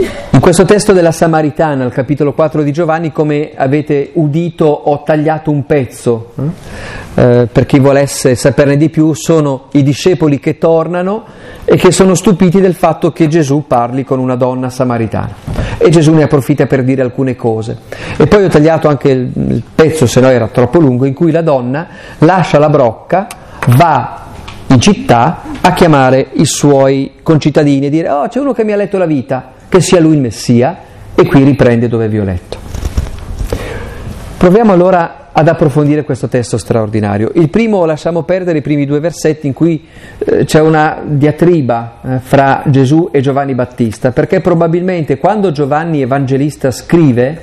In 0.00 0.38
questo 0.38 0.64
testo 0.64 0.92
della 0.92 1.10
Samaritana, 1.10 1.82
al 1.82 1.92
capitolo 1.92 2.32
4 2.32 2.62
di 2.62 2.70
Giovanni, 2.70 3.10
come 3.10 3.50
avete 3.56 4.10
udito, 4.12 4.64
ho 4.66 5.02
tagliato 5.02 5.50
un 5.50 5.66
pezzo. 5.66 6.34
Eh? 6.38 7.20
Eh, 7.20 7.48
per 7.50 7.66
chi 7.66 7.80
volesse 7.80 8.36
saperne 8.36 8.76
di 8.76 8.90
più, 8.90 9.12
sono 9.14 9.64
i 9.72 9.82
discepoli 9.82 10.38
che 10.38 10.56
tornano 10.56 11.24
e 11.64 11.76
che 11.76 11.90
sono 11.90 12.14
stupiti 12.14 12.60
del 12.60 12.74
fatto 12.74 13.10
che 13.10 13.26
Gesù 13.26 13.64
parli 13.66 14.04
con 14.04 14.20
una 14.20 14.36
donna 14.36 14.70
samaritana. 14.70 15.34
E 15.78 15.90
Gesù 15.90 16.14
ne 16.14 16.22
approfitta 16.22 16.66
per 16.66 16.84
dire 16.84 17.02
alcune 17.02 17.34
cose. 17.34 17.76
E 18.16 18.28
poi 18.28 18.44
ho 18.44 18.48
tagliato 18.48 18.86
anche 18.86 19.10
il, 19.10 19.32
il 19.34 19.62
pezzo, 19.74 20.06
se 20.06 20.20
no 20.20 20.28
era 20.28 20.46
troppo 20.46 20.78
lungo, 20.78 21.06
in 21.06 21.14
cui 21.14 21.32
la 21.32 21.42
donna 21.42 21.88
lascia 22.18 22.60
la 22.60 22.68
brocca, 22.68 23.26
va 23.70 24.26
in 24.68 24.80
città 24.80 25.42
a 25.60 25.72
chiamare 25.72 26.28
i 26.34 26.44
suoi 26.44 27.14
concittadini 27.20 27.86
e 27.86 27.90
dire 27.90 28.10
oh 28.10 28.28
c'è 28.28 28.38
uno 28.38 28.52
che 28.52 28.64
mi 28.64 28.72
ha 28.72 28.76
letto 28.76 28.98
la 28.98 29.06
vita 29.06 29.56
che 29.68 29.80
sia 29.80 30.00
lui 30.00 30.14
il 30.14 30.20
Messia 30.20 30.78
e 31.14 31.26
qui 31.26 31.42
riprende 31.42 31.88
dove 31.88 32.08
vi 32.08 32.18
ho 32.18 32.24
letto. 32.24 32.56
Proviamo 34.38 34.72
allora 34.72 35.18
ad 35.38 35.46
approfondire 35.46 36.02
questo 36.02 36.26
testo 36.26 36.58
straordinario. 36.58 37.30
Il 37.34 37.48
primo 37.48 37.84
lasciamo 37.84 38.22
perdere 38.22 38.58
i 38.58 38.60
primi 38.60 38.86
due 38.86 38.98
versetti 38.98 39.46
in 39.46 39.52
cui 39.52 39.86
eh, 40.18 40.44
c'è 40.44 40.60
una 40.60 41.00
diatriba 41.04 42.00
eh, 42.02 42.18
fra 42.18 42.62
Gesù 42.66 43.08
e 43.12 43.20
Giovanni 43.20 43.54
Battista, 43.54 44.10
perché 44.10 44.40
probabilmente 44.40 45.18
quando 45.18 45.52
Giovanni 45.52 46.02
Evangelista 46.02 46.72
scrive 46.72 47.40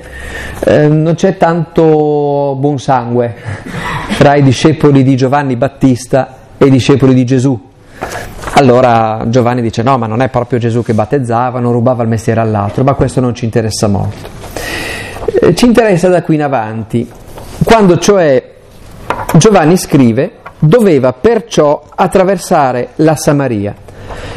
eh, 0.60 0.88
non 0.88 1.14
c'è 1.14 1.38
tanto 1.38 2.56
buon 2.58 2.78
sangue 2.78 3.34
fra 4.12 4.34
i 4.34 4.42
discepoli 4.42 5.02
di 5.02 5.16
Giovanni 5.16 5.56
Battista 5.56 6.36
e 6.58 6.66
i 6.66 6.70
discepoli 6.70 7.14
di 7.14 7.24
Gesù. 7.24 7.58
Allora 8.54 9.24
Giovanni 9.26 9.60
dice 9.60 9.82
no, 9.82 9.98
ma 9.98 10.06
non 10.06 10.22
è 10.22 10.28
proprio 10.28 10.58
Gesù 10.58 10.82
che 10.82 10.94
battezzava, 10.94 11.60
non 11.60 11.72
rubava 11.72 12.02
il 12.02 12.08
mestiere 12.08 12.40
all'altro, 12.40 12.84
ma 12.84 12.94
questo 12.94 13.20
non 13.20 13.34
ci 13.34 13.44
interessa 13.44 13.86
molto. 13.86 14.28
Eh, 15.40 15.54
ci 15.54 15.66
interessa 15.66 16.08
da 16.08 16.22
qui 16.22 16.36
in 16.36 16.42
avanti, 16.42 17.08
quando 17.64 17.98
cioè 17.98 18.54
Giovanni 19.36 19.76
scrive, 19.76 20.38
doveva 20.58 21.12
perciò 21.12 21.82
attraversare 21.94 22.90
la 22.96 23.14
Samaria. 23.16 23.74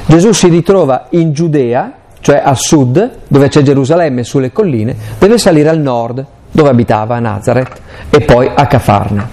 Gesù 0.05 0.31
si 0.31 0.49
ritrova 0.49 1.07
in 1.11 1.31
Giudea, 1.31 1.93
cioè 2.19 2.41
a 2.43 2.53
sud, 2.55 3.11
dove 3.27 3.47
c'è 3.47 3.61
Gerusalemme 3.61 4.23
sulle 4.23 4.51
colline, 4.51 4.95
deve 5.17 5.37
salire 5.37 5.69
al 5.69 5.79
nord, 5.79 6.25
dove 6.51 6.69
abitava 6.69 7.15
a 7.15 7.19
Nazareth, 7.19 7.79
e 8.09 8.21
poi 8.21 8.51
a 8.53 8.65
Cafarna. 8.67 9.29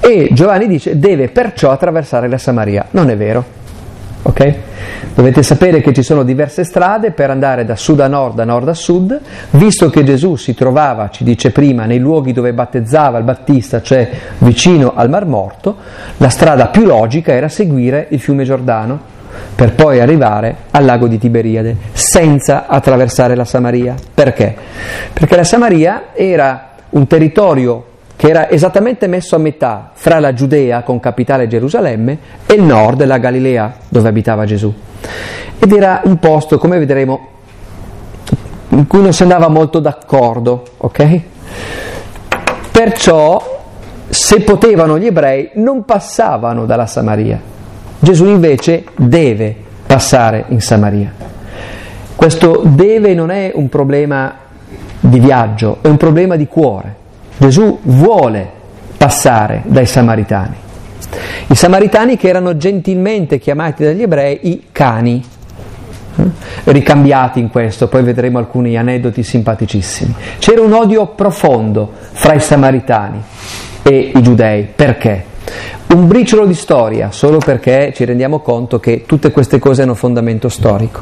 E 0.00 0.28
Giovanni 0.32 0.66
dice 0.66 0.98
deve 0.98 1.28
perciò 1.28 1.70
attraversare 1.70 2.28
la 2.28 2.36
Samaria. 2.36 2.86
Non 2.90 3.08
è 3.08 3.16
vero. 3.16 3.62
Okay? 4.26 4.56
Dovete 5.14 5.42
sapere 5.42 5.80
che 5.80 5.92
ci 5.92 6.02
sono 6.02 6.22
diverse 6.22 6.64
strade 6.64 7.12
per 7.12 7.30
andare 7.30 7.64
da 7.64 7.76
sud 7.76 8.00
a 8.00 8.08
nord, 8.08 8.34
da 8.34 8.44
nord 8.44 8.68
a 8.68 8.74
sud, 8.74 9.20
visto 9.50 9.90
che 9.90 10.02
Gesù 10.02 10.36
si 10.36 10.54
trovava, 10.54 11.10
ci 11.10 11.24
dice 11.24 11.50
prima, 11.50 11.84
nei 11.84 11.98
luoghi 11.98 12.32
dove 12.32 12.52
battezzava 12.52 13.18
il 13.18 13.24
Battista, 13.24 13.82
cioè 13.82 14.10
vicino 14.38 14.94
al 14.94 15.10
Mar 15.10 15.26
Morto, 15.26 15.76
la 16.16 16.30
strada 16.30 16.66
più 16.68 16.84
logica 16.84 17.32
era 17.32 17.48
seguire 17.48 18.06
il 18.10 18.20
fiume 18.20 18.44
Giordano 18.44 19.12
per 19.54 19.74
poi 19.74 20.00
arrivare 20.00 20.56
al 20.70 20.84
lago 20.84 21.06
di 21.06 21.18
Tiberiade, 21.18 21.76
senza 21.92 22.66
attraversare 22.66 23.36
la 23.36 23.44
Samaria. 23.44 23.94
Perché? 24.12 24.54
Perché 25.12 25.36
la 25.36 25.44
Samaria 25.44 26.06
era 26.14 26.70
un 26.90 27.06
territorio 27.06 27.84
che 28.24 28.30
era 28.30 28.48
esattamente 28.48 29.06
messo 29.06 29.36
a 29.36 29.38
metà 29.38 29.90
fra 29.92 30.18
la 30.18 30.32
Giudea 30.32 30.80
con 30.80 30.98
capitale 30.98 31.46
Gerusalemme 31.46 32.18
e 32.46 32.54
il 32.54 32.62
nord, 32.62 33.04
la 33.04 33.18
Galilea, 33.18 33.74
dove 33.86 34.08
abitava 34.08 34.46
Gesù. 34.46 34.72
Ed 35.58 35.70
era 35.70 36.00
un 36.04 36.18
posto, 36.18 36.56
come 36.56 36.78
vedremo, 36.78 37.28
in 38.70 38.86
cui 38.86 39.02
non 39.02 39.12
si 39.12 39.24
andava 39.24 39.48
molto 39.48 39.78
d'accordo, 39.78 40.64
ok? 40.78 41.20
Perciò, 42.72 43.62
se 44.08 44.40
potevano 44.40 44.98
gli 44.98 45.04
ebrei, 45.04 45.50
non 45.56 45.84
passavano 45.84 46.64
dalla 46.64 46.86
Samaria. 46.86 47.38
Gesù 47.98 48.24
invece 48.24 48.84
deve 48.96 49.54
passare 49.86 50.46
in 50.48 50.62
Samaria. 50.62 51.12
Questo 52.16 52.62
deve 52.64 53.12
non 53.12 53.30
è 53.30 53.52
un 53.54 53.68
problema 53.68 54.34
di 54.98 55.18
viaggio, 55.18 55.80
è 55.82 55.88
un 55.88 55.98
problema 55.98 56.36
di 56.36 56.46
cuore. 56.46 57.02
Gesù 57.36 57.80
vuole 57.82 58.50
passare 58.96 59.62
dai 59.66 59.86
Samaritani. 59.86 60.56
I 61.48 61.54
Samaritani 61.54 62.16
che 62.16 62.28
erano 62.28 62.56
gentilmente 62.56 63.38
chiamati 63.38 63.84
dagli 63.84 64.02
ebrei 64.02 64.38
i 64.42 64.64
cani, 64.72 65.24
eh? 66.16 66.22
ricambiati 66.64 67.40
in 67.40 67.50
questo, 67.50 67.88
poi 67.88 68.02
vedremo 68.02 68.38
alcuni 68.38 68.76
aneddoti 68.76 69.22
simpaticissimi. 69.22 70.14
C'era 70.38 70.62
un 70.62 70.72
odio 70.72 71.06
profondo 71.08 71.92
fra 72.12 72.34
i 72.34 72.40
Samaritani 72.40 73.22
e 73.82 74.12
i 74.14 74.22
giudei. 74.22 74.66
Perché? 74.74 75.32
Un 75.86 76.08
briciolo 76.08 76.46
di 76.46 76.54
storia, 76.54 77.10
solo 77.12 77.38
perché 77.38 77.92
ci 77.94 78.04
rendiamo 78.04 78.40
conto 78.40 78.80
che 78.80 79.04
tutte 79.06 79.30
queste 79.30 79.58
cose 79.58 79.82
hanno 79.82 79.94
fondamento 79.94 80.48
storico. 80.48 81.00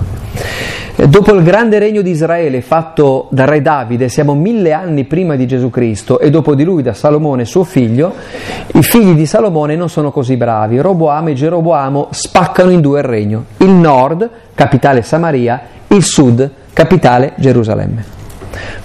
Eh, 0.94 1.08
dopo 1.08 1.32
il 1.32 1.42
grande 1.42 1.78
regno 1.78 2.02
di 2.02 2.10
Israele 2.10 2.60
fatto 2.60 3.28
da 3.30 3.46
re 3.46 3.62
Davide, 3.62 4.10
siamo 4.10 4.34
mille 4.34 4.72
anni 4.72 5.04
prima 5.04 5.34
di 5.36 5.46
Gesù 5.46 5.70
Cristo, 5.70 6.20
e 6.20 6.28
dopo 6.28 6.54
di 6.54 6.64
lui 6.64 6.82
da 6.82 6.92
Salomone 6.92 7.46
suo 7.46 7.64
figlio, 7.64 8.12
i 8.74 8.82
figli 8.82 9.14
di 9.14 9.24
Salomone 9.24 9.76
non 9.76 9.88
sono 9.88 10.10
così 10.10 10.36
bravi. 10.36 10.78
Roboamo 10.78 11.30
e 11.30 11.34
Geroboamo 11.34 12.08
spaccano 12.10 12.70
in 12.70 12.82
due 12.82 12.98
il 12.98 13.06
regno. 13.06 13.44
Il 13.58 13.70
nord, 13.70 14.28
capitale 14.54 15.00
Samaria, 15.02 15.62
il 15.88 16.02
sud, 16.02 16.50
capitale 16.74 17.32
Gerusalemme. 17.36 18.21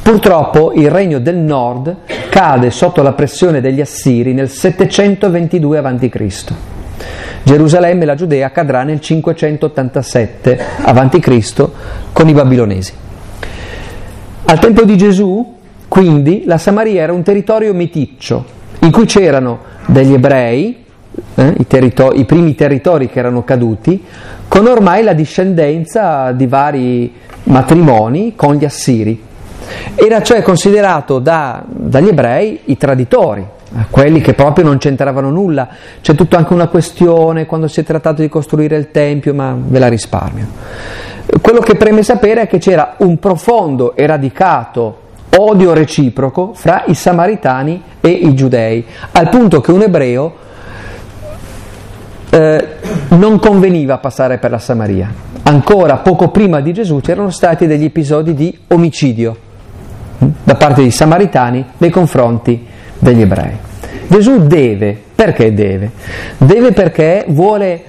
Purtroppo 0.02 0.72
il 0.74 0.90
regno 0.90 1.20
del 1.20 1.36
nord 1.38 1.96
cade 2.30 2.72
sotto 2.72 3.02
la 3.02 3.14
pressione 3.14 3.62
degli 3.62 3.82
Assiri 3.82 4.34
nel 4.34 4.50
722 4.50 5.78
a.C. 5.78 6.54
Gerusalemme 7.44 8.04
e 8.04 8.06
la 8.06 8.16
Giudea 8.16 8.52
cadrà 8.52 8.84
nel 8.84 9.00
587 9.00 10.60
a.C. 10.84 11.68
con 12.12 12.28
i 12.28 12.34
babilonesi. 12.34 12.94
Al 14.46 14.60
tempo 14.60 14.84
di 14.84 14.98
Gesù, 14.98 15.56
quindi, 15.88 16.44
la 16.46 16.58
Samaria 16.58 17.02
era 17.02 17.14
un 17.14 17.24
territorio 17.24 17.74
meticcio 17.74 18.46
in 18.80 18.92
cui 18.92 19.06
c'erano 19.06 19.60
degli 19.88 20.14
ebrei, 20.14 20.86
eh, 21.36 21.54
i, 21.58 21.68
territori, 21.68 22.20
i 22.20 22.26
primi 22.26 22.56
territori 22.56 23.10
che 23.10 23.20
erano 23.20 23.44
caduti, 23.44 24.04
con 24.48 24.68
ormai 24.68 25.04
la 25.04 25.14
discendenza 25.14 26.32
di 26.32 26.48
vari 26.48 27.14
matrimoni 27.44 28.34
con 28.36 28.56
gli 28.56 28.66
assiri. 28.66 29.22
Era 29.96 30.22
cioè 30.22 30.42
considerato 30.42 31.20
da, 31.20 31.64
dagli 31.66 32.10
ebrei 32.10 32.62
i 32.66 32.78
traditori, 32.78 33.46
quelli 33.90 34.22
che 34.22 34.34
proprio 34.34 34.66
non 34.66 34.78
c'entravano 34.78 35.30
nulla. 35.30 35.68
C'è 36.02 36.16
tutta 36.16 36.38
anche 36.38 36.54
una 36.54 36.68
questione 36.68 37.46
quando 37.46 37.68
si 37.68 37.80
è 37.80 37.84
trattato 37.84 38.22
di 38.22 38.30
costruire 38.30 38.78
il 38.78 38.92
Tempio, 38.92 39.34
ma 39.34 39.56
ve 39.58 39.80
la 39.80 39.88
risparmio. 39.88 40.46
Quello 41.42 41.60
che 41.60 41.76
preme 41.76 42.04
sapere 42.04 42.44
è 42.44 42.48
che 42.48 42.58
c'era 42.58 42.96
un 42.98 43.20
profondo 43.20 43.96
e 43.96 44.06
radicato 44.06 45.06
odio 45.38 45.74
reciproco 45.74 46.54
fra 46.54 46.84
i 46.88 46.94
samaritani 46.94 47.82
e 48.00 48.10
i 48.10 48.34
giudei, 48.34 48.84
al 49.12 49.30
punto 49.30 49.62
che 49.62 49.72
un 49.72 49.82
ebreo 49.82 50.36
eh, 52.30 52.68
non 53.10 53.40
conveniva 53.40 53.98
passare 53.98 54.38
per 54.38 54.52
la 54.52 54.60
Samaria. 54.60 55.12
Ancora 55.44 55.98
poco 55.98 56.30
prima 56.30 56.60
di 56.60 56.74
Gesù 56.74 57.00
c'erano 57.00 57.30
stati 57.30 57.68
degli 57.68 57.86
episodi 57.86 58.34
di 58.34 58.58
omicidio 58.68 59.46
da 60.18 60.56
parte 60.56 60.82
dei 60.82 60.92
samaritani 60.92 61.66
nei 61.78 61.90
confronti 61.90 62.66
degli 62.98 63.22
ebrei. 63.22 63.58
Gesù 64.08 64.48
deve, 64.48 65.00
perché 65.14 65.54
deve? 65.54 65.92
Deve 66.38 66.72
perché 66.72 67.26
vuole 67.28 67.84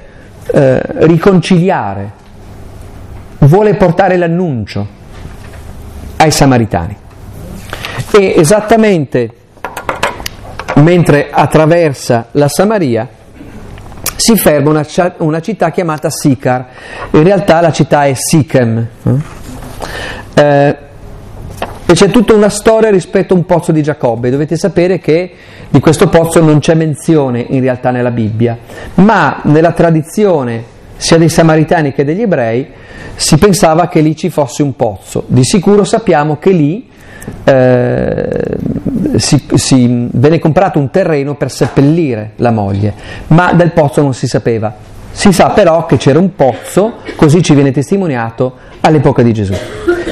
eh, 0.53 0.81
riconciliare, 1.07 2.13
vuole 3.39 3.75
portare 3.75 4.17
l'annuncio 4.17 4.87
ai 6.17 6.31
samaritani. 6.31 6.97
E 8.11 8.35
esattamente 8.37 9.33
mentre 10.77 11.29
attraversa 11.31 12.29
la 12.33 12.49
Samaria 12.49 13.09
si 14.17 14.37
ferma 14.37 14.71
una, 14.71 14.87
una 15.19 15.41
città 15.41 15.71
chiamata 15.71 16.11
Sicar, 16.11 16.67
in 17.13 17.23
realtà 17.23 17.61
la 17.61 17.71
città 17.71 18.05
è 18.05 18.15
Sichem. 18.15 18.87
Eh, 20.35 20.77
e 21.91 21.95
c'è 21.95 22.11
tutta 22.11 22.35
una 22.35 22.51
storia 22.51 22.91
rispetto 22.91 23.33
a 23.33 23.37
un 23.39 23.47
pozzo 23.47 23.73
di 23.73 23.83
Giacobbe. 23.83 24.29
Dovete 24.29 24.59
sapere 24.59 24.99
che 24.99 25.33
di 25.71 25.81
questo 25.81 26.09
pozzo 26.09 26.43
non 26.43 26.59
c'è 26.59 26.75
menzione 26.75 27.47
in 27.49 27.63
realtà 27.63 27.91
nella 27.91 28.11
Bibbia, 28.11 28.59
ma 28.97 29.41
nella 29.45 29.73
tradizione 29.73 30.63
sia 30.99 31.17
dei 31.17 31.31
samaritani 31.31 31.95
che 31.95 32.05
degli 32.05 32.21
ebrei 32.21 32.67
si 33.15 33.39
pensava 33.39 33.89
che 33.89 34.03
lì 34.03 34.15
ci 34.15 34.29
fosse 34.29 34.63
un 34.63 34.77
pozzo. 34.77 35.25
Di 35.29 35.43
sicuro 35.43 35.85
sappiamo 35.85 36.37
che 36.37 36.51
lì 36.51 36.87
eh, 37.45 38.29
si, 39.17 39.47
si, 39.55 40.09
venne 40.11 40.39
comprato 40.39 40.79
un 40.79 40.91
terreno 40.91 41.37
per 41.37 41.51
seppellire 41.51 42.33
la 42.37 42.51
moglie, 42.51 42.93
ma 43.29 43.55
del 43.55 43.73
pozzo 43.73 44.03
non 44.03 44.13
si 44.13 44.27
sapeva. 44.27 44.75
Si 45.11 45.33
sa 45.33 45.49
però 45.49 45.87
che 45.87 45.97
c'era 45.97 46.19
un 46.19 46.35
pozzo, 46.35 46.97
così 47.17 47.43
ci 47.43 47.55
viene 47.55 47.71
testimoniato 47.71 48.57
all'epoca 48.81 49.23
di 49.23 49.33
Gesù. 49.33 49.55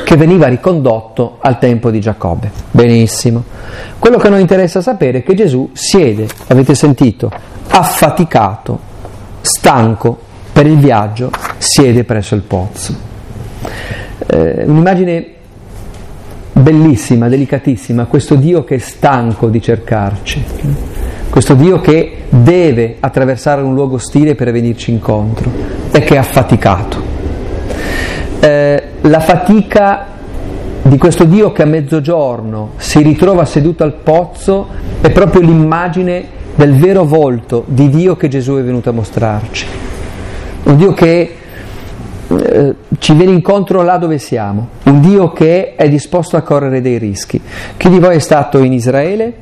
Che 0.06 0.16
veniva 0.16 0.46
ricondotto 0.46 1.38
al 1.40 1.58
tempo 1.58 1.90
di 1.90 1.98
Giacobbe. 1.98 2.48
Benissimo. 2.70 3.42
Quello 3.98 4.18
che 4.18 4.28
noi 4.28 4.40
interessa 4.40 4.80
sapere 4.80 5.18
è 5.18 5.22
che 5.24 5.34
Gesù 5.34 5.70
siede, 5.72 6.28
avete 6.46 6.76
sentito, 6.76 7.28
affaticato, 7.66 8.78
stanco 9.40 10.16
per 10.52 10.64
il 10.64 10.78
viaggio, 10.78 11.32
siede 11.58 12.04
presso 12.04 12.36
il 12.36 12.42
pozzo. 12.42 12.94
Eh, 14.28 14.62
un'immagine 14.64 15.26
bellissima, 16.52 17.28
delicatissima, 17.28 18.04
questo 18.04 18.36
Dio 18.36 18.62
che 18.62 18.76
è 18.76 18.78
stanco 18.78 19.48
di 19.48 19.60
cercarci, 19.60 20.44
questo 21.30 21.54
Dio 21.54 21.80
che 21.80 22.26
deve 22.28 22.98
attraversare 23.00 23.60
un 23.60 23.74
luogo 23.74 23.96
ostile 23.96 24.36
per 24.36 24.52
venirci 24.52 24.92
incontro 24.92 25.50
e 25.90 25.98
che 25.98 26.14
è 26.14 26.18
affaticato. 26.18 27.05
Eh, 28.40 28.82
la 29.00 29.20
fatica 29.20 30.06
di 30.82 30.98
questo 30.98 31.24
Dio 31.24 31.52
che 31.52 31.62
a 31.62 31.66
mezzogiorno 31.66 32.72
si 32.76 33.02
ritrova 33.02 33.44
seduto 33.44 33.82
al 33.82 33.94
pozzo 33.94 34.68
è 35.00 35.10
proprio 35.10 35.40
l'immagine 35.40 36.34
del 36.54 36.76
vero 36.76 37.04
volto 37.04 37.64
di 37.66 37.88
Dio 37.88 38.16
che 38.16 38.28
Gesù 38.28 38.56
è 38.56 38.62
venuto 38.62 38.90
a 38.90 38.92
mostrarci. 38.92 39.66
Un 40.64 40.76
Dio 40.76 40.92
che 40.92 41.36
eh, 42.28 42.74
ci 42.98 43.14
viene 43.14 43.32
incontro 43.32 43.82
là 43.82 43.98
dove 43.98 44.18
siamo, 44.18 44.68
un 44.84 45.00
Dio 45.00 45.32
che 45.32 45.74
è 45.76 45.88
disposto 45.88 46.36
a 46.36 46.42
correre 46.42 46.80
dei 46.80 46.98
rischi. 46.98 47.40
Chi 47.76 47.88
di 47.88 47.98
voi 47.98 48.16
è 48.16 48.20
stato 48.20 48.58
in 48.58 48.72
Israele 48.72 49.34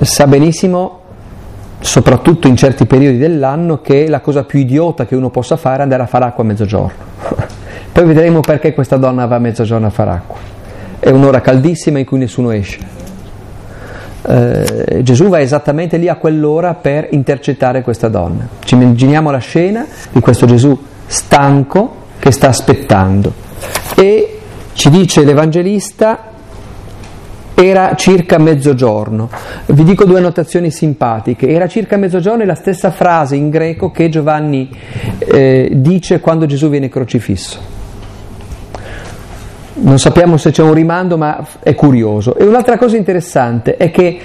sa 0.00 0.26
benissimo, 0.26 1.00
soprattutto 1.80 2.48
in 2.48 2.56
certi 2.56 2.86
periodi 2.86 3.18
dell'anno, 3.18 3.80
che 3.80 4.08
la 4.08 4.20
cosa 4.20 4.44
più 4.44 4.58
idiota 4.58 5.04
che 5.04 5.14
uno 5.14 5.30
possa 5.30 5.56
fare 5.56 5.78
è 5.78 5.82
andare 5.82 6.02
a 6.02 6.06
fare 6.06 6.24
acqua 6.24 6.42
a 6.42 6.46
mezzogiorno. 6.46 7.58
Poi 7.92 8.04
vedremo 8.04 8.40
perché 8.40 8.72
questa 8.72 8.96
donna 8.96 9.26
va 9.26 9.36
a 9.36 9.40
mezzogiorno 9.40 9.86
a 9.86 9.90
fare 9.90 10.10
acqua. 10.10 10.38
È 10.98 11.10
un'ora 11.10 11.40
caldissima 11.40 11.98
in 11.98 12.04
cui 12.04 12.18
nessuno 12.18 12.50
esce. 12.50 12.78
Eh, 14.22 15.00
Gesù 15.02 15.28
va 15.28 15.40
esattamente 15.40 15.96
lì 15.96 16.08
a 16.08 16.16
quell'ora 16.16 16.74
per 16.74 17.08
intercettare 17.10 17.82
questa 17.82 18.08
donna. 18.08 18.46
Ci 18.62 18.74
immaginiamo 18.74 19.30
la 19.30 19.38
scena 19.38 19.86
di 20.12 20.20
questo 20.20 20.46
Gesù 20.46 20.78
stanco, 21.06 21.96
che 22.18 22.30
sta 22.30 22.48
aspettando. 22.48 23.32
E 23.96 24.38
ci 24.74 24.90
dice 24.90 25.24
l'Evangelista, 25.24 26.28
era 27.54 27.94
circa 27.94 28.38
mezzogiorno. 28.38 29.28
Vi 29.66 29.84
dico 29.84 30.04
due 30.04 30.20
notazioni 30.20 30.70
simpatiche. 30.70 31.48
Era 31.48 31.66
circa 31.66 31.96
mezzogiorno 31.96 32.42
è 32.42 32.46
la 32.46 32.54
stessa 32.54 32.90
frase 32.90 33.36
in 33.36 33.50
greco 33.50 33.90
che 33.90 34.08
Giovanni 34.08 34.70
eh, 35.18 35.70
dice 35.72 36.20
quando 36.20 36.46
Gesù 36.46 36.68
viene 36.68 36.88
crocifisso. 36.88 37.78
Non 39.82 39.98
sappiamo 39.98 40.36
se 40.36 40.50
c'è 40.50 40.62
un 40.62 40.74
rimando, 40.74 41.16
ma 41.16 41.42
è 41.60 41.74
curioso. 41.74 42.36
E 42.36 42.44
un'altra 42.44 42.76
cosa 42.76 42.96
interessante 42.96 43.76
è 43.76 43.90
che 43.90 44.18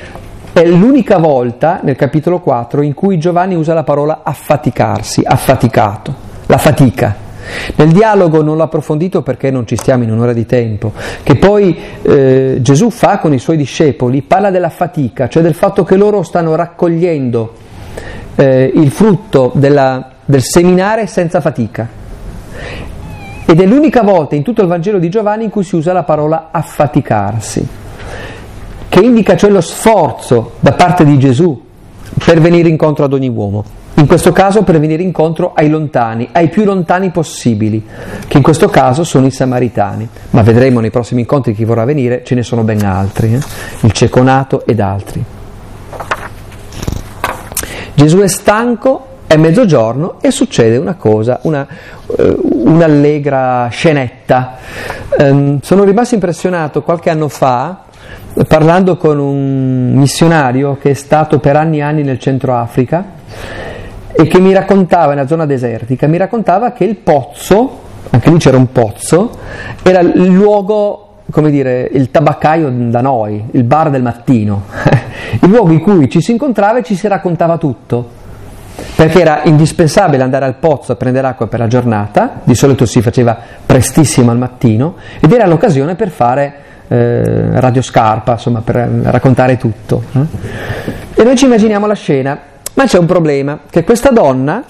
è 0.51 0.65
l'unica 0.65 1.17
volta 1.17 1.79
nel 1.81 1.95
capitolo 1.95 2.39
4 2.39 2.81
in 2.81 2.93
cui 2.93 3.17
Giovanni 3.17 3.55
usa 3.55 3.73
la 3.73 3.83
parola 3.83 4.21
affaticarsi, 4.23 5.21
affaticato, 5.25 6.13
la 6.47 6.57
fatica. 6.57 7.15
Nel 7.75 7.89
dialogo 7.89 8.41
non 8.41 8.57
l'ho 8.57 8.63
approfondito 8.63 9.21
perché 9.21 9.49
non 9.49 9.65
ci 9.65 9.77
stiamo 9.77 10.03
in 10.03 10.11
un'ora 10.11 10.33
di 10.33 10.45
tempo, 10.45 10.91
che 11.23 11.35
poi 11.35 11.77
eh, 12.01 12.57
Gesù 12.59 12.89
fa 12.89 13.19
con 13.19 13.33
i 13.33 13.39
suoi 13.39 13.55
discepoli, 13.55 14.23
parla 14.23 14.49
della 14.49 14.69
fatica, 14.69 15.29
cioè 15.29 15.41
del 15.41 15.53
fatto 15.53 15.83
che 15.83 15.95
loro 15.95 16.23
stanno 16.23 16.55
raccogliendo 16.55 17.53
eh, 18.35 18.71
il 18.73 18.91
frutto 18.91 19.51
della, 19.55 20.11
del 20.25 20.41
seminare 20.41 21.07
senza 21.07 21.39
fatica. 21.39 21.87
Ed 23.45 23.61
è 23.61 23.65
l'unica 23.65 24.01
volta 24.01 24.35
in 24.35 24.43
tutto 24.43 24.61
il 24.61 24.67
Vangelo 24.67 24.97
di 24.97 25.09
Giovanni 25.09 25.43
in 25.43 25.49
cui 25.49 25.63
si 25.63 25.75
usa 25.75 25.93
la 25.93 26.03
parola 26.03 26.49
affaticarsi, 26.51 27.67
che 28.89 28.99
indica 28.99 29.35
cioè 29.35 29.51
lo 29.51 29.61
sforzo 29.61 30.53
da 30.59 30.73
parte 30.73 31.05
di 31.05 31.19
Gesù 31.19 31.63
per 32.23 32.41
venire 32.41 32.69
incontro 32.69 33.05
ad 33.05 33.13
ogni 33.13 33.29
uomo. 33.29 33.63
In 33.97 34.07
questo 34.07 34.33
caso 34.33 34.63
per 34.63 34.77
venire 34.79 35.03
incontro 35.03 35.53
ai 35.53 35.69
lontani, 35.69 36.27
ai 36.31 36.49
più 36.49 36.65
lontani 36.65 37.11
possibili, 37.11 37.85
che 38.27 38.37
in 38.37 38.43
questo 38.43 38.67
caso 38.67 39.05
sono 39.05 39.25
i 39.25 39.31
samaritani. 39.31 40.07
Ma 40.31 40.41
vedremo 40.41 40.81
nei 40.81 40.89
prossimi 40.89 41.21
incontri 41.21 41.53
chi 41.53 41.63
vorrà 41.63 41.85
venire, 41.85 42.21
ce 42.25 42.35
ne 42.35 42.43
sono 42.43 42.63
ben 42.63 42.83
altri, 42.83 43.35
eh? 43.35 43.39
il 43.81 43.91
ceconato 43.93 44.65
ed 44.65 44.81
altri. 44.81 45.23
Gesù 47.93 48.17
è 48.19 48.27
stanco, 48.27 49.07
è 49.27 49.37
mezzogiorno 49.37 50.15
e 50.21 50.31
succede 50.31 50.77
una 50.77 50.95
cosa, 50.95 51.39
una, 51.43 51.67
uh, 52.05 52.39
un'allegra 52.65 53.67
scenetta. 53.69 54.57
Um, 55.17 55.59
sono 55.61 55.83
rimasto 55.83 56.15
impressionato 56.15 56.81
qualche 56.83 57.09
anno 57.09 57.27
fa 57.27 57.83
parlando 58.47 58.97
con 58.97 59.17
un 59.17 59.93
missionario 59.93 60.77
che 60.79 60.91
è 60.91 60.93
stato 60.93 61.39
per 61.39 61.55
anni 61.55 61.77
e 61.77 61.81
anni 61.81 62.03
nel 62.03 62.19
centro 62.19 62.55
Africa 62.55 63.03
e 64.11 64.27
che 64.27 64.39
mi 64.39 64.53
raccontava, 64.53 65.13
una 65.13 65.27
zona 65.27 65.45
desertica, 65.45 66.07
mi 66.07 66.17
raccontava 66.17 66.71
che 66.71 66.83
il 66.83 66.95
pozzo, 66.95 67.79
anche 68.09 68.29
lì 68.29 68.37
c'era 68.37 68.57
un 68.57 68.71
pozzo, 68.71 69.37
era 69.83 69.99
il 69.99 70.27
luogo, 70.27 71.07
come 71.31 71.49
dire, 71.49 71.89
il 71.91 72.11
tabaccaio 72.11 72.69
da 72.89 73.01
noi, 73.01 73.43
il 73.51 73.63
bar 73.63 73.89
del 73.89 74.01
mattino, 74.01 74.63
il 75.41 75.49
luogo 75.49 75.71
in 75.71 75.81
cui 75.81 76.09
ci 76.09 76.21
si 76.21 76.31
incontrava 76.31 76.79
e 76.79 76.83
ci 76.83 76.95
si 76.95 77.07
raccontava 77.07 77.57
tutto. 77.57 78.23
Perché 78.95 79.19
era 79.19 79.41
indispensabile 79.43 80.23
andare 80.23 80.45
al 80.45 80.55
pozzo 80.55 80.93
a 80.93 80.95
prendere 80.95 81.27
acqua 81.27 81.47
per 81.47 81.59
la 81.59 81.67
giornata, 81.67 82.39
di 82.43 82.55
solito 82.55 82.85
si 82.85 83.01
faceva 83.01 83.37
prestissimo 83.65 84.31
al 84.31 84.37
mattino, 84.37 84.95
ed 85.19 85.31
era 85.31 85.45
l'occasione 85.45 85.95
per 85.95 86.09
fare 86.09 86.53
eh, 86.87 87.59
radio 87.59 87.81
insomma, 87.81 88.61
per 88.61 88.75
raccontare 88.75 89.57
tutto. 89.57 90.03
Eh? 90.13 91.21
E 91.21 91.23
noi 91.23 91.35
ci 91.35 91.45
immaginiamo 91.45 91.87
la 91.87 91.93
scena, 91.93 92.39
ma 92.73 92.85
c'è 92.85 92.97
un 92.97 93.05
problema, 93.05 93.59
che 93.69 93.83
questa 93.83 94.11
donna, 94.11 94.63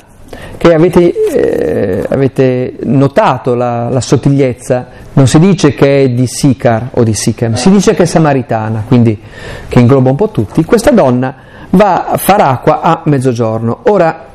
che 0.57 0.74
avete, 0.74 1.13
eh, 1.13 2.06
avete 2.10 2.75
notato 2.83 3.56
la, 3.56 3.89
la, 3.89 4.01
sottigliezza, 4.01 4.88
non 5.13 5.27
si 5.27 5.39
dice 5.39 5.74
che 5.74 6.04
è 6.04 6.10
di 6.10 6.27
Sicar 6.27 6.89
o 6.92 7.04
di 7.04 7.13
Sichem, 7.13 7.54
si 7.54 7.69
dice 7.69 7.94
che 7.94 8.04
è 8.04 8.06
samaritana, 8.06 8.83
quindi 8.88 9.19
che 9.68 9.80
ingloba 9.80 10.10
un 10.10 10.16
po' 10.16 10.30
tutti, 10.30 10.63
questa 10.63 10.92
donna 10.92 11.36
va 11.75 12.07
a 12.07 12.18
fare 12.18 12.44
acqua 12.44 12.81
a 12.81 13.01
mezzogiorno. 13.06 13.80
Ora, 13.83 14.25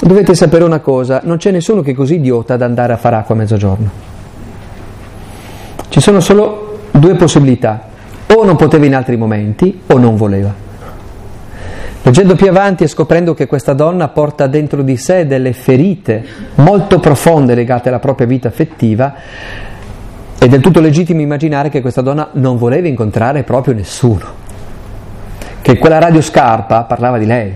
dovete 0.00 0.34
sapere 0.34 0.64
una 0.64 0.80
cosa, 0.80 1.20
non 1.24 1.36
c'è 1.36 1.50
nessuno 1.50 1.82
che 1.82 1.90
è 1.92 1.94
così 1.94 2.14
idiota 2.14 2.54
ad 2.54 2.62
andare 2.62 2.92
a 2.92 2.96
fare 2.96 3.16
acqua 3.16 3.34
a 3.34 3.38
mezzogiorno. 3.38 3.90
Ci 5.88 6.00
sono 6.00 6.20
solo 6.20 6.78
due 6.92 7.14
possibilità, 7.14 7.88
o 8.34 8.44
non 8.44 8.56
poteva 8.56 8.86
in 8.86 8.94
altri 8.94 9.16
momenti 9.16 9.80
o 9.86 9.98
non 9.98 10.14
voleva. 10.16 10.68
Leggendo 12.02 12.34
più 12.34 12.48
avanti 12.48 12.84
e 12.84 12.88
scoprendo 12.88 13.34
che 13.34 13.46
questa 13.46 13.74
donna 13.74 14.08
porta 14.08 14.46
dentro 14.46 14.82
di 14.82 14.96
sé 14.96 15.26
delle 15.26 15.52
ferite 15.52 16.24
molto 16.54 16.98
profonde 16.98 17.54
legate 17.54 17.88
alla 17.88 17.98
propria 17.98 18.26
vita 18.26 18.48
affettiva, 18.48 19.14
è 20.38 20.48
del 20.48 20.60
tutto 20.60 20.80
legittimo 20.80 21.20
immaginare 21.20 21.68
che 21.68 21.82
questa 21.82 22.00
donna 22.00 22.30
non 22.32 22.56
voleva 22.56 22.88
incontrare 22.88 23.42
proprio 23.42 23.74
nessuno, 23.74 24.39
che 25.62 25.78
quella 25.78 25.98
radio 25.98 26.20
scarpa 26.20 26.82
parlava 26.84 27.18
di 27.18 27.26
lei, 27.26 27.54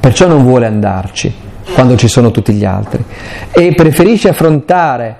perciò 0.00 0.26
non 0.26 0.42
vuole 0.44 0.66
andarci 0.66 1.32
quando 1.74 1.96
ci 1.96 2.08
sono 2.08 2.30
tutti 2.30 2.52
gli 2.52 2.64
altri 2.64 3.04
e 3.50 3.74
preferisce 3.74 4.28
affrontare 4.28 5.16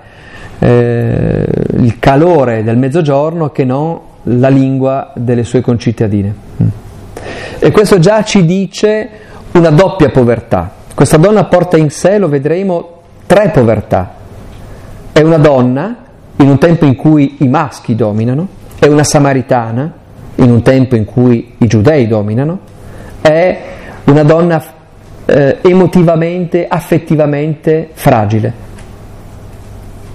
eh, 0.59 1.45
il 1.77 1.99
calore 1.99 2.63
del 2.63 2.77
mezzogiorno 2.77 3.49
che 3.49 3.63
non 3.63 3.99
la 4.23 4.49
lingua 4.49 5.11
delle 5.15 5.43
sue 5.43 5.61
concittadine. 5.61 6.33
Mm. 6.61 6.67
E 7.59 7.71
questo 7.71 7.99
già 7.99 8.23
ci 8.23 8.45
dice 8.45 9.09
una 9.51 9.69
doppia 9.69 10.09
povertà. 10.09 10.71
Questa 10.93 11.17
donna 11.17 11.45
porta 11.45 11.77
in 11.77 11.89
sé, 11.89 12.17
lo 12.17 12.29
vedremo, 12.29 13.01
tre 13.25 13.49
povertà. 13.49 14.15
È 15.11 15.21
una 15.21 15.37
donna 15.37 15.97
in 16.37 16.49
un 16.49 16.57
tempo 16.57 16.85
in 16.85 16.95
cui 16.95 17.37
i 17.39 17.47
maschi 17.47 17.95
dominano, 17.95 18.47
è 18.79 18.87
una 18.87 19.03
samaritana 19.03 20.01
in 20.35 20.51
un 20.51 20.61
tempo 20.61 20.95
in 20.95 21.05
cui 21.05 21.55
i 21.57 21.67
giudei 21.67 22.07
dominano, 22.07 22.59
è 23.21 23.61
una 24.05 24.23
donna 24.23 24.61
eh, 25.25 25.57
emotivamente, 25.61 26.67
affettivamente 26.67 27.89
fragile, 27.93 28.53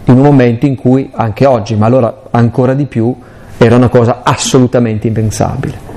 in 0.05 0.17
un 0.17 0.23
momento 0.23 0.67
in 0.67 0.75
cui 0.75 1.11
anche 1.15 1.47
oggi, 1.47 1.75
ma 1.75 1.87
allora 1.87 2.23
ancora 2.31 2.75
di 2.75 2.87
più, 2.87 3.15
era 3.57 3.77
una 3.77 3.89
cosa 3.89 4.21
assolutamente 4.23 5.07
impensabile 5.07 5.89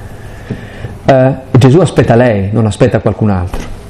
eh, 1.06 1.36
Gesù 1.52 1.80
aspetta 1.80 2.16
lei, 2.16 2.50
non 2.52 2.66
aspetta 2.66 3.00
qualcun 3.00 3.30
altro. 3.30 3.81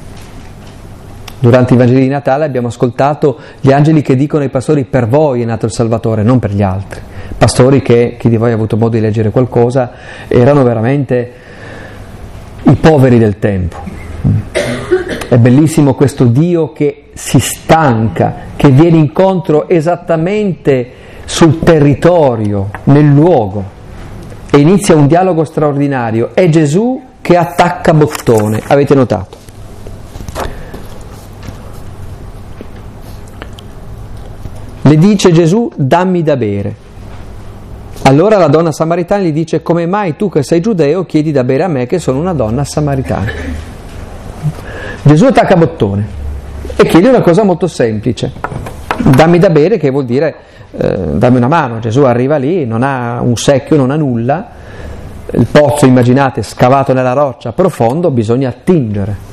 Durante 1.41 1.73
i 1.73 1.77
Vangeli 1.77 2.01
di 2.01 2.07
Natale 2.07 2.45
abbiamo 2.45 2.67
ascoltato 2.67 3.39
gli 3.61 3.71
angeli 3.71 4.03
che 4.03 4.15
dicono 4.15 4.43
ai 4.43 4.49
pastori 4.49 4.83
per 4.83 5.07
voi 5.07 5.41
è 5.41 5.45
nato 5.45 5.65
il 5.65 5.71
Salvatore, 5.71 6.21
non 6.21 6.37
per 6.37 6.51
gli 6.53 6.61
altri. 6.61 7.01
Pastori 7.35 7.81
che, 7.81 8.15
chi 8.19 8.29
di 8.29 8.37
voi 8.37 8.51
ha 8.51 8.53
avuto 8.53 8.77
modo 8.77 8.95
di 8.95 9.01
leggere 9.01 9.31
qualcosa, 9.31 9.91
erano 10.27 10.61
veramente 10.61 11.31
i 12.61 12.75
poveri 12.75 13.17
del 13.17 13.39
tempo. 13.39 13.77
È 15.29 15.37
bellissimo 15.39 15.95
questo 15.95 16.25
Dio 16.25 16.73
che 16.73 17.05
si 17.13 17.39
stanca, 17.39 18.35
che 18.55 18.69
viene 18.69 18.97
incontro 18.97 19.67
esattamente 19.67 20.91
sul 21.25 21.57
territorio, 21.61 22.69
nel 22.83 23.07
luogo 23.07 23.63
e 24.51 24.59
inizia 24.59 24.95
un 24.95 25.07
dialogo 25.07 25.43
straordinario. 25.43 26.35
È 26.35 26.47
Gesù 26.49 27.01
che 27.19 27.35
attacca 27.35 27.95
bottone, 27.95 28.61
avete 28.67 28.93
notato? 28.93 29.40
Le 34.91 34.97
dice 34.97 35.31
Gesù, 35.31 35.71
dammi 35.73 36.21
da 36.21 36.35
bere. 36.35 36.75
Allora 38.01 38.37
la 38.37 38.47
donna 38.47 38.73
samaritana 38.73 39.23
gli 39.23 39.31
dice, 39.31 39.61
come 39.61 39.85
mai 39.85 40.17
tu 40.17 40.27
che 40.27 40.43
sei 40.43 40.59
giudeo 40.59 41.05
chiedi 41.05 41.31
da 41.31 41.45
bere 41.45 41.63
a 41.63 41.69
me 41.69 41.85
che 41.85 41.97
sono 41.97 42.19
una 42.19 42.33
donna 42.33 42.65
samaritana? 42.65 43.31
Gesù 45.03 45.27
attacca 45.27 45.55
bottone 45.55 46.05
e 46.75 46.85
chiede 46.87 47.07
una 47.07 47.21
cosa 47.21 47.43
molto 47.43 47.67
semplice, 47.67 48.33
dammi 48.97 49.39
da 49.39 49.49
bere 49.49 49.77
che 49.77 49.89
vuol 49.91 50.03
dire 50.03 50.35
eh, 50.75 50.97
dammi 51.13 51.37
una 51.37 51.47
mano. 51.47 51.79
Gesù 51.79 52.01
arriva 52.01 52.35
lì, 52.35 52.65
non 52.65 52.83
ha 52.83 53.21
un 53.21 53.37
secchio, 53.37 53.77
non 53.77 53.91
ha 53.91 53.95
nulla, 53.95 54.49
il 55.31 55.47
pozzo, 55.49 55.85
immaginate, 55.85 56.43
scavato 56.43 56.91
nella 56.91 57.13
roccia, 57.13 57.53
profondo, 57.53 58.11
bisogna 58.11 58.49
attingere. 58.49 59.30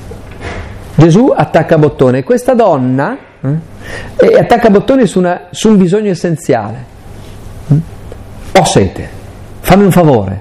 Gesù 0.99 1.33
attacca 1.35 1.79
bottone 1.79 2.25
questa 2.25 2.55
donna 2.55 3.17
eh, 3.41 4.39
attacca 4.39 4.69
bottone 4.69 5.07
su, 5.07 5.19
una, 5.19 5.47
su 5.51 5.69
un 5.69 5.77
bisogno 5.77 6.11
essenziale 6.11 6.97
ho 8.59 8.65
sete, 8.65 9.09
fammi 9.61 9.85
un 9.85 9.93
favore. 9.93 10.41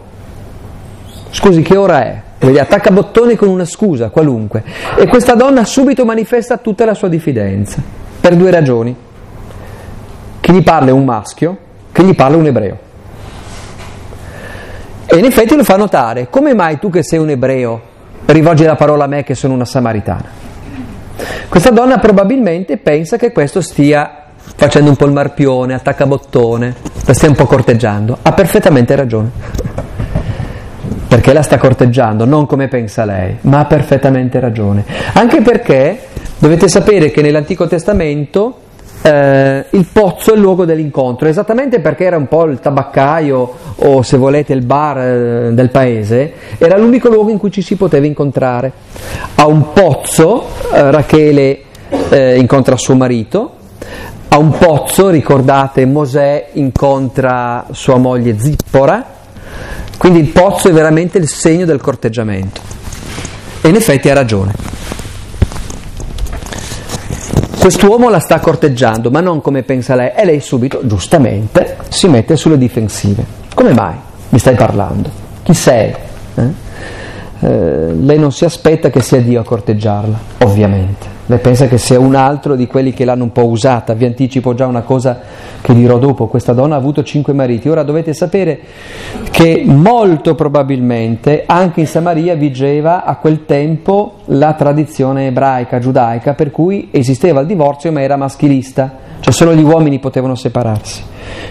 Scusi, 1.29 1.61
che 1.61 1.77
ora 1.77 2.03
è? 2.03 2.21
Vedi, 2.39 2.57
attacca 2.57 2.89
bottoni 2.89 3.35
con 3.35 3.47
una 3.47 3.65
scusa 3.65 4.09
qualunque. 4.09 4.63
E 4.97 5.07
questa 5.07 5.35
donna 5.35 5.63
subito 5.65 6.03
manifesta 6.03 6.57
tutta 6.57 6.85
la 6.85 6.95
sua 6.95 7.09
diffidenza, 7.09 7.81
per 8.19 8.35
due 8.35 8.49
ragioni. 8.49 8.95
Chi 10.39 10.51
gli 10.51 10.63
parla 10.63 10.93
un 10.93 11.05
maschio, 11.05 11.57
chi 11.91 12.03
gli 12.03 12.15
parla 12.15 12.37
un 12.37 12.45
ebreo. 12.47 12.77
E 15.05 15.17
in 15.17 15.25
effetti 15.25 15.55
lo 15.55 15.63
fa 15.63 15.77
notare, 15.77 16.29
come 16.29 16.53
mai 16.53 16.79
tu 16.79 16.89
che 16.89 17.03
sei 17.03 17.19
un 17.19 17.29
ebreo 17.29 17.81
rivolgi 18.25 18.65
la 18.65 18.75
parola 18.75 19.03
a 19.03 19.07
me 19.07 19.23
che 19.23 19.35
sono 19.35 19.53
una 19.53 19.65
samaritana? 19.65 20.46
Questa 21.49 21.71
donna 21.71 21.97
probabilmente 21.97 22.77
pensa 22.77 23.17
che 23.17 23.31
questo 23.31 23.61
stia 23.61 24.25
facendo 24.55 24.89
un 24.89 24.95
po' 24.95 25.05
il 25.05 25.13
marpione, 25.13 25.73
attacca 25.73 26.05
bottone, 26.05 26.75
la 27.05 27.13
stia 27.13 27.29
un 27.29 27.35
po' 27.35 27.45
corteggiando. 27.45 28.17
Ha 28.21 28.33
perfettamente 28.33 28.95
ragione. 28.95 29.31
Perché 31.07 31.31
la 31.31 31.41
sta 31.41 31.57
corteggiando, 31.57 32.25
non 32.25 32.45
come 32.45 32.67
pensa 32.67 33.05
lei, 33.05 33.37
ma 33.41 33.59
ha 33.59 33.65
perfettamente 33.65 34.39
ragione. 34.39 34.83
Anche 35.13 35.41
perché 35.41 36.07
dovete 36.37 36.67
sapere 36.67 37.11
che 37.11 37.21
nell'Antico 37.21 37.65
Testamento 37.67 38.59
eh, 39.01 39.65
il 39.71 39.87
pozzo 39.91 40.31
è 40.31 40.35
il 40.35 40.41
luogo 40.41 40.65
dell'incontro, 40.65 41.27
esattamente 41.27 41.79
perché 41.79 42.05
era 42.05 42.17
un 42.17 42.27
po' 42.27 42.45
il 42.45 42.59
tabaccaio 42.59 43.53
o 43.75 44.01
se 44.01 44.17
volete 44.17 44.53
il 44.53 44.63
bar 44.63 44.97
eh, 44.97 45.53
del 45.53 45.69
paese, 45.69 46.33
era 46.57 46.77
l'unico 46.77 47.09
luogo 47.09 47.29
in 47.29 47.37
cui 47.37 47.51
ci 47.51 47.61
si 47.61 47.75
poteva 47.75 48.05
incontrare. 48.05 48.71
A 49.35 49.45
un 49.47 49.71
pozzo 49.73 50.45
eh, 50.73 50.91
Rachele 50.91 51.61
eh, 52.09 52.37
incontra 52.37 52.75
suo 52.75 52.95
marito, 52.95 53.51
a 54.29 54.37
un 54.37 54.51
pozzo, 54.57 55.09
ricordate, 55.09 55.85
Mosè 55.85 56.49
incontra 56.53 57.65
sua 57.71 57.97
moglie 57.97 58.37
Zippora, 58.37 59.15
quindi 59.97 60.19
il 60.19 60.27
pozzo 60.27 60.69
è 60.69 60.71
veramente 60.71 61.17
il 61.17 61.27
segno 61.27 61.65
del 61.65 61.81
corteggiamento. 61.81 62.61
E 63.61 63.69
in 63.69 63.75
effetti 63.75 64.09
ha 64.09 64.13
ragione. 64.13 64.53
Quest'uomo 67.67 68.07
la 68.07 68.19
sta 68.19 68.39
corteggiando, 68.39 69.11
ma 69.11 69.19
non 69.19 69.41
come 69.41 69.61
pensa 69.61 69.93
lei, 69.93 70.13
e 70.15 70.23
lei 70.23 70.39
subito, 70.39 70.79
giustamente, 70.87 71.75
si 71.89 72.07
mette 72.07 72.37
sulle 72.37 72.57
difensive. 72.57 73.25
Come 73.53 73.73
mai 73.73 73.93
mi 74.29 74.39
stai 74.39 74.55
parlando? 74.55 75.09
Chi 75.43 75.53
sei? 75.53 75.93
Eh? 76.35 76.49
Eh, 77.39 77.93
lei 77.93 78.17
non 78.17 78.31
si 78.31 78.45
aspetta 78.45 78.89
che 78.89 79.01
sia 79.01 79.21
Dio 79.21 79.39
a 79.39 79.43
corteggiarla, 79.43 80.19
ovviamente. 80.39 81.15
Lei 81.29 81.39
pensa 81.39 81.67
che 81.67 81.77
sia 81.77 81.99
un 81.99 82.15
altro 82.15 82.55
di 82.55 82.67
quelli 82.67 82.93
che 82.93 83.03
l'hanno 83.03 83.25
un 83.25 83.33
po' 83.33 83.45
usata. 83.47 83.93
Vi 83.93 84.05
anticipo 84.05 84.53
già 84.53 84.65
una 84.65 84.81
cosa 84.81 85.19
che 85.59 85.73
dirò 85.73 85.97
dopo. 85.97 86.27
Questa 86.27 86.53
donna 86.53 86.75
ha 86.75 86.77
avuto 86.77 87.03
cinque 87.03 87.33
mariti. 87.33 87.67
Ora 87.67 87.83
dovete 87.83 88.13
sapere 88.13 88.59
che 89.29 89.63
molto 89.65 90.35
probabilmente 90.35 91.43
anche 91.45 91.81
in 91.81 91.87
Samaria 91.87 92.35
vigeva 92.35 93.03
a 93.03 93.17
quel 93.17 93.45
tempo 93.45 94.19
la 94.25 94.53
tradizione 94.53 95.27
ebraica, 95.27 95.79
giudaica, 95.79 96.33
per 96.33 96.49
cui 96.49 96.87
esisteva 96.91 97.41
il 97.41 97.47
divorzio 97.47 97.91
ma 97.91 98.01
era 98.01 98.15
maschilista. 98.15 99.05
Cioè 99.19 99.33
solo 99.33 99.53
gli 99.53 99.63
uomini 99.63 99.99
potevano 99.99 100.35
separarsi. 100.35 101.03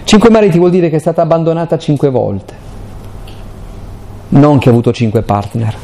Cinque 0.05 0.31
mariti 0.31 0.57
vuol 0.57 0.71
dire 0.71 0.89
che 0.89 0.97
è 0.97 1.01
stata 1.01 1.21
abbandonata 1.21 1.77
cinque 1.77 2.09
volte 2.09 2.66
non 4.29 4.59
che 4.59 4.69
ha 4.69 4.73
avuto 4.73 4.93
cinque 4.93 5.23
partner. 5.23 5.77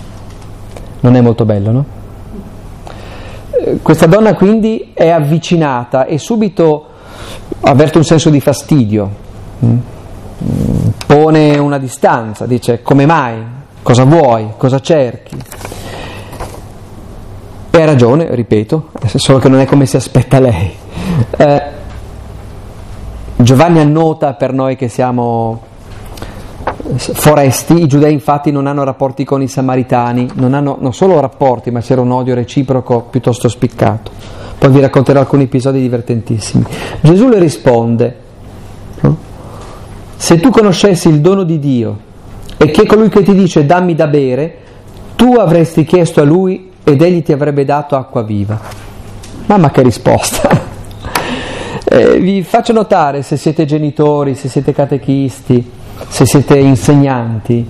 Non 1.00 1.16
è 1.16 1.20
molto 1.20 1.44
bello, 1.44 1.70
no? 1.70 1.84
Questa 3.80 4.06
donna 4.06 4.34
quindi 4.34 4.90
è 4.94 5.08
avvicinata 5.08 6.04
e 6.06 6.18
subito 6.18 6.86
avverte 7.60 7.98
un 7.98 8.04
senso 8.04 8.30
di 8.30 8.40
fastidio? 8.40 9.10
Mm, 9.64 9.78
pone 11.06 11.58
una 11.58 11.78
distanza, 11.78 12.46
dice 12.46 12.82
come 12.82 13.06
mai, 13.06 13.40
cosa 13.82 14.04
vuoi, 14.04 14.48
cosa 14.56 14.80
cerchi. 14.80 15.36
E 17.70 17.80
ha 17.80 17.84
ragione, 17.84 18.34
ripeto, 18.34 18.90
solo 19.14 19.38
che 19.38 19.48
non 19.48 19.60
è 19.60 19.66
come 19.66 19.86
si 19.86 19.96
aspetta 19.96 20.40
lei. 20.40 20.74
Eh, 21.36 21.62
Giovanni 23.36 23.80
annota 23.80 24.34
per 24.34 24.52
noi 24.52 24.76
che 24.76 24.88
siamo 24.88 25.70
foresti, 26.96 27.82
i 27.82 27.86
giudei 27.86 28.12
infatti 28.12 28.50
non 28.50 28.66
hanno 28.66 28.82
rapporti 28.84 29.24
con 29.24 29.40
i 29.40 29.48
samaritani, 29.48 30.28
non 30.34 30.54
hanno 30.54 30.76
non 30.80 30.92
solo 30.92 31.20
rapporti, 31.20 31.70
ma 31.70 31.80
c'era 31.80 32.00
un 32.00 32.10
odio 32.10 32.34
reciproco 32.34 33.02
piuttosto 33.08 33.48
spiccato. 33.48 34.10
Poi 34.58 34.70
vi 34.70 34.80
racconterò 34.80 35.20
alcuni 35.20 35.44
episodi 35.44 35.80
divertentissimi. 35.80 36.64
Gesù 37.00 37.28
le 37.28 37.38
risponde, 37.38 38.16
no? 39.00 39.16
se 40.16 40.40
tu 40.40 40.50
conoscessi 40.50 41.08
il 41.08 41.20
dono 41.20 41.42
di 41.44 41.58
Dio 41.58 41.98
e 42.56 42.70
che 42.70 42.86
colui 42.86 43.08
che 43.08 43.22
ti 43.22 43.34
dice 43.34 43.66
dammi 43.66 43.94
da 43.94 44.06
bere, 44.06 44.56
tu 45.16 45.34
avresti 45.34 45.84
chiesto 45.84 46.20
a 46.20 46.24
lui 46.24 46.70
ed 46.84 47.00
egli 47.00 47.22
ti 47.22 47.32
avrebbe 47.32 47.64
dato 47.64 47.96
acqua 47.96 48.22
viva. 48.22 48.58
Mamma 49.46 49.70
che 49.70 49.82
risposta! 49.82 50.70
Eh, 51.84 52.18
vi 52.20 52.42
faccio 52.42 52.72
notare 52.72 53.20
se 53.20 53.36
siete 53.36 53.66
genitori, 53.66 54.34
se 54.34 54.48
siete 54.48 54.72
catechisti, 54.72 55.70
se 56.08 56.26
siete 56.26 56.58
insegnanti, 56.58 57.68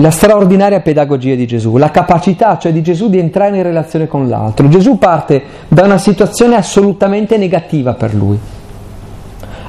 la 0.00 0.10
straordinaria 0.10 0.80
pedagogia 0.80 1.34
di 1.34 1.46
Gesù, 1.46 1.76
la 1.76 1.90
capacità 1.90 2.56
cioè 2.58 2.72
di 2.72 2.82
Gesù 2.82 3.08
di 3.08 3.18
entrare 3.18 3.56
in 3.56 3.62
relazione 3.62 4.06
con 4.06 4.28
l'altro. 4.28 4.68
Gesù 4.68 4.98
parte 4.98 5.42
da 5.68 5.84
una 5.84 5.98
situazione 5.98 6.56
assolutamente 6.56 7.36
negativa 7.36 7.94
per 7.94 8.14
lui. 8.14 8.38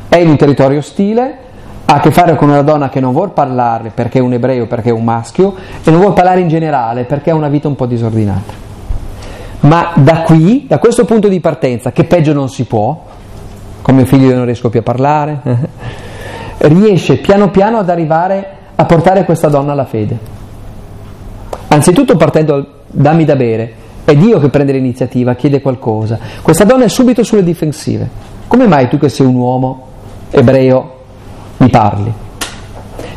È 0.07 0.17
in 0.17 0.29
un 0.29 0.37
territorio 0.37 0.79
ostile, 0.79 1.37
ha 1.85 1.95
a 1.95 1.99
che 1.99 2.11
fare 2.11 2.35
con 2.35 2.49
una 2.49 2.61
donna 2.61 2.89
che 2.89 2.99
non 2.99 3.13
vuole 3.13 3.31
parlare 3.31 3.91
perché 3.93 4.19
è 4.19 4.21
un 4.21 4.33
ebreo, 4.33 4.67
perché 4.67 4.89
è 4.89 4.93
un 4.93 5.03
maschio, 5.03 5.55
e 5.83 5.89
non 5.89 5.99
vuole 5.99 6.13
parlare 6.13 6.41
in 6.41 6.47
generale 6.47 7.05
perché 7.05 7.31
ha 7.31 7.35
una 7.35 7.49
vita 7.49 7.67
un 7.67 7.75
po' 7.75 7.85
disordinata. 7.85 8.67
Ma 9.61 9.91
da 9.95 10.21
qui, 10.21 10.65
da 10.67 10.77
questo 10.77 11.05
punto 11.05 11.27
di 11.27 11.39
partenza, 11.39 11.91
che 11.91 12.03
peggio 12.03 12.33
non 12.33 12.49
si 12.49 12.65
può, 12.65 13.05
con 13.81 13.95
mio 13.95 14.05
figlio 14.05 14.29
io 14.29 14.35
non 14.35 14.45
riesco 14.45 14.69
più 14.69 14.79
a 14.79 14.83
parlare, 14.83 15.41
riesce 16.59 17.17
piano 17.17 17.49
piano 17.49 17.77
ad 17.77 17.89
arrivare 17.89 18.57
a 18.75 18.85
portare 18.85 19.25
questa 19.25 19.47
donna 19.47 19.71
alla 19.71 19.85
fede. 19.85 20.17
Anzitutto 21.67 22.15
partendo 22.15 22.65
dammi 22.87 23.25
da 23.25 23.35
bere, 23.35 23.73
è 24.05 24.15
Dio 24.15 24.39
che 24.39 24.49
prende 24.49 24.71
l'iniziativa, 24.71 25.35
chiede 25.35 25.61
qualcosa. 25.61 26.17
Questa 26.41 26.63
donna 26.63 26.85
è 26.85 26.89
subito 26.89 27.23
sulle 27.23 27.43
difensive. 27.43 28.09
Come 28.47 28.67
mai 28.67 28.89
tu 28.89 28.97
che 28.97 29.09
sei 29.09 29.25
un 29.27 29.35
uomo 29.35 29.87
ebreo 30.31 30.95
mi 31.57 31.69
parli? 31.69 32.11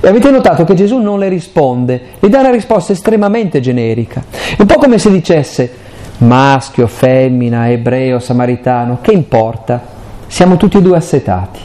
E 0.00 0.08
avete 0.08 0.30
notato 0.30 0.64
che 0.64 0.74
Gesù 0.74 0.98
non 0.98 1.18
le 1.18 1.28
risponde, 1.28 2.02
le 2.18 2.28
dà 2.28 2.40
una 2.40 2.50
risposta 2.50 2.92
estremamente 2.92 3.60
generica. 3.60 4.22
Un 4.58 4.66
po' 4.66 4.74
come 4.74 4.98
se 4.98 5.10
dicesse 5.10 5.72
maschio, 6.18 6.86
femmina, 6.86 7.70
ebreo, 7.70 8.18
samaritano, 8.18 8.98
che 9.00 9.12
importa? 9.12 9.80
Siamo 10.26 10.56
tutti 10.56 10.76
e 10.76 10.82
due 10.82 10.96
assetati. 10.96 11.60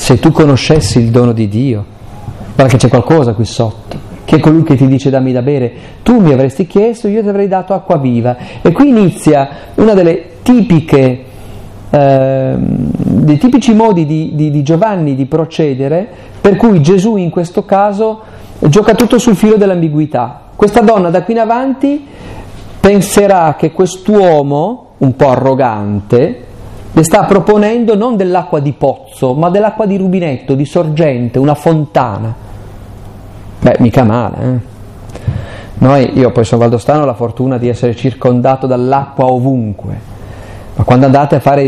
Se 0.00 0.18
tu 0.18 0.32
conoscessi 0.32 0.98
il 0.98 1.10
dono 1.10 1.32
di 1.32 1.46
Dio, 1.46 1.84
guarda 2.54 2.72
che 2.72 2.78
c'è 2.78 2.88
qualcosa 2.88 3.34
qui 3.34 3.44
sotto, 3.44 3.98
che 4.24 4.36
è 4.36 4.40
colui 4.40 4.62
che 4.62 4.74
ti 4.74 4.86
dice 4.86 5.10
dammi 5.10 5.30
da 5.30 5.42
bere, 5.42 5.72
tu 6.02 6.20
mi 6.20 6.32
avresti 6.32 6.66
chiesto, 6.66 7.06
io 7.06 7.20
ti 7.20 7.28
avrei 7.28 7.48
dato 7.48 7.74
acqua 7.74 7.98
viva. 7.98 8.34
E 8.62 8.72
qui 8.72 8.88
inizia 8.88 9.48
una 9.74 9.92
delle 9.92 10.38
tipiche, 10.42 11.24
eh, 11.90 12.54
dei 12.56 13.36
tipici 13.36 13.74
modi 13.74 14.06
di, 14.06 14.32
di, 14.34 14.50
di 14.50 14.62
Giovanni 14.62 15.14
di 15.14 15.26
procedere, 15.26 16.08
per 16.40 16.56
cui 16.56 16.80
Gesù 16.80 17.16
in 17.16 17.28
questo 17.28 17.66
caso 17.66 18.22
gioca 18.58 18.94
tutto 18.94 19.18
sul 19.18 19.36
filo 19.36 19.58
dell'ambiguità. 19.58 20.44
Questa 20.56 20.80
donna 20.80 21.10
da 21.10 21.22
qui 21.24 21.34
in 21.34 21.40
avanti 21.40 22.06
penserà 22.80 23.54
che 23.54 23.70
quest'uomo, 23.70 24.92
un 24.96 25.14
po' 25.14 25.28
arrogante, 25.28 26.48
le 26.92 27.04
sta 27.04 27.24
proponendo 27.24 27.94
non 27.94 28.16
dell'acqua 28.16 28.58
di 28.58 28.72
pozzo, 28.72 29.34
ma 29.34 29.48
dell'acqua 29.48 29.86
di 29.86 29.96
rubinetto, 29.96 30.54
di 30.54 30.64
sorgente, 30.64 31.38
una 31.38 31.54
fontana. 31.54 32.34
Beh, 33.60 33.76
mica 33.78 34.02
male, 34.02 34.36
eh? 34.42 34.68
Noi, 35.78 36.18
io 36.18 36.30
poi 36.30 36.44
sono 36.44 36.60
valdostano, 36.60 37.02
ho 37.02 37.06
la 37.06 37.14
fortuna 37.14 37.56
di 37.56 37.68
essere 37.68 37.94
circondato 37.94 38.66
dall'acqua 38.66 39.24
ovunque, 39.26 39.98
ma 40.74 40.84
quando 40.84 41.06
andate 41.06 41.36
a 41.36 41.40
fare, 41.40 41.62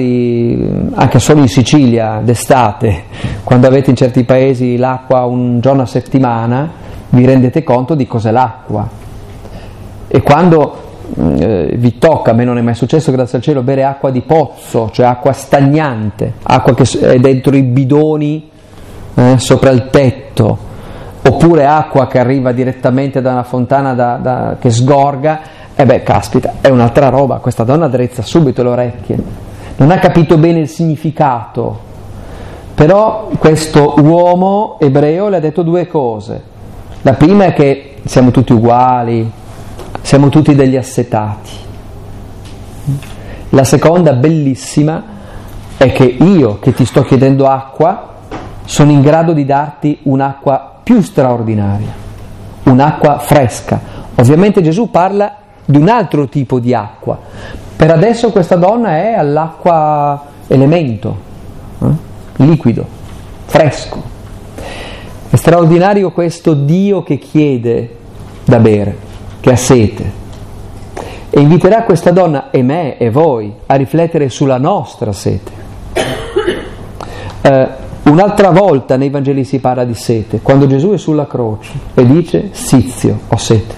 anche 0.94 1.18
solo 1.18 1.40
in 1.40 1.48
Sicilia, 1.48 2.20
d'estate, 2.22 3.04
quando 3.42 3.66
avete 3.66 3.90
in 3.90 3.96
certi 3.96 4.24
paesi 4.24 4.76
l'acqua 4.76 5.24
un 5.24 5.60
giorno 5.60 5.82
a 5.82 5.86
settimana, 5.86 6.70
vi 7.08 7.24
rendete 7.24 7.62
conto 7.62 7.94
di 7.94 8.06
cos'è 8.06 8.30
l'acqua. 8.30 8.86
E 10.08 10.20
quando 10.20 10.81
eh, 11.14 11.74
vi 11.76 11.98
tocca, 11.98 12.30
a 12.30 12.34
me 12.34 12.44
non 12.44 12.58
è 12.58 12.60
mai 12.60 12.74
successo, 12.74 13.12
grazie 13.12 13.38
al 13.38 13.44
cielo, 13.44 13.62
bere 13.62 13.84
acqua 13.84 14.10
di 14.10 14.22
pozzo, 14.22 14.90
cioè 14.92 15.06
acqua 15.06 15.32
stagnante, 15.32 16.34
acqua 16.42 16.74
che 16.74 16.84
è 17.00 17.18
dentro 17.18 17.54
i 17.56 17.62
bidoni, 17.62 18.50
eh, 19.14 19.34
sopra 19.38 19.70
il 19.70 19.88
tetto, 19.90 20.58
oppure 21.26 21.66
acqua 21.66 22.06
che 22.06 22.18
arriva 22.18 22.52
direttamente 22.52 23.20
da 23.20 23.32
una 23.32 23.42
fontana 23.42 23.94
da, 23.94 24.16
da, 24.16 24.56
che 24.58 24.70
sgorga, 24.70 25.40
e 25.74 25.84
beh, 25.84 26.02
caspita, 26.02 26.54
è 26.60 26.68
un'altra 26.68 27.08
roba, 27.08 27.36
questa 27.36 27.64
donna 27.64 27.88
drezza 27.88 28.22
subito 28.22 28.62
le 28.62 28.68
orecchie, 28.68 29.18
non 29.76 29.90
ha 29.90 29.98
capito 29.98 30.38
bene 30.38 30.60
il 30.60 30.68
significato, 30.68 31.90
però 32.74 33.28
questo 33.38 33.94
uomo 33.98 34.76
ebreo 34.80 35.28
le 35.28 35.36
ha 35.36 35.40
detto 35.40 35.62
due 35.62 35.86
cose. 35.86 36.50
La 37.02 37.14
prima 37.14 37.44
è 37.44 37.52
che 37.52 37.96
siamo 38.04 38.30
tutti 38.30 38.52
uguali, 38.52 39.30
siamo 40.00 40.28
tutti 40.28 40.54
degli 40.54 40.76
assetati. 40.76 41.50
La 43.50 43.64
seconda, 43.64 44.14
bellissima, 44.14 45.02
è 45.76 45.92
che 45.92 46.04
io 46.04 46.58
che 46.58 46.72
ti 46.72 46.84
sto 46.84 47.02
chiedendo 47.02 47.46
acqua, 47.46 48.14
sono 48.64 48.90
in 48.90 49.02
grado 49.02 49.32
di 49.32 49.44
darti 49.44 49.98
un'acqua 50.04 50.80
più 50.82 51.02
straordinaria, 51.02 51.92
un'acqua 52.64 53.18
fresca. 53.18 53.80
Ovviamente 54.14 54.62
Gesù 54.62 54.90
parla 54.90 55.36
di 55.64 55.76
un 55.76 55.88
altro 55.88 56.28
tipo 56.28 56.58
di 56.58 56.72
acqua. 56.72 57.18
Per 57.76 57.90
adesso 57.90 58.30
questa 58.30 58.56
donna 58.56 58.96
è 58.96 59.12
all'acqua 59.12 60.24
elemento, 60.46 61.16
eh? 61.80 61.88
liquido, 62.36 62.86
fresco. 63.46 64.02
È 65.30 65.36
straordinario 65.36 66.12
questo 66.12 66.54
Dio 66.54 67.02
che 67.02 67.18
chiede 67.18 67.96
da 68.44 68.58
bere, 68.58 68.96
che 69.42 69.50
ha 69.50 69.56
sete. 69.56 70.20
E 71.28 71.40
inviterà 71.40 71.82
questa 71.82 72.12
donna 72.12 72.50
e 72.50 72.62
me 72.62 72.96
e 72.96 73.10
voi 73.10 73.52
a 73.66 73.74
riflettere 73.74 74.30
sulla 74.30 74.56
nostra 74.56 75.12
sete. 75.12 75.50
Eh, 77.42 77.68
Un'altra 78.04 78.50
volta 78.50 78.96
nei 78.96 79.10
Vangeli 79.10 79.44
si 79.44 79.60
parla 79.60 79.84
di 79.84 79.94
sete, 79.94 80.40
quando 80.42 80.66
Gesù 80.66 80.90
è 80.90 80.98
sulla 80.98 81.28
croce 81.28 81.70
e 81.94 82.04
dice 82.04 82.48
Sizio, 82.50 83.20
ho 83.28 83.36
sete. 83.36 83.74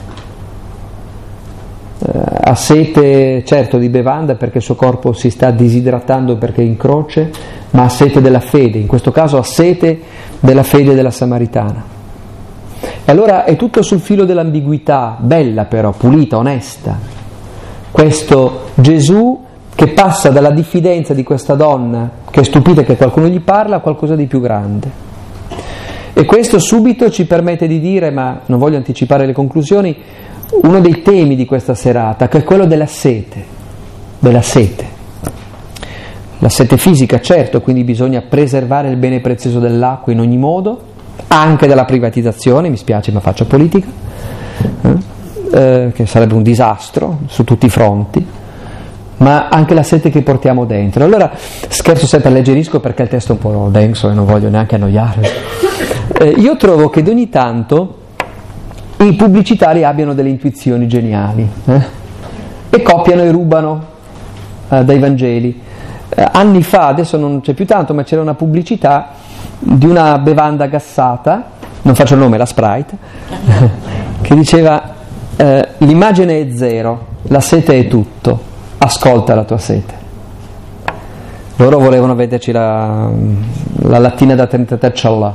Eh, 1.98 2.20
ha 2.44 2.54
sete 2.54 3.44
certo 3.44 3.76
di 3.76 3.90
bevanda 3.90 4.34
perché 4.34 4.58
il 4.58 4.64
suo 4.64 4.76
corpo 4.76 5.12
si 5.12 5.28
sta 5.28 5.50
disidratando 5.50 6.36
perché 6.36 6.62
è 6.62 6.64
in 6.64 6.78
croce, 6.78 7.30
ma 7.72 7.84
ha 7.84 7.88
sete 7.90 8.22
della 8.22 8.40
fede, 8.40 8.78
in 8.78 8.86
questo 8.86 9.12
caso 9.12 9.36
ha 9.36 9.42
sete 9.42 10.00
della 10.40 10.62
fede 10.62 10.94
della 10.94 11.10
Samaritana. 11.10 11.93
E 13.06 13.12
allora 13.12 13.44
è 13.44 13.56
tutto 13.56 13.82
sul 13.82 14.00
filo 14.00 14.24
dell'ambiguità, 14.24 15.16
bella 15.20 15.66
però, 15.66 15.90
pulita, 15.90 16.38
onesta. 16.38 16.98
Questo 17.90 18.70
Gesù 18.74 19.42
che 19.74 19.88
passa 19.88 20.30
dalla 20.30 20.50
diffidenza 20.50 21.12
di 21.12 21.22
questa 21.22 21.54
donna, 21.54 22.10
che 22.30 22.40
è 22.40 22.44
stupita 22.44 22.82
che 22.82 22.96
qualcuno 22.96 23.26
gli 23.26 23.40
parla, 23.40 23.76
a 23.76 23.80
qualcosa 23.80 24.14
di 24.14 24.26
più 24.26 24.40
grande. 24.40 25.02
E 26.14 26.24
questo 26.24 26.58
subito 26.58 27.10
ci 27.10 27.26
permette 27.26 27.66
di 27.66 27.80
dire, 27.80 28.10
ma 28.10 28.40
non 28.46 28.58
voglio 28.58 28.76
anticipare 28.76 29.26
le 29.26 29.32
conclusioni, 29.32 29.96
uno 30.62 30.80
dei 30.80 31.02
temi 31.02 31.34
di 31.34 31.44
questa 31.44 31.74
serata, 31.74 32.28
che 32.28 32.38
è 32.38 32.44
quello 32.44 32.66
della 32.66 32.86
sete, 32.86 33.44
della 34.18 34.42
sete. 34.42 34.92
La 36.38 36.48
sete 36.48 36.76
fisica, 36.78 37.20
certo, 37.20 37.60
quindi 37.60 37.84
bisogna 37.84 38.22
preservare 38.22 38.88
il 38.88 38.96
bene 38.96 39.20
prezioso 39.20 39.58
dell'acqua 39.58 40.12
in 40.12 40.20
ogni 40.20 40.36
modo, 40.38 40.92
anche 41.28 41.66
dalla 41.66 41.84
privatizzazione, 41.84 42.68
mi 42.68 42.76
spiace 42.76 43.12
ma 43.12 43.20
faccio 43.20 43.46
politica, 43.46 43.88
eh? 44.82 45.12
Eh, 45.52 45.92
che 45.94 46.06
sarebbe 46.06 46.34
un 46.34 46.42
disastro 46.42 47.20
su 47.26 47.44
tutti 47.44 47.66
i 47.66 47.70
fronti 47.70 48.26
ma 49.18 49.48
anche 49.48 49.74
la 49.74 49.82
sete 49.82 50.10
che 50.10 50.22
portiamo 50.22 50.64
dentro. 50.64 51.04
Allora 51.04 51.30
scherzo 51.34 52.06
sempre, 52.06 52.30
alleggerisco 52.30 52.80
perché 52.80 53.02
il 53.02 53.08
testo 53.08 53.32
è 53.32 53.34
un 53.36 53.40
po' 53.40 53.68
denso 53.70 54.10
e 54.10 54.14
non 54.14 54.26
voglio 54.26 54.48
neanche 54.48 54.74
annoiare. 54.74 55.30
Eh, 56.18 56.28
io 56.30 56.56
trovo 56.56 56.90
che 56.90 57.02
ogni 57.06 57.28
tanto 57.28 57.98
i 58.98 59.14
pubblicitari 59.14 59.84
abbiano 59.84 60.14
delle 60.14 60.28
intuizioni 60.28 60.86
geniali 60.86 61.48
eh? 61.66 61.82
e 62.70 62.82
copiano 62.82 63.22
e 63.22 63.30
rubano 63.30 63.84
eh, 64.68 64.84
dai 64.84 64.98
Vangeli. 64.98 65.60
Eh, 66.08 66.28
anni 66.32 66.62
fa, 66.62 66.88
adesso 66.88 67.16
non 67.16 67.40
c'è 67.40 67.54
più 67.54 67.66
tanto, 67.66 67.94
ma 67.94 68.02
c'era 68.02 68.20
una 68.20 68.34
pubblicità 68.34 69.10
di 69.58 69.86
una 69.86 70.18
bevanda 70.18 70.66
gassata, 70.66 71.50
non 71.82 71.94
faccio 71.94 72.14
il 72.14 72.20
nome, 72.20 72.36
la 72.36 72.46
Sprite, 72.46 72.96
che 74.20 74.34
diceva 74.34 74.94
eh, 75.36 75.68
l'immagine 75.78 76.40
è 76.40 76.54
zero, 76.54 77.06
la 77.22 77.40
sete 77.40 77.78
è 77.78 77.88
tutto 77.88 78.52
ascolta 78.84 79.34
la 79.34 79.44
tua 79.44 79.58
sete. 79.58 80.02
Loro 81.56 81.78
volevano 81.78 82.14
vederci 82.14 82.52
la, 82.52 83.08
la 83.82 83.98
lattina 83.98 84.34
da 84.34 84.46
33 84.46 84.92
là. 85.18 85.34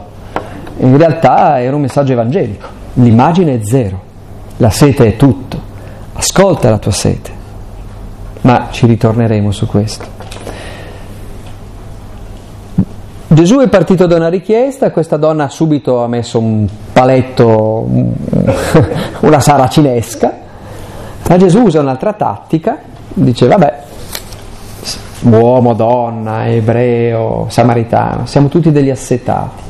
In 0.78 0.98
realtà 0.98 1.62
era 1.62 1.76
un 1.76 1.82
messaggio 1.82 2.14
evangelico. 2.14 2.68
L'immagine 2.94 3.56
è 3.56 3.60
zero, 3.64 4.02
la 4.58 4.70
sete 4.70 5.08
è 5.08 5.16
tutto. 5.16 5.68
Ascolta 6.14 6.70
la 6.70 6.78
tua 6.78 6.92
sete. 6.92 7.38
Ma 8.42 8.68
ci 8.72 8.86
ritorneremo 8.86 9.52
su 9.52 9.66
questo. 9.66 10.06
Gesù 13.32 13.60
è 13.60 13.68
partito 13.68 14.08
da 14.08 14.16
una 14.16 14.28
richiesta, 14.28 14.90
questa 14.90 15.16
donna 15.16 15.50
subito 15.50 16.04
ha 16.04 16.08
messo 16.08 16.40
un 16.40 16.68
paletto, 16.92 17.88
una 19.22 19.40
saracinesca, 19.40 20.38
ma 21.28 21.38
Gesù 21.38 21.62
usa 21.62 21.80
un'altra 21.80 22.14
tattica 22.14 22.80
dice 23.14 23.48
vabbè, 23.48 23.84
uomo, 25.22 25.74
donna, 25.74 26.48
ebreo, 26.48 27.46
samaritano, 27.50 28.26
siamo 28.26 28.48
tutti 28.48 28.72
degli 28.72 28.90
assetati. 28.90 29.68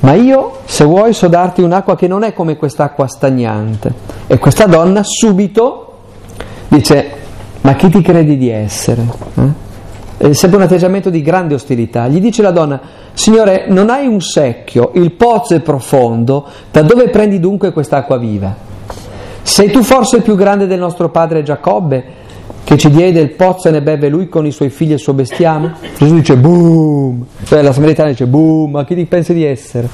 Ma 0.00 0.14
io, 0.14 0.60
se 0.64 0.84
vuoi, 0.84 1.12
so 1.12 1.28
darti 1.28 1.60
un'acqua 1.60 1.94
che 1.96 2.08
non 2.08 2.22
è 2.22 2.32
come 2.32 2.56
quest'acqua 2.56 3.06
stagnante. 3.06 3.92
E 4.26 4.38
questa 4.38 4.64
donna 4.64 5.02
subito 5.04 5.98
dice, 6.68 7.10
ma 7.60 7.74
chi 7.74 7.90
ti 7.90 8.00
credi 8.00 8.38
di 8.38 8.48
essere? 8.48 9.02
Eh? 9.34 9.68
È 10.20 10.34
sempre 10.34 10.58
un 10.58 10.64
atteggiamento 10.64 11.08
di 11.08 11.22
grande 11.22 11.54
ostilità. 11.54 12.06
Gli 12.06 12.20
dice 12.20 12.42
la 12.42 12.50
donna, 12.50 12.78
Signore, 13.14 13.64
non 13.68 13.88
hai 13.88 14.06
un 14.06 14.20
secchio, 14.20 14.90
il 14.96 15.12
pozzo 15.12 15.54
è 15.54 15.60
profondo, 15.60 16.46
da 16.70 16.82
dove 16.82 17.08
prendi 17.08 17.40
dunque 17.40 17.72
quest'acqua 17.72 18.18
viva? 18.18 18.54
Sei 19.40 19.70
tu 19.70 19.82
forse 19.82 20.20
più 20.20 20.34
grande 20.34 20.66
del 20.66 20.78
nostro 20.78 21.08
padre 21.08 21.42
Giacobbe? 21.42 22.18
che 22.64 22.76
ci 22.76 22.90
diede 22.90 23.18
il 23.18 23.30
pozzo 23.30 23.68
e 23.68 23.70
ne 23.70 23.80
beve 23.80 24.10
lui 24.10 24.28
con 24.28 24.44
i 24.44 24.50
suoi 24.52 24.68
figli 24.68 24.90
e 24.90 24.94
il 24.94 25.00
suo 25.00 25.14
bestiame? 25.14 25.74
Gesù 25.96 26.14
dice 26.16 26.36
boom, 26.36 27.24
cioè 27.44 27.62
la 27.62 27.72
samaritana 27.72 28.10
dice 28.10 28.26
boom, 28.26 28.72
ma 28.72 28.84
chi 28.84 28.94
ti 28.94 29.06
pensi 29.06 29.32
di 29.32 29.42
essere? 29.42 29.88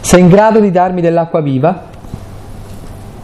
Sei 0.00 0.20
in 0.20 0.28
grado 0.28 0.60
di 0.60 0.70
darmi 0.70 1.00
dell'acqua 1.00 1.40
viva? 1.40 1.84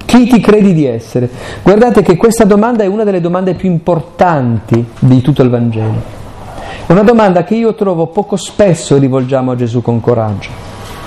Chi 0.06 0.26
ti 0.26 0.40
credi 0.40 0.72
di 0.72 0.86
essere? 0.86 1.28
Guardate 1.62 2.00
che 2.00 2.16
questa 2.16 2.44
domanda 2.44 2.84
è 2.84 2.86
una 2.86 3.04
delle 3.04 3.20
domande 3.20 3.52
più 3.52 3.68
importanti 3.68 4.82
di 4.98 5.20
tutto 5.20 5.42
il 5.42 5.50
Vangelo. 5.50 6.18
Una 6.88 7.02
domanda 7.02 7.44
che 7.44 7.54
io 7.54 7.74
trovo 7.74 8.06
poco 8.06 8.36
spesso 8.36 8.96
rivolgiamo 8.96 9.50
a 9.50 9.56
Gesù 9.56 9.82
con 9.82 10.00
coraggio. 10.00 10.48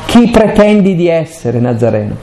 Chi 0.05 0.29
pretendi 0.29 0.95
di 0.95 1.07
essere 1.07 1.59
Nazareno? 1.59 2.15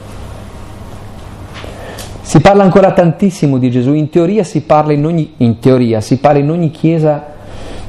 Si 2.21 2.39
parla 2.39 2.63
ancora 2.63 2.93
tantissimo 2.93 3.57
di 3.57 3.69
Gesù, 3.69 3.91
in 3.91 4.09
teoria 4.09 4.45
si 4.45 4.61
parla 4.61 4.93
in 4.93 5.05
ogni, 5.05 5.33
in 5.37 5.59
teoria, 5.59 5.99
si 5.99 6.19
parla 6.19 6.39
in 6.39 6.49
ogni 6.49 6.71
chiesa 6.71 7.21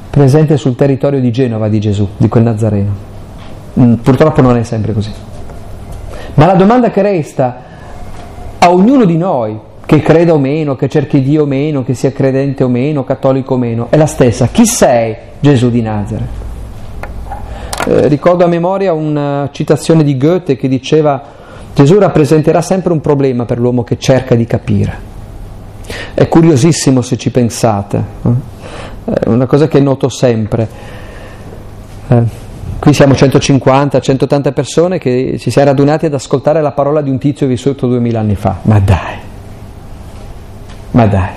presente 0.09 0.57
sul 0.57 0.75
territorio 0.75 1.21
di 1.21 1.31
Genova 1.31 1.69
di 1.69 1.79
Gesù, 1.79 2.05
di 2.17 2.27
quel 2.27 2.43
Nazareno. 2.43 2.91
Mm, 3.79 3.93
purtroppo 3.93 4.41
non 4.41 4.57
è 4.57 4.63
sempre 4.63 4.91
così. 4.91 5.11
Ma 6.33 6.47
la 6.47 6.55
domanda 6.55 6.89
che 6.89 7.01
resta 7.01 7.61
a 8.59 8.69
ognuno 8.69 9.05
di 9.05 9.15
noi, 9.15 9.57
che 9.91 9.99
creda 9.99 10.31
o 10.31 10.39
meno, 10.39 10.77
che 10.77 10.87
cerchi 10.87 11.21
Dio 11.21 11.43
o 11.43 11.45
meno, 11.45 11.83
che 11.83 11.95
sia 11.95 12.13
credente 12.13 12.63
o 12.63 12.69
meno, 12.69 13.03
cattolico 13.03 13.55
o 13.55 13.57
meno, 13.57 13.87
è 13.89 13.97
la 13.97 14.05
stessa. 14.05 14.47
Chi 14.47 14.65
sei 14.65 15.13
Gesù 15.37 15.69
di 15.69 15.81
Nazareth? 15.81 16.29
Eh, 17.87 18.07
ricordo 18.07 18.45
a 18.45 18.47
memoria 18.47 18.93
una 18.93 19.49
citazione 19.51 20.05
di 20.05 20.15
Goethe 20.15 20.55
che 20.55 20.69
diceva 20.69 21.21
Gesù 21.73 21.99
rappresenterà 21.99 22.61
sempre 22.61 22.93
un 22.93 23.01
problema 23.01 23.43
per 23.43 23.59
l'uomo 23.59 23.83
che 23.83 23.97
cerca 23.97 24.33
di 24.33 24.45
capire. 24.45 24.97
È 26.13 26.25
curiosissimo 26.25 27.01
se 27.01 27.17
ci 27.17 27.29
pensate. 27.29 28.03
Eh? 28.23 29.13
È 29.25 29.27
una 29.27 29.45
cosa 29.45 29.67
che 29.67 29.81
noto 29.81 30.07
sempre. 30.07 30.69
Eh, 32.07 32.23
qui 32.79 32.93
siamo 32.93 33.13
150, 33.13 33.99
180 33.99 34.51
persone 34.53 34.99
che 34.99 35.35
ci 35.37 35.51
siamo 35.51 35.67
radunati 35.67 36.05
ad 36.05 36.13
ascoltare 36.13 36.61
la 36.61 36.71
parola 36.71 37.01
di 37.01 37.09
un 37.09 37.17
tizio 37.17 37.45
vissuto 37.45 37.87
duemila 37.87 38.21
anni 38.21 38.35
fa. 38.35 38.59
Ma 38.61 38.79
dai, 38.79 39.29
ma 40.91 41.07
dai, 41.07 41.29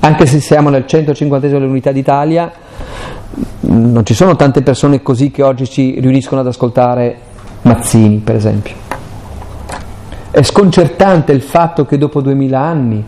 anche 0.00 0.26
se 0.26 0.40
siamo 0.40 0.68
nel 0.68 0.86
150 0.86 1.48
dell'unità 1.48 1.92
d'Italia, 1.92 2.50
non 3.60 4.04
ci 4.04 4.14
sono 4.14 4.36
tante 4.36 4.62
persone 4.62 5.02
così 5.02 5.30
che 5.30 5.42
oggi 5.42 5.68
ci 5.68 5.98
riuniscono 6.00 6.40
ad 6.40 6.46
ascoltare 6.46 7.16
Mazzini, 7.62 8.18
per 8.18 8.34
esempio. 8.34 8.74
È 10.30 10.42
sconcertante 10.42 11.32
il 11.32 11.42
fatto 11.42 11.84
che 11.84 11.98
dopo 11.98 12.20
duemila 12.20 12.60
anni 12.60 13.04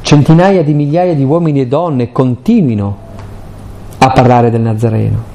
centinaia 0.00 0.62
di 0.62 0.74
migliaia 0.74 1.14
di 1.14 1.24
uomini 1.24 1.62
e 1.62 1.66
donne 1.66 2.12
continuino 2.12 2.98
a 3.98 4.10
parlare 4.10 4.50
del 4.50 4.60
Nazareno. 4.60 5.32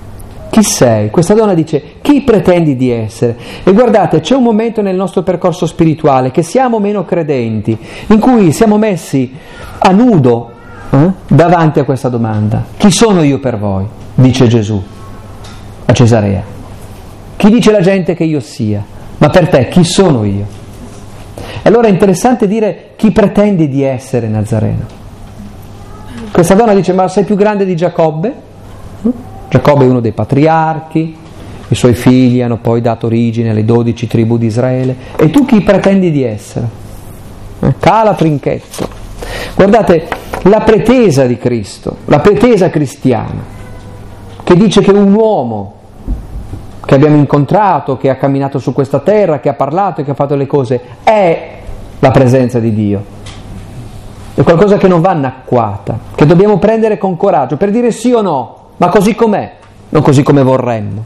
Chi 0.49 0.63
sei? 0.63 1.09
Questa 1.09 1.33
donna 1.33 1.53
dice 1.53 1.95
chi 2.01 2.21
pretendi 2.21 2.75
di 2.75 2.89
essere? 2.91 3.37
E 3.63 3.71
guardate, 3.73 4.19
c'è 4.19 4.35
un 4.35 4.43
momento 4.43 4.81
nel 4.81 4.95
nostro 4.95 5.23
percorso 5.23 5.65
spirituale 5.65 6.31
che 6.31 6.43
siamo 6.43 6.79
meno 6.79 7.03
credenti, 7.05 7.77
in 8.07 8.19
cui 8.19 8.51
siamo 8.51 8.77
messi 8.77 9.31
a 9.89 9.91
nudo 9.91 10.51
eh, 10.89 11.11
davanti 11.27 11.79
a 11.79 11.83
questa 11.83 12.09
domanda. 12.09 12.63
Chi 12.77 12.91
sono 12.91 13.21
io 13.23 13.39
per 13.39 13.57
voi? 13.57 13.85
dice 14.15 14.47
Gesù 14.47 14.81
a 15.85 15.93
Cesarea. 15.93 16.43
Chi 17.35 17.49
dice 17.49 17.71
la 17.71 17.79
gente 17.79 18.13
che 18.13 18.25
io 18.25 18.39
sia? 18.39 18.83
Ma 19.17 19.29
per 19.29 19.49
te 19.49 19.69
chi 19.69 19.83
sono 19.83 20.23
io? 20.23 20.45
E 21.61 21.67
allora 21.67 21.87
è 21.87 21.89
interessante 21.89 22.47
dire 22.47 22.91
chi 22.95 23.11
pretendi 23.11 23.69
di 23.69 23.83
essere 23.83 24.27
Nazareno. 24.27 24.97
Questa 26.31 26.53
donna 26.53 26.73
dice 26.73 26.93
ma 26.93 27.07
sei 27.07 27.23
più 27.23 27.35
grande 27.35 27.65
di 27.65 27.75
Giacobbe? 27.75 28.33
Giacobbe 29.49 29.85
è 29.85 29.87
uno 29.87 29.99
dei 29.99 30.11
patriarchi, 30.11 31.17
i 31.69 31.75
suoi 31.75 31.95
figli 31.95 32.41
hanno 32.41 32.57
poi 32.57 32.81
dato 32.81 33.07
origine 33.07 33.49
alle 33.49 33.65
dodici 33.65 34.05
tribù 34.05 34.37
di 34.37 34.45
Israele. 34.45 34.95
E 35.15 35.29
tu 35.29 35.45
chi 35.45 35.61
pretendi 35.61 36.11
di 36.11 36.23
essere? 36.23 36.67
Eh, 37.61 37.73
cala 37.79 38.13
trinchetto. 38.13 38.98
Guardate, 39.55 40.07
la 40.43 40.61
pretesa 40.61 41.25
di 41.25 41.37
Cristo, 41.37 41.97
la 42.05 42.19
pretesa 42.19 42.69
cristiana, 42.69 43.43
che 44.43 44.55
dice 44.55 44.81
che 44.81 44.91
un 44.91 45.13
uomo 45.13 45.73
che 46.85 46.95
abbiamo 46.95 47.17
incontrato, 47.17 47.97
che 47.97 48.09
ha 48.09 48.15
camminato 48.15 48.57
su 48.57 48.73
questa 48.73 48.99
terra, 48.99 49.39
che 49.39 49.49
ha 49.49 49.53
parlato 49.53 50.01
e 50.01 50.03
che 50.03 50.11
ha 50.11 50.15
fatto 50.15 50.35
le 50.35 50.47
cose, 50.47 50.81
è 51.03 51.57
la 51.99 52.11
presenza 52.11 52.59
di 52.59 52.73
Dio. 52.73 53.03
È 54.33 54.41
qualcosa 54.41 54.77
che 54.77 54.87
non 54.87 55.01
va 55.01 55.11
anacquata, 55.11 55.99
che 56.15 56.25
dobbiamo 56.25 56.57
prendere 56.57 56.97
con 56.97 57.17
coraggio 57.17 57.57
per 57.57 57.69
dire 57.69 57.91
sì 57.91 58.11
o 58.11 58.21
no, 58.21 58.57
ma 58.77 58.87
così 58.87 59.13
com'è, 59.13 59.53
non 59.89 60.01
così 60.01 60.23
come 60.23 60.41
vorremmo. 60.41 61.03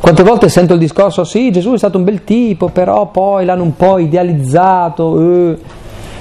Quante 0.00 0.22
volte 0.22 0.48
sento 0.48 0.74
il 0.74 0.78
discorso, 0.78 1.24
sì, 1.24 1.50
Gesù 1.50 1.72
è 1.72 1.78
stato 1.78 1.98
un 1.98 2.04
bel 2.04 2.22
tipo, 2.22 2.68
però 2.68 3.06
poi 3.06 3.44
l'hanno 3.44 3.62
un 3.62 3.74
po' 3.74 3.98
idealizzato. 3.98 5.20
Eh. 5.20 5.58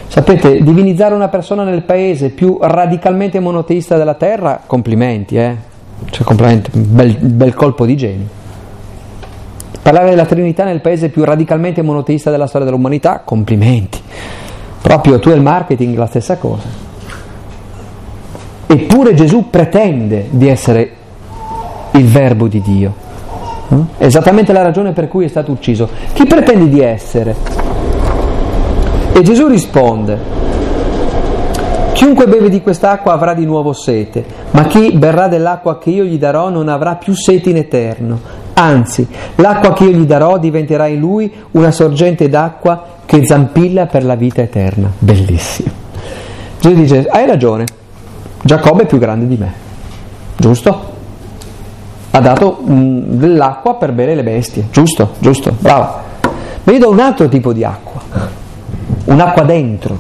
Sapete, 0.07 0.63
divinizzare 0.63 1.13
una 1.13 1.27
persona 1.27 1.63
nel 1.63 1.83
paese 1.83 2.29
più 2.29 2.57
radicalmente 2.61 3.39
monoteista 3.39 3.97
della 3.97 4.15
terra, 4.15 4.61
complimenti, 4.65 5.37
eh? 5.37 5.55
Cioè, 6.09 6.25
complimenti, 6.25 6.71
bel, 6.73 7.17
bel 7.17 7.53
colpo 7.53 7.85
di 7.85 7.97
genio. 7.97 8.27
Parlare 9.81 10.09
della 10.09 10.25
Trinità 10.25 10.63
nel 10.63 10.81
paese 10.81 11.09
più 11.09 11.23
radicalmente 11.23 11.81
monoteista 11.81 12.31
della 12.31 12.47
storia 12.47 12.65
dell'umanità, 12.65 13.21
complimenti. 13.23 14.01
Proprio 14.81 15.19
tu 15.19 15.29
e 15.29 15.33
il 15.33 15.41
marketing 15.41 15.97
la 15.97 16.07
stessa 16.07 16.37
cosa. 16.37 16.67
Eppure 18.67 19.13
Gesù 19.13 19.49
pretende 19.49 20.27
di 20.29 20.47
essere 20.47 20.91
il 21.91 22.05
verbo 22.05 22.47
di 22.47 22.61
Dio. 22.61 22.93
Mm? 23.73 23.81
Esattamente 23.97 24.53
la 24.53 24.61
ragione 24.61 24.91
per 24.91 25.07
cui 25.07 25.25
è 25.25 25.29
stato 25.29 25.51
ucciso. 25.51 25.89
Chi 26.13 26.25
pretende 26.25 26.69
di 26.69 26.81
essere? 26.81 27.35
E 29.17 29.23
Gesù 29.23 29.47
risponde, 29.47 30.15
chiunque 31.93 32.27
beve 32.27 32.49
di 32.49 32.61
quest'acqua 32.61 33.13
avrà 33.13 33.33
di 33.33 33.45
nuovo 33.45 33.73
sete, 33.73 34.23
ma 34.51 34.65
chi 34.65 34.91
berrà 34.91 35.27
dell'acqua 35.27 35.79
che 35.79 35.89
io 35.89 36.03
gli 36.03 36.19
darò 36.19 36.49
non 36.49 36.67
avrà 36.69 36.97
più 36.97 37.15
sete 37.15 37.49
in 37.49 37.57
eterno. 37.57 38.19
Anzi, 38.53 39.07
l'acqua 39.37 39.73
che 39.73 39.85
io 39.85 39.97
gli 39.97 40.05
darò 40.05 40.37
diventerà 40.37 40.85
in 40.85 40.99
lui 40.99 41.33
una 41.53 41.71
sorgente 41.71 42.29
d'acqua 42.29 42.99
che 43.05 43.25
zampilla 43.25 43.87
per 43.87 44.05
la 44.05 44.13
vita 44.13 44.43
eterna. 44.43 44.91
Bellissimo. 44.99 45.71
Gesù 46.59 46.75
dice, 46.75 47.07
hai 47.07 47.25
ragione, 47.25 47.65
Giacobbe 48.43 48.83
è 48.83 48.85
più 48.85 48.99
grande 48.99 49.25
di 49.25 49.35
me, 49.35 49.51
giusto? 50.37 50.93
Ha 52.11 52.19
dato 52.19 52.61
mm, 52.69 52.99
dell'acqua 53.17 53.77
per 53.77 53.93
bere 53.93 54.13
le 54.13 54.21
bestie, 54.21 54.67
giusto, 54.69 55.13
giusto, 55.17 55.55
brava. 55.57 56.03
Ma 56.63 56.71
io 56.71 56.77
do 56.77 56.91
un 56.91 56.99
altro 56.99 57.27
tipo 57.27 57.51
di 57.51 57.63
acqua 57.63 57.86
un'acqua 59.07 59.43
dentro. 59.43 59.97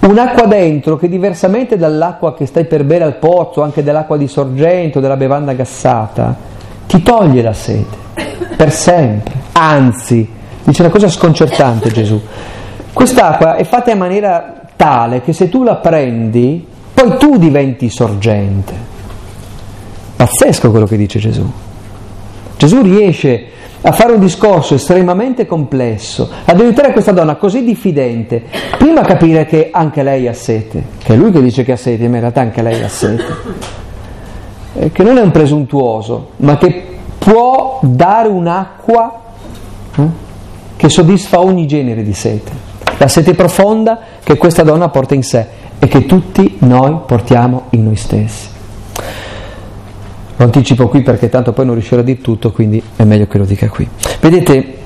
Un'acqua 0.00 0.46
dentro 0.46 0.96
che 0.96 1.08
diversamente 1.08 1.76
dall'acqua 1.76 2.34
che 2.34 2.46
stai 2.46 2.64
per 2.64 2.84
bere 2.84 3.04
al 3.04 3.16
pozzo, 3.16 3.62
anche 3.62 3.82
dell'acqua 3.82 4.16
di 4.16 4.26
sorgente 4.26 4.98
o 4.98 5.00
della 5.00 5.16
bevanda 5.16 5.52
gassata, 5.52 6.34
ti 6.86 7.02
toglie 7.02 7.42
la 7.42 7.52
sete 7.52 7.96
per 8.56 8.72
sempre. 8.72 9.34
Anzi, 9.52 10.28
dice 10.64 10.82
una 10.82 10.90
cosa 10.90 11.08
sconcertante 11.08 11.90
Gesù, 11.90 12.20
quest'acqua 12.92 13.56
è 13.56 13.64
fatta 13.64 13.90
in 13.90 13.98
maniera 13.98 14.54
tale 14.76 15.20
che 15.20 15.32
se 15.32 15.48
tu 15.48 15.62
la 15.62 15.76
prendi, 15.76 16.66
poi 16.94 17.16
tu 17.18 17.36
diventi 17.36 17.90
sorgente. 17.90 18.86
Pazzesco 20.16 20.70
quello 20.70 20.86
che 20.86 20.96
dice 20.96 21.18
Gesù. 21.18 21.48
Gesù 22.58 22.82
riesce 22.82 23.46
a 23.80 23.92
fare 23.92 24.12
un 24.12 24.18
discorso 24.18 24.74
estremamente 24.74 25.46
complesso, 25.46 26.28
ad 26.44 26.60
aiutare 26.60 26.90
questa 26.90 27.12
donna 27.12 27.36
così 27.36 27.62
diffidente, 27.62 28.42
prima 28.76 29.02
a 29.02 29.04
capire 29.04 29.46
che 29.46 29.68
anche 29.72 30.02
lei 30.02 30.26
ha 30.26 30.32
sete, 30.32 30.82
che 30.98 31.14
è 31.14 31.16
lui 31.16 31.30
che 31.30 31.40
dice 31.40 31.62
che 31.62 31.72
ha 31.72 31.76
sete, 31.76 32.08
ma 32.08 32.16
in 32.16 32.20
realtà 32.22 32.40
anche 32.40 32.60
lei 32.60 32.82
ha 32.82 32.88
sete, 32.88 33.24
eh, 34.74 34.90
che 34.90 35.02
non 35.04 35.18
è 35.18 35.20
un 35.20 35.30
presuntuoso, 35.30 36.30
ma 36.38 36.58
che 36.58 36.84
può 37.16 37.78
dare 37.82 38.26
un'acqua 38.26 39.20
eh, 39.94 40.02
che 40.74 40.88
soddisfa 40.88 41.40
ogni 41.40 41.68
genere 41.68 42.02
di 42.02 42.14
sete, 42.14 42.50
la 42.96 43.06
sete 43.06 43.34
profonda 43.34 44.00
che 44.24 44.36
questa 44.36 44.64
donna 44.64 44.88
porta 44.88 45.14
in 45.14 45.22
sé 45.22 45.46
e 45.78 45.86
che 45.86 46.06
tutti 46.06 46.56
noi 46.60 46.96
portiamo 47.06 47.66
in 47.70 47.84
noi 47.84 47.96
stessi. 47.96 48.56
Lo 50.38 50.44
anticipo 50.44 50.86
qui 50.86 51.02
perché 51.02 51.28
tanto 51.28 51.52
poi 51.52 51.64
non 51.64 51.74
riuscirò 51.74 52.00
a 52.00 52.04
dire 52.04 52.20
tutto, 52.20 52.52
quindi 52.52 52.80
è 52.94 53.02
meglio 53.02 53.26
che 53.26 53.38
lo 53.38 53.44
dica 53.44 53.68
qui. 53.68 53.88
Vedete, 54.20 54.76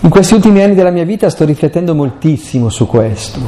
in 0.00 0.10
questi 0.10 0.34
ultimi 0.34 0.62
anni 0.62 0.74
della 0.74 0.90
mia 0.90 1.04
vita 1.04 1.30
sto 1.30 1.46
riflettendo 1.46 1.94
moltissimo 1.94 2.68
su 2.68 2.86
questo. 2.86 3.40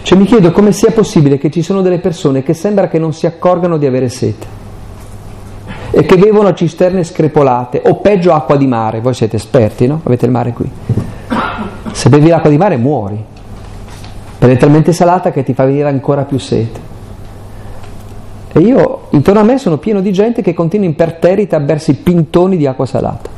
Cioè 0.00 0.16
mi 0.16 0.24
chiedo 0.24 0.50
come 0.50 0.72
sia 0.72 0.92
possibile 0.92 1.36
che 1.36 1.50
ci 1.50 1.60
sono 1.60 1.82
delle 1.82 1.98
persone 1.98 2.42
che 2.42 2.54
sembra 2.54 2.88
che 2.88 2.98
non 2.98 3.12
si 3.12 3.26
accorgano 3.26 3.76
di 3.76 3.84
avere 3.84 4.08
sete 4.08 4.46
e 5.90 6.06
che 6.06 6.16
bevono 6.16 6.54
cisterne 6.54 7.04
screpolate 7.04 7.82
o 7.84 7.96
peggio 7.96 8.32
acqua 8.32 8.56
di 8.56 8.66
mare. 8.66 9.02
Voi 9.02 9.12
siete 9.12 9.36
esperti, 9.36 9.86
no? 9.86 10.00
Avete 10.04 10.24
il 10.24 10.30
mare 10.30 10.54
qui. 10.54 10.70
Se 11.92 12.08
bevi 12.08 12.28
l'acqua 12.28 12.48
di 12.48 12.56
mare 12.56 12.78
muori, 12.78 13.22
per 14.38 14.48
è 14.48 14.56
talmente 14.56 14.94
salata 14.94 15.32
che 15.32 15.42
ti 15.42 15.52
fa 15.52 15.66
venire 15.66 15.88
ancora 15.88 16.22
più 16.22 16.38
sete. 16.38 16.87
E 18.52 18.60
io 18.60 19.08
intorno 19.10 19.40
a 19.40 19.44
me 19.44 19.58
sono 19.58 19.76
pieno 19.76 20.00
di 20.00 20.12
gente 20.12 20.40
che 20.42 20.54
continua 20.54 20.86
imperterrita 20.86 21.56
a 21.56 21.60
bersi 21.60 21.94
pintoni 21.94 22.56
di 22.56 22.66
acqua 22.66 22.86
salata, 22.86 23.28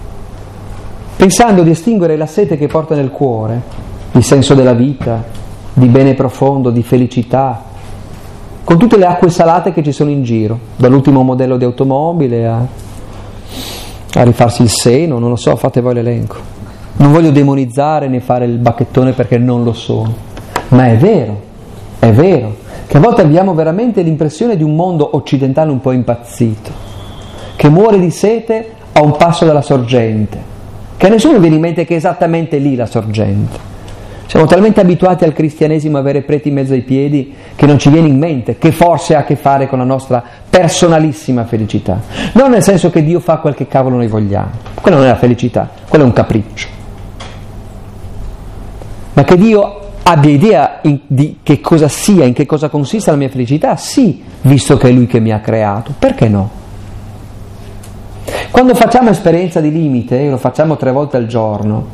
pensando 1.17 1.63
di 1.63 1.71
estinguere 1.71 2.17
la 2.17 2.27
sete 2.27 2.57
che 2.57 2.69
porta 2.69 2.95
nel 2.95 3.11
cuore, 3.11 3.61
il 4.13 4.23
senso 4.23 4.55
della 4.55 4.73
vita, 4.73 5.23
di 5.73 5.87
bene 5.89 6.15
profondo, 6.15 6.71
di 6.71 6.83
felicità, 6.83 7.65
con 8.63 8.79
tutte 8.79 8.97
le 8.97 9.07
acque 9.07 9.31
salate 9.31 9.73
che 9.73 9.83
ci 9.83 9.91
sono 9.91 10.11
in 10.11 10.23
giro, 10.23 10.59
dall'ultimo 10.77 11.23
modello 11.23 11.57
di 11.57 11.65
automobile 11.65 12.47
a, 12.47 12.67
a 14.15 14.23
rifarsi 14.23 14.63
il 14.63 14.71
seno, 14.71 15.19
non 15.19 15.31
lo 15.31 15.37
so, 15.37 15.57
fate 15.57 15.81
voi 15.81 15.95
l'elenco. 15.95 16.37
Non 16.99 17.11
voglio 17.11 17.31
demonizzare 17.31 18.07
né 18.07 18.21
fare 18.21 18.45
il 18.45 18.59
bacchettone 18.59 19.13
perché 19.13 19.39
non 19.39 19.65
lo 19.65 19.73
sono, 19.73 20.15
ma 20.69 20.87
è 20.87 20.97
vero, 20.97 21.41
è 21.99 22.13
vero 22.13 22.60
che 22.91 22.97
a 22.97 23.01
volte 23.01 23.23
abbiamo 23.23 23.55
veramente 23.55 24.03
l'impressione 24.03 24.57
di 24.57 24.65
un 24.65 24.75
mondo 24.75 25.11
occidentale 25.13 25.71
un 25.71 25.81
po' 25.81 25.93
impazzito, 25.93 26.73
che 27.55 27.69
muore 27.69 28.01
di 28.01 28.11
sete 28.11 28.73
a 28.91 29.01
un 29.01 29.17
passo 29.17 29.45
dalla 29.45 29.63
sorgente, 29.63 30.37
che 30.97 31.07
a 31.07 31.09
nessuno 31.09 31.39
viene 31.39 31.55
in 31.55 31.61
mente 31.61 31.85
che 31.85 31.95
è 31.95 31.97
esattamente 31.99 32.59
lì 32.59 32.75
la 32.75 32.87
sorgente. 32.87 33.57
Siamo 34.27 34.47
talmente 34.47 34.81
abituati 34.81 35.23
al 35.23 35.33
cristianesimo 35.33 35.99
a 35.99 36.01
avere 36.01 36.23
preti 36.23 36.49
in 36.49 36.55
mezzo 36.55 36.73
ai 36.73 36.81
piedi 36.81 37.33
che 37.55 37.65
non 37.65 37.79
ci 37.79 37.91
viene 37.91 38.09
in 38.09 38.19
mente 38.19 38.59
che 38.59 38.73
forse 38.73 39.15
ha 39.15 39.21
a 39.21 39.25
che 39.25 39.37
fare 39.37 39.69
con 39.69 39.79
la 39.79 39.85
nostra 39.85 40.21
personalissima 40.51 41.45
felicità. 41.45 42.01
Non 42.33 42.51
nel 42.51 42.63
senso 42.65 42.91
che 42.91 43.05
Dio 43.05 43.21
fa 43.21 43.37
quel 43.37 43.55
che 43.55 43.69
cavolo 43.69 43.95
noi 43.95 44.09
vogliamo, 44.09 44.51
quella 44.75 44.97
non 44.97 45.07
è 45.07 45.11
la 45.11 45.17
felicità, 45.17 45.71
quello 45.89 46.03
è 46.03 46.07
un 46.09 46.13
capriccio. 46.13 46.67
Ma 49.13 49.23
che 49.23 49.37
Dio 49.37 49.90
abbia 50.03 50.31
idea 50.31 50.79
in, 50.83 51.01
di 51.07 51.39
che 51.43 51.61
cosa 51.61 51.89
sia, 51.89 52.25
in 52.25 52.33
che 52.33 52.47
cosa 52.47 52.69
consista 52.69 53.11
la 53.11 53.17
mia 53.17 53.29
felicità? 53.29 53.77
Sì, 53.77 54.23
visto 54.43 54.77
che 54.77 54.89
è 54.89 54.93
Lui 54.93 55.07
che 55.07 55.21
mi 55.21 55.33
ha 55.33 55.41
creato. 55.41 55.93
Perché 55.99 56.29
no? 56.29 56.59
Quando 58.51 58.75
facciamo 58.75 59.11
esperienza 59.11 59.61
di 59.61 59.71
limite, 59.71 60.29
lo 60.29 60.37
facciamo 60.37 60.77
tre 60.77 60.93
volte 60.93 61.17
al 61.17 61.27
giorno, 61.27 61.87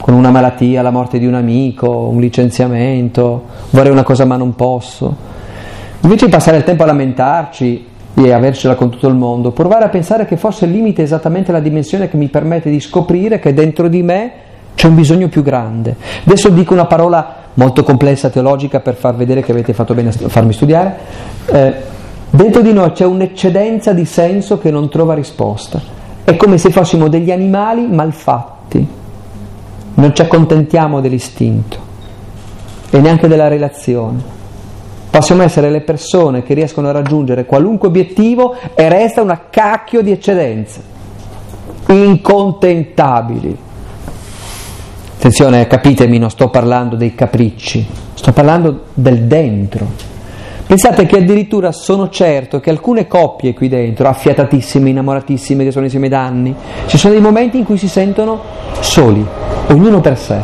con 0.00 0.14
una 0.14 0.30
malattia, 0.30 0.82
la 0.82 0.90
morte 0.90 1.18
di 1.18 1.26
un 1.26 1.34
amico, 1.34 1.88
un 1.88 2.20
licenziamento, 2.20 3.44
vorrei 3.70 3.90
una 3.90 4.02
cosa 4.02 4.24
ma 4.24 4.36
non 4.36 4.54
posso, 4.54 5.16
invece 6.00 6.26
di 6.26 6.30
passare 6.30 6.58
il 6.58 6.64
tempo 6.64 6.82
a 6.82 6.86
lamentarci 6.86 7.86
e 8.14 8.32
avercela 8.32 8.74
con 8.74 8.90
tutto 8.90 9.08
il 9.08 9.14
mondo, 9.14 9.50
provare 9.50 9.84
a 9.84 9.88
pensare 9.88 10.26
che 10.26 10.36
forse 10.36 10.64
il 10.64 10.72
limite 10.72 11.02
è 11.02 11.04
esattamente 11.04 11.52
la 11.52 11.60
dimensione 11.60 12.08
che 12.08 12.16
mi 12.16 12.28
permette 12.28 12.70
di 12.70 12.80
scoprire 12.80 13.38
che 13.38 13.54
dentro 13.54 13.88
di 13.88 14.02
me 14.02 14.32
c'è 14.78 14.86
un 14.86 14.94
bisogno 14.94 15.26
più 15.26 15.42
grande. 15.42 15.96
Adesso 16.24 16.50
dico 16.50 16.72
una 16.72 16.84
parola 16.84 17.34
molto 17.54 17.82
complessa 17.82 18.30
teologica 18.30 18.78
per 18.78 18.94
far 18.94 19.16
vedere 19.16 19.42
che 19.42 19.50
avete 19.50 19.72
fatto 19.72 19.92
bene 19.92 20.10
a 20.10 20.28
farmi 20.28 20.52
studiare. 20.52 20.96
Eh, 21.46 21.74
dentro 22.30 22.62
di 22.62 22.72
noi 22.72 22.92
c'è 22.92 23.04
un'eccedenza 23.04 23.92
di 23.92 24.04
senso 24.04 24.58
che 24.58 24.70
non 24.70 24.88
trova 24.88 25.14
risposta. 25.14 25.80
È 26.22 26.36
come 26.36 26.58
se 26.58 26.70
fossimo 26.70 27.08
degli 27.08 27.32
animali 27.32 27.88
malfatti. 27.88 28.88
Non 29.94 30.14
ci 30.14 30.22
accontentiamo 30.22 31.00
dell'istinto 31.00 31.76
e 32.90 33.00
neanche 33.00 33.26
della 33.26 33.48
relazione. 33.48 34.22
Possiamo 35.10 35.42
essere 35.42 35.70
le 35.70 35.80
persone 35.80 36.44
che 36.44 36.54
riescono 36.54 36.86
a 36.86 36.92
raggiungere 36.92 37.46
qualunque 37.46 37.88
obiettivo 37.88 38.54
e 38.76 38.88
resta 38.88 39.22
una 39.22 39.40
cacchio 39.50 40.02
di 40.02 40.12
eccedenza. 40.12 40.80
Incontentabili 41.88 43.66
Attenzione, 45.18 45.66
capitemi, 45.66 46.16
non 46.16 46.30
sto 46.30 46.48
parlando 46.48 46.94
dei 46.94 47.12
capricci, 47.12 47.84
sto 48.14 48.32
parlando 48.32 48.82
del 48.94 49.24
dentro. 49.24 49.84
Pensate 50.64 51.06
che 51.06 51.16
addirittura 51.16 51.72
sono 51.72 52.08
certo 52.08 52.60
che 52.60 52.70
alcune 52.70 53.08
coppie 53.08 53.52
qui 53.52 53.66
dentro, 53.68 54.06
affiatatissime, 54.06 54.90
innamoratissime, 54.90 55.64
che 55.64 55.72
sono 55.72 55.86
insieme 55.86 56.08
da 56.08 56.22
anni, 56.22 56.54
ci 56.86 56.96
sono 56.96 57.14
dei 57.14 57.20
momenti 57.20 57.58
in 57.58 57.64
cui 57.64 57.78
si 57.78 57.88
sentono 57.88 58.40
soli, 58.78 59.26
ognuno 59.70 60.00
per 60.00 60.16
sé. 60.16 60.38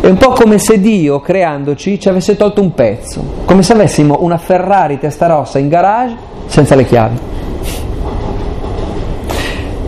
È 0.00 0.06
un 0.06 0.16
po' 0.16 0.30
come 0.30 0.58
se 0.58 0.80
Dio, 0.80 1.18
creandoci, 1.18 1.98
ci 1.98 2.08
avesse 2.08 2.36
tolto 2.36 2.60
un 2.60 2.72
pezzo, 2.72 3.20
come 3.46 3.64
se 3.64 3.72
avessimo 3.72 4.18
una 4.20 4.38
Ferrari 4.38 5.00
testa 5.00 5.26
rossa 5.26 5.58
in 5.58 5.68
garage 5.68 6.14
senza 6.46 6.76
le 6.76 6.84
chiavi. 6.84 7.18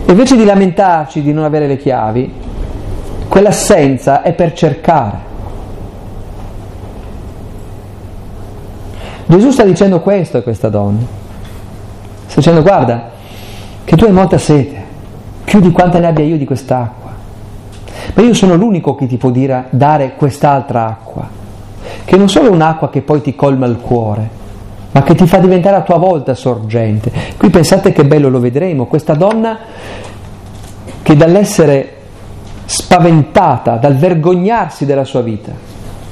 E 0.04 0.10
invece 0.10 0.34
di 0.34 0.44
lamentarci 0.44 1.22
di 1.22 1.32
non 1.32 1.44
avere 1.44 1.68
le 1.68 1.76
chiavi, 1.76 2.40
Quell'assenza 3.32 4.20
è 4.20 4.34
per 4.34 4.52
cercare. 4.52 5.16
Gesù 9.24 9.50
sta 9.50 9.62
dicendo 9.62 10.00
questo 10.00 10.36
a 10.36 10.42
questa 10.42 10.68
donna. 10.68 11.00
Sta 12.26 12.40
dicendo 12.40 12.60
guarda 12.60 13.08
che 13.84 13.96
tu 13.96 14.04
hai 14.04 14.12
molta 14.12 14.36
sete, 14.36 14.84
più 15.44 15.60
di 15.60 15.70
quanta 15.70 15.98
ne 15.98 16.08
abbia 16.08 16.26
io 16.26 16.36
di 16.36 16.44
quest'acqua. 16.44 17.10
Ma 18.12 18.22
io 18.22 18.34
sono 18.34 18.54
l'unico 18.54 18.94
che 18.96 19.06
ti 19.06 19.16
può 19.16 19.30
dire, 19.30 19.64
dare 19.70 20.12
quest'altra 20.14 20.84
acqua, 20.88 21.26
che 22.04 22.16
non 22.18 22.28
solo 22.28 22.48
è 22.48 22.50
un'acqua 22.50 22.90
che 22.90 23.00
poi 23.00 23.22
ti 23.22 23.34
colma 23.34 23.64
il 23.64 23.78
cuore, 23.78 24.28
ma 24.90 25.02
che 25.04 25.14
ti 25.14 25.26
fa 25.26 25.38
diventare 25.38 25.76
a 25.76 25.80
tua 25.80 25.96
volta 25.96 26.34
sorgente. 26.34 27.10
Qui 27.38 27.48
pensate 27.48 27.92
che 27.92 28.04
bello 28.04 28.28
lo 28.28 28.40
vedremo, 28.40 28.84
questa 28.84 29.14
donna 29.14 29.58
che 31.00 31.16
dall'essere 31.16 31.91
spaventata 32.64 33.76
dal 33.76 33.96
vergognarsi 33.96 34.86
della 34.86 35.04
sua 35.04 35.22
vita, 35.22 35.52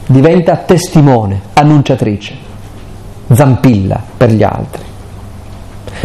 diventa 0.06 0.56
testimone, 0.56 1.40
annunciatrice, 1.54 2.34
zampilla 3.32 4.02
per 4.16 4.30
gli 4.32 4.42
altri. 4.42 4.82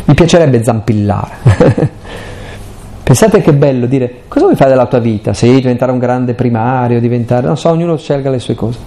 Mi 0.06 0.14
piacerebbe 0.14 0.64
zampillare. 0.64 1.94
Pensate 3.04 3.42
che 3.42 3.54
bello 3.54 3.86
dire 3.86 4.24
cosa 4.28 4.46
vuoi 4.46 4.58
fare 4.58 4.72
della 4.72 4.88
tua 4.88 5.00
vita? 5.00 5.34
Se 5.34 5.48
diventare 5.48 5.92
un 5.92 6.00
grande 6.00 6.34
primario, 6.34 7.00
diventare, 7.00 7.46
non 7.46 7.58
so, 7.58 7.70
ognuno 7.70 7.98
scelga 7.98 8.30
le 8.30 8.40
sue 8.40 8.56
cose. 8.56 8.80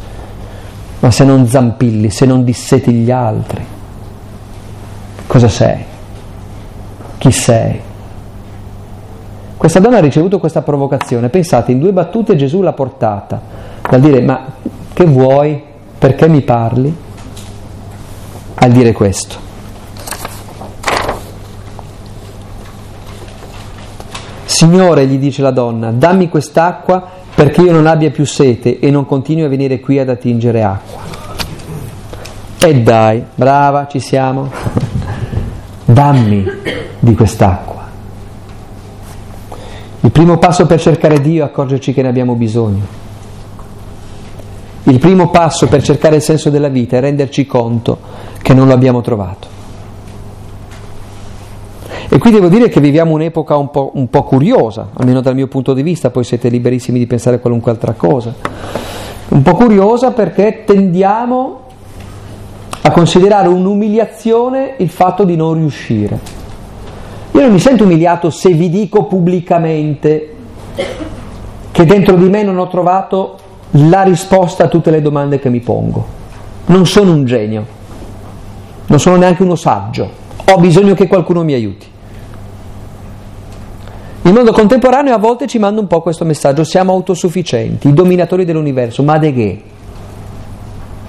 Ma 1.01 1.11
se 1.11 1.25
non 1.25 1.47
zampilli, 1.47 2.11
se 2.11 2.27
non 2.27 2.43
disseti 2.43 2.91
gli 2.93 3.11
altri, 3.13 3.65
cosa 5.27 5.49
sei? 5.49 5.85
Chi 7.19 7.31
sei? 7.31 7.81
Questa 9.59 9.81
donna 9.81 9.97
ha 9.97 10.01
ricevuto 10.01 10.39
questa 10.39 10.63
provocazione, 10.63 11.31
pensate, 11.31 11.73
in 11.73 11.81
due 11.81 11.93
battute 11.93 12.37
Gesù 12.37 12.63
l'ha 12.63 12.73
portata, 12.73 13.43
dal 13.91 14.01
dire 14.01 14.21
ma 14.21 14.47
che 14.93 15.05
vuoi, 15.05 15.61
perché 15.99 16.29
mi 16.29 16.43
parli? 16.43 16.97
Al 18.55 18.71
dire 18.71 18.93
questo. 18.93 19.37
Signore, 24.45 25.07
gli 25.07 25.19
dice 25.19 25.43
la 25.43 25.51
donna, 25.51 25.91
dammi 25.91 26.29
quest'acqua 26.29 27.07
perché 27.35 27.61
io 27.61 27.73
non 27.73 27.87
abbia 27.87 28.11
più 28.11 28.25
sete 28.25 28.79
e 28.79 28.91
non 28.91 29.07
continui 29.07 29.43
a 29.45 29.49
venire 29.49 29.81
qui 29.81 29.99
ad 29.99 30.09
attingere 30.09 30.63
acqua. 30.63 31.03
E 32.61 32.81
dai, 32.81 33.25
brava, 33.35 33.89
ci 33.89 33.99
siamo. 33.99 34.51
dammi 35.85 36.45
di 37.01 37.15
quest'acqua. 37.15 37.78
Il 40.01 40.11
primo 40.13 40.39
passo 40.39 40.67
per 40.67 40.81
cercare 40.81 41.21
Dio 41.21 41.43
è 41.43 41.47
accorgerci 41.47 41.93
che 41.93 42.03
ne 42.03 42.09
abbiamo 42.09 42.35
bisogno. 42.35 43.07
Il 44.85 44.99
primo 44.99 45.29
passo 45.29 45.67
per 45.67 45.83
cercare 45.83 46.17
il 46.17 46.23
senso 46.23 46.51
della 46.51 46.69
vita 46.69 46.97
è 46.97 47.01
renderci 47.01 47.45
conto 47.47 47.99
che 48.41 48.55
non 48.55 48.69
lo 48.69 48.73
abbiamo 48.73 49.01
trovato. 49.01 49.57
E 52.11 52.17
qui 52.19 52.31
devo 52.31 52.49
dire 52.49 52.71
che 52.71 52.81
viviamo 52.81 53.13
un'epoca 53.13 53.57
un 53.57 53.71
po', 53.71 53.91
un 53.95 54.09
po', 54.09 54.23
curiosa, 54.23 54.89
almeno 54.95 55.21
dal 55.21 55.35
mio 55.35 55.47
punto 55.47 55.75
di 55.75 55.83
vista, 55.83 56.09
poi 56.09 56.25
siete 56.25 56.49
liberissimi 56.49 56.99
di 56.99 57.07
pensare 57.07 57.37
a 57.37 57.39
qualunque 57.39 57.71
altra 57.71 57.93
cosa. 57.93 58.35
Un 59.29 59.43
po' 59.43 59.55
curiosa 59.55 60.13
perché 60.13 60.63
tendiamo 60.65 61.61
a 62.81 62.91
considerare 62.91 63.49
un'umiliazione 63.49 64.77
il 64.79 64.89
fatto 64.89 65.25
di 65.25 65.37
non 65.37 65.55
riuscire. 65.55 66.38
Io 67.33 67.41
non 67.41 67.53
mi 67.53 67.61
sento 67.61 67.85
umiliato 67.85 68.31
se 68.31 68.51
vi 68.53 68.69
dico 68.69 69.05
pubblicamente 69.05 70.35
che 71.71 71.85
dentro 71.85 72.17
di 72.17 72.29
me 72.29 72.43
non 72.43 72.59
ho 72.59 72.67
trovato 72.69 73.39
la 73.71 74.03
risposta 74.03 74.65
a 74.65 74.69
tutte 74.69 74.91
le 74.91 75.03
domande 75.03 75.39
che 75.39 75.51
mi 75.51 75.61
pongo. 75.61 76.17
Non 76.67 76.87
sono 76.87 77.13
un 77.13 77.25
genio, 77.25 77.65
non 78.87 78.99
sono 78.99 79.17
neanche 79.17 79.43
uno 79.43 79.57
saggio, 79.57 80.11
ho 80.45 80.59
bisogno 80.59 80.95
che 80.95 81.07
qualcuno 81.07 81.45
mi 81.45 81.53
aiuti. 81.53 81.87
Il 84.23 84.33
mondo 84.33 84.53
contemporaneo 84.53 85.15
a 85.15 85.19
volte 85.19 85.47
ci 85.47 85.59
manda 85.59 85.81
un 85.81 85.87
po' 85.87 86.03
questo 86.03 86.25
messaggio, 86.25 86.65
siamo 86.65 86.93
autosufficienti, 86.93 87.89
i 87.89 87.95
dominatori 87.95 88.45
dell'universo, 88.45 89.03
ma 89.03 89.17
de 89.17 89.33
che? 89.33 89.63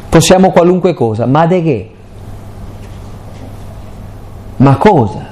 Possiamo 0.08 0.51
qualunque 0.51 0.93
cosa, 0.93 1.25
ma 1.25 1.45
de 1.45 1.63
che? 1.63 1.89
Ma 4.58 4.77
cosa? 4.77 5.29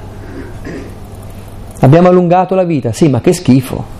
Abbiamo 1.82 2.08
allungato 2.08 2.56
la 2.56 2.63
vita, 2.63 2.92
sì, 2.92 3.08
ma 3.10 3.22
che 3.22 3.34
schifo. 3.34 3.96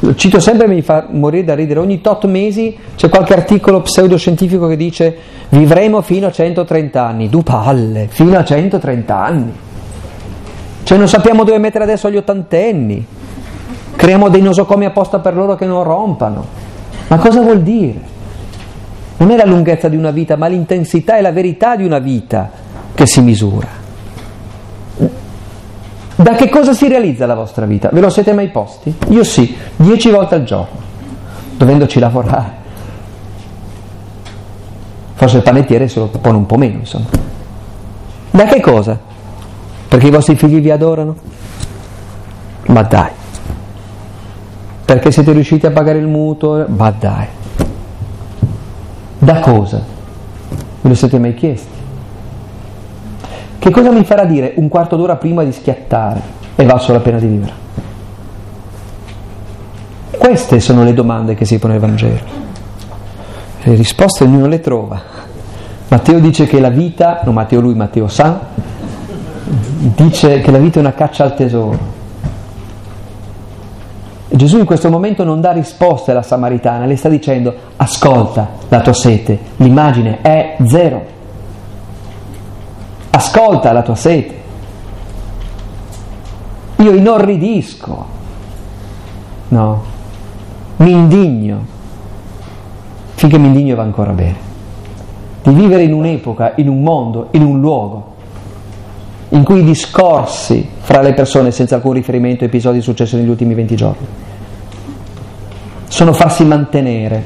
Lo 0.00 0.14
cito 0.16 0.40
sempre 0.40 0.66
e 0.66 0.68
mi 0.68 0.82
fa 0.82 1.06
morire 1.10 1.44
da 1.44 1.54
ridere. 1.54 1.80
Ogni 1.80 2.00
tot 2.00 2.24
mesi 2.24 2.76
c'è 2.96 3.08
qualche 3.08 3.32
articolo 3.32 3.80
pseudoscientifico 3.80 4.66
che 4.66 4.76
dice 4.76 5.16
vivremo 5.50 6.00
fino 6.02 6.26
a 6.26 6.32
130 6.32 7.04
anni. 7.06 7.28
Du 7.28 7.42
palle, 7.42 8.08
fino 8.10 8.36
a 8.36 8.44
130 8.44 9.16
anni. 9.16 9.52
Cioè 10.82 10.98
non 10.98 11.08
sappiamo 11.08 11.44
dove 11.44 11.58
mettere 11.58 11.84
adesso 11.84 12.10
gli 12.10 12.16
ottantenni. 12.16 13.06
Creiamo 13.94 14.28
dei 14.28 14.42
nosocomi 14.42 14.86
apposta 14.86 15.20
per 15.20 15.34
loro 15.34 15.54
che 15.54 15.66
non 15.66 15.84
rompano. 15.84 16.44
Ma 17.08 17.16
cosa 17.18 17.40
vuol 17.40 17.60
dire? 17.62 18.08
Non 19.18 19.30
è 19.30 19.36
la 19.36 19.44
lunghezza 19.44 19.88
di 19.88 19.96
una 19.96 20.10
vita, 20.10 20.36
ma 20.36 20.46
l'intensità 20.46 21.18
e 21.18 21.20
la 21.20 21.32
verità 21.32 21.76
di 21.76 21.84
una 21.84 21.98
vita 21.98 22.50
che 22.94 23.06
si 23.06 23.20
misura. 23.20 23.68
Da 26.20 26.34
che 26.34 26.50
cosa 26.50 26.74
si 26.74 26.86
realizza 26.86 27.24
la 27.24 27.34
vostra 27.34 27.64
vita? 27.64 27.88
Ve 27.90 28.00
lo 28.00 28.10
siete 28.10 28.34
mai 28.34 28.48
posti? 28.48 28.94
Io 29.08 29.24
sì, 29.24 29.56
dieci 29.76 30.10
volte 30.10 30.34
al 30.34 30.44
giorno, 30.44 30.78
dovendoci 31.56 31.98
lavorare. 31.98 32.58
Forse 35.14 35.38
il 35.38 35.42
panettiere 35.42 35.88
se 35.88 35.98
lo 35.98 36.08
pone 36.08 36.36
un 36.36 36.44
po' 36.44 36.58
meno, 36.58 36.80
insomma. 36.80 37.06
Da 38.32 38.44
che 38.44 38.60
cosa? 38.60 38.98
Perché 39.88 40.08
i 40.08 40.10
vostri 40.10 40.36
figli 40.36 40.60
vi 40.60 40.70
adorano? 40.70 41.16
Ma 42.66 42.82
dai. 42.82 43.10
Perché 44.84 45.10
siete 45.12 45.32
riusciti 45.32 45.64
a 45.64 45.70
pagare 45.70 45.96
il 45.96 46.06
mutuo? 46.06 46.66
Ma 46.68 46.90
dai. 46.90 47.28
Da 49.18 49.40
cosa? 49.40 49.82
Ve 50.82 50.88
lo 50.88 50.94
siete 50.94 51.18
mai 51.18 51.32
chiesti? 51.32 51.79
Che 53.60 53.70
cosa 53.70 53.90
mi 53.90 54.04
farà 54.04 54.24
dire 54.24 54.54
un 54.56 54.68
quarto 54.68 54.96
d'ora 54.96 55.16
prima 55.16 55.44
di 55.44 55.52
schiattare? 55.52 56.22
È 56.54 56.64
valso 56.64 56.94
la 56.94 57.00
pena 57.00 57.18
di 57.18 57.26
vivere. 57.26 57.52
Queste 60.16 60.60
sono 60.60 60.82
le 60.82 60.94
domande 60.94 61.34
che 61.34 61.44
si 61.44 61.58
pone 61.58 61.74
il 61.74 61.80
Vangelo. 61.80 62.20
Le 63.62 63.74
risposte 63.74 64.24
ognuno 64.24 64.46
le 64.46 64.60
trova. 64.60 64.98
Matteo 65.88 66.20
dice 66.20 66.46
che 66.46 66.58
la 66.58 66.70
vita, 66.70 67.20
non 67.24 67.34
Matteo 67.34 67.60
lui, 67.60 67.74
Matteo 67.74 68.08
San, 68.08 68.38
dice 69.44 70.40
che 70.40 70.50
la 70.50 70.58
vita 70.58 70.78
è 70.78 70.80
una 70.80 70.94
caccia 70.94 71.24
al 71.24 71.34
tesoro. 71.34 71.78
Gesù 74.30 74.58
in 74.58 74.64
questo 74.64 74.88
momento 74.88 75.22
non 75.22 75.42
dà 75.42 75.52
risposte 75.52 76.12
alla 76.12 76.22
Samaritana, 76.22 76.86
le 76.86 76.96
sta 76.96 77.10
dicendo 77.10 77.54
ascolta 77.76 78.48
la 78.70 78.80
tua 78.80 78.94
sete, 78.94 79.38
l'immagine 79.56 80.22
è 80.22 80.56
zero. 80.64 81.18
Ascolta 83.20 83.70
la 83.72 83.82
tua 83.82 83.96
sete. 83.96 84.34
Io 86.76 86.92
inorridisco, 86.92 88.06
no, 89.48 89.82
mi 90.76 90.90
indigno, 90.90 91.62
finché 93.16 93.36
mi 93.36 93.48
indigno 93.48 93.76
va 93.76 93.82
ancora 93.82 94.12
bene, 94.12 94.36
di 95.42 95.52
vivere 95.52 95.82
in 95.82 95.92
un'epoca, 95.92 96.54
in 96.56 96.68
un 96.68 96.82
mondo, 96.82 97.28
in 97.32 97.42
un 97.42 97.60
luogo 97.60 98.08
in 99.32 99.44
cui 99.44 99.60
i 99.60 99.64
discorsi 99.64 100.66
fra 100.78 101.02
le 101.02 101.12
persone 101.12 101.50
senza 101.50 101.74
alcun 101.76 101.92
riferimento 101.92 102.44
a 102.44 102.46
episodi 102.46 102.80
successi 102.80 103.16
negli 103.16 103.28
ultimi 103.28 103.54
20 103.54 103.76
giorni 103.76 104.06
sono 105.86 106.12
farsi 106.12 106.44
mantenere 106.44 107.22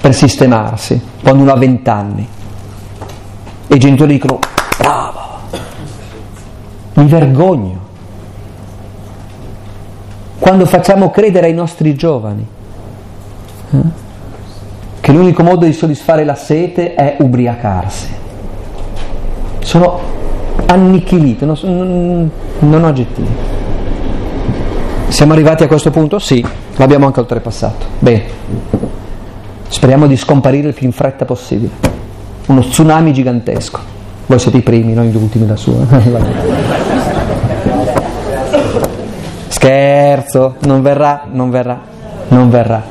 per 0.00 0.14
sistemarsi 0.14 1.00
quando 1.20 1.42
uno 1.42 1.52
ha 1.52 1.56
20 1.56 1.90
anni 1.90 2.28
e 3.66 3.74
i 3.74 3.78
genitori 3.78 4.14
dicono 4.14 4.38
bravo, 4.78 5.20
mi 6.94 7.06
vergogno. 7.06 7.82
Quando 10.38 10.66
facciamo 10.66 11.10
credere 11.10 11.46
ai 11.46 11.54
nostri 11.54 11.94
giovani 11.94 12.46
eh, 13.70 13.78
che 15.00 15.12
l'unico 15.12 15.42
modo 15.42 15.64
di 15.64 15.72
soddisfare 15.72 16.24
la 16.24 16.34
sete 16.34 16.94
è 16.94 17.16
ubriacarsi 17.18 18.22
sono 19.64 19.98
annichilito, 20.66 21.46
non, 21.46 21.56
non, 21.62 22.30
non 22.60 22.84
ho 22.84 22.86
aggettivi. 22.86 23.28
Siamo 25.08 25.32
arrivati 25.32 25.64
a 25.64 25.66
questo 25.66 25.90
punto? 25.90 26.18
Sì, 26.18 26.44
l'abbiamo 26.76 27.06
anche 27.06 27.20
oltrepassato. 27.20 27.86
Bene, 27.98 28.22
speriamo 29.68 30.06
di 30.06 30.16
scomparire 30.16 30.68
il 30.68 30.74
più 30.74 30.86
in 30.86 30.92
fretta 30.92 31.24
possibile. 31.24 32.02
Uno 32.46 32.60
tsunami 32.60 33.12
gigantesco. 33.12 33.80
Voi 34.26 34.38
siete 34.38 34.58
i 34.58 34.62
primi, 34.62 34.94
noi 34.94 35.08
gli 35.08 35.16
ultimi 35.16 35.46
da 35.46 35.56
su. 35.56 35.74
Scherzo, 39.48 40.56
non 40.60 40.82
verrà, 40.82 41.24
non 41.30 41.50
verrà, 41.50 41.80
non 42.28 42.50
verrà. 42.50 42.82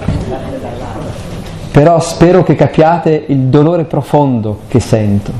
Però 1.71 1.99
spero 1.99 2.43
che 2.43 2.55
capiate 2.55 3.25
il 3.27 3.39
dolore 3.45 3.85
profondo 3.85 4.59
che 4.67 4.79
sento 4.79 5.31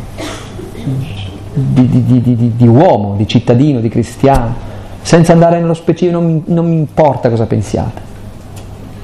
di, 1.53 1.87
di, 1.87 2.21
di, 2.21 2.53
di, 2.55 2.67
uomo, 2.67 3.15
di 3.15 3.27
cittadino, 3.27 3.79
di 3.79 3.89
cristiano, 3.89 4.53
senza 5.01 5.33
andare 5.33 5.59
nello 5.59 5.75
specifico, 5.75 6.19
non 6.19 6.25
mi, 6.25 6.43
non 6.47 6.67
mi 6.67 6.75
importa 6.75 7.29
cosa 7.29 7.45
pensiate. 7.45 8.01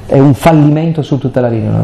È 0.07 0.17
un 0.17 0.33
fallimento 0.33 1.03
su 1.03 1.19
tutta 1.19 1.39
la 1.41 1.49
linea. 1.49 1.83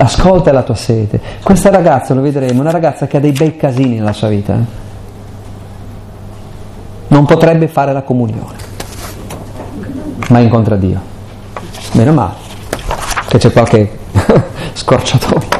Ascolta 0.00 0.52
la 0.52 0.62
tua 0.62 0.74
sete. 0.74 1.20
Questa 1.42 1.70
ragazza, 1.70 2.14
lo 2.14 2.20
vedremo, 2.20 2.58
è 2.58 2.60
una 2.60 2.70
ragazza 2.70 3.06
che 3.06 3.16
ha 3.16 3.20
dei 3.20 3.32
bei 3.32 3.56
casini 3.56 3.96
nella 3.96 4.12
sua 4.12 4.28
vita. 4.28 4.54
Eh? 4.54 4.86
Non 7.08 7.24
potrebbe 7.24 7.68
fare 7.68 7.92
la 7.92 8.02
comunione, 8.02 8.56
ma 10.28 10.38
incontra 10.38 10.76
Dio. 10.76 11.00
Meno 11.92 12.12
male, 12.12 12.34
che 13.28 13.38
c'è 13.38 13.52
qualche 13.52 13.98
scorciatoio 14.74 15.58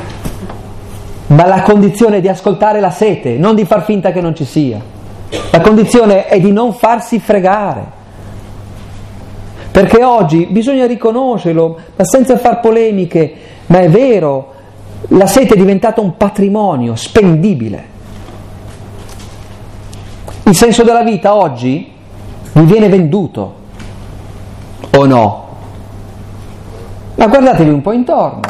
ma 1.29 1.46
la 1.46 1.62
condizione 1.62 2.18
è 2.18 2.20
di 2.20 2.29
ascoltare 2.29 2.81
la 2.81 2.90
sete, 2.90 3.37
non 3.37 3.55
di 3.55 3.66
far 3.66 3.85
finta 3.85 4.12
che 4.12 4.20
non 4.20 4.35
ci 4.35 4.44
sia. 4.44 4.81
La 5.51 5.61
condizione 5.61 6.27
è 6.27 6.40
di 6.40 6.53
non 6.53 6.72
farsi 6.72 7.18
fregare. 7.18 7.96
Perché 9.70 10.03
oggi 10.03 10.46
bisogna 10.46 10.87
riconoscerlo, 10.87 11.79
ma 11.96 12.05
senza 12.05 12.38
far 12.38 12.61
polemiche, 12.61 13.33
ma 13.68 13.81
è 13.81 13.88
vero, 13.88 14.54
la 15.09 15.26
sete 15.26 15.54
è 15.54 15.57
diventata 15.57 16.00
un 16.00 16.16
patrimonio 16.16 16.96
spendibile. 16.96 17.96
Il 20.44 20.54
senso 20.54 20.83
della 20.83 21.02
vita 21.02 21.35
oggi 21.35 21.92
mi 22.52 22.64
viene 22.64 22.88
venduto, 22.88 23.54
o 24.96 25.04
no? 25.07 25.46
Ma 27.16 27.26
guardatevi 27.26 27.70
un 27.70 27.83
po' 27.83 27.92
intorno. 27.92 28.40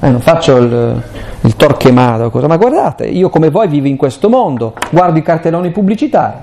Eh, 0.00 0.10
non 0.10 0.20
faccio 0.20 0.56
il, 0.56 1.02
il 1.40 1.56
torquemado, 1.56 2.30
cosa, 2.30 2.46
ma 2.46 2.56
guardate, 2.56 3.06
io 3.06 3.28
come 3.28 3.50
voi 3.50 3.68
vivo 3.68 3.88
in 3.88 3.96
questo 3.96 4.28
mondo, 4.28 4.74
guardo 4.90 5.18
i 5.18 5.22
cartelloni 5.22 5.70
pubblicitari, 5.70 6.36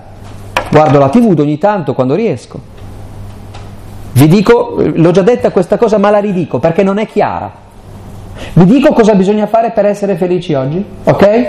guardo 0.70 1.00
la 1.00 1.10
tv 1.10 1.38
ogni 1.40 1.58
tanto 1.58 1.94
quando 1.94 2.16
riesco. 2.16 2.60
Vi 4.12 4.28
dico, 4.28 4.76
l'ho 4.78 5.12
già 5.12 5.22
detta 5.22 5.52
questa 5.52 5.78
cosa, 5.78 5.98
ma 5.98 6.10
la 6.10 6.20
ridico 6.20 6.60
perché 6.60 6.84
non 6.84 6.98
è 6.98 7.08
chiara. 7.08 7.68
Vi 8.54 8.66
dico 8.66 8.94
cosa 8.94 9.14
bisogna 9.16 9.48
fare 9.48 9.72
per 9.72 9.86
essere 9.86 10.16
felici 10.16 10.54
oggi, 10.54 10.84
ok? 11.04 11.48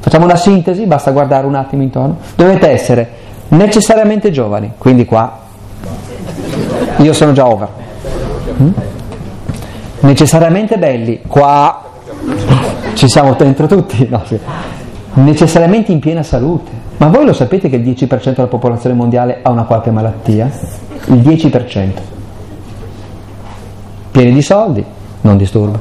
Facciamo 0.00 0.24
una 0.24 0.36
sintesi, 0.36 0.86
basta 0.86 1.10
guardare 1.10 1.46
un 1.46 1.54
attimo 1.54 1.82
intorno. 1.82 2.18
Dovete 2.34 2.68
essere 2.68 3.08
necessariamente 3.48 4.30
giovani, 4.30 4.72
quindi 4.78 5.04
qua 5.04 5.38
io 6.96 7.12
sono 7.12 7.32
già 7.32 7.46
over. 7.46 7.68
Mm? 8.60 8.70
Necessariamente 10.00 10.78
belli, 10.78 11.20
qua 11.26 11.82
ci 12.94 13.08
siamo 13.08 13.34
dentro 13.34 13.66
tutti, 13.66 14.06
no, 14.08 14.22
sì. 14.24 14.38
necessariamente 15.14 15.92
in 15.92 15.98
piena 16.00 16.22
salute. 16.22 16.70
Ma 16.96 17.08
voi 17.08 17.24
lo 17.24 17.32
sapete 17.32 17.68
che 17.70 17.76
il 17.76 17.82
10% 17.82 18.34
della 18.34 18.46
popolazione 18.46 18.94
mondiale 18.94 19.38
ha 19.42 19.50
una 19.50 19.64
qualche 19.64 19.90
malattia? 19.90 20.50
Il 21.06 21.20
10%. 21.20 21.88
Pieni 24.10 24.32
di 24.32 24.42
soldi, 24.42 24.84
non 25.22 25.36
disturba. 25.36 25.78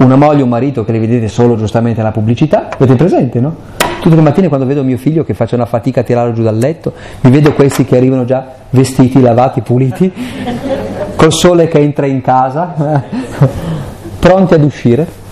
Una 0.00 0.16
moglie, 0.16 0.42
un 0.42 0.48
marito 0.48 0.84
che 0.84 0.92
li 0.92 0.98
vedete 0.98 1.28
solo 1.28 1.56
giustamente 1.56 2.00
alla 2.00 2.12
pubblicità, 2.12 2.68
avete 2.70 2.94
presente, 2.94 3.40
no? 3.40 3.54
Tutte 4.00 4.14
le 4.14 4.22
mattine 4.22 4.48
quando 4.48 4.64
vedo 4.64 4.84
mio 4.84 4.96
figlio 4.96 5.24
che 5.24 5.34
faccia 5.34 5.56
una 5.56 5.66
fatica 5.66 6.00
a 6.00 6.02
tirarlo 6.04 6.32
giù 6.32 6.42
dal 6.42 6.56
letto, 6.56 6.92
mi 7.22 7.30
vedo 7.30 7.52
questi 7.52 7.84
che 7.84 7.96
arrivano 7.96 8.24
già 8.24 8.46
vestiti, 8.70 9.20
lavati, 9.20 9.60
puliti, 9.60 10.12
col 11.16 11.32
sole 11.32 11.66
che 11.66 11.78
entra 11.78 12.06
in 12.06 12.20
casa, 12.20 13.02
pronti 14.20 14.54
ad 14.54 14.62
uscire. 14.62 15.26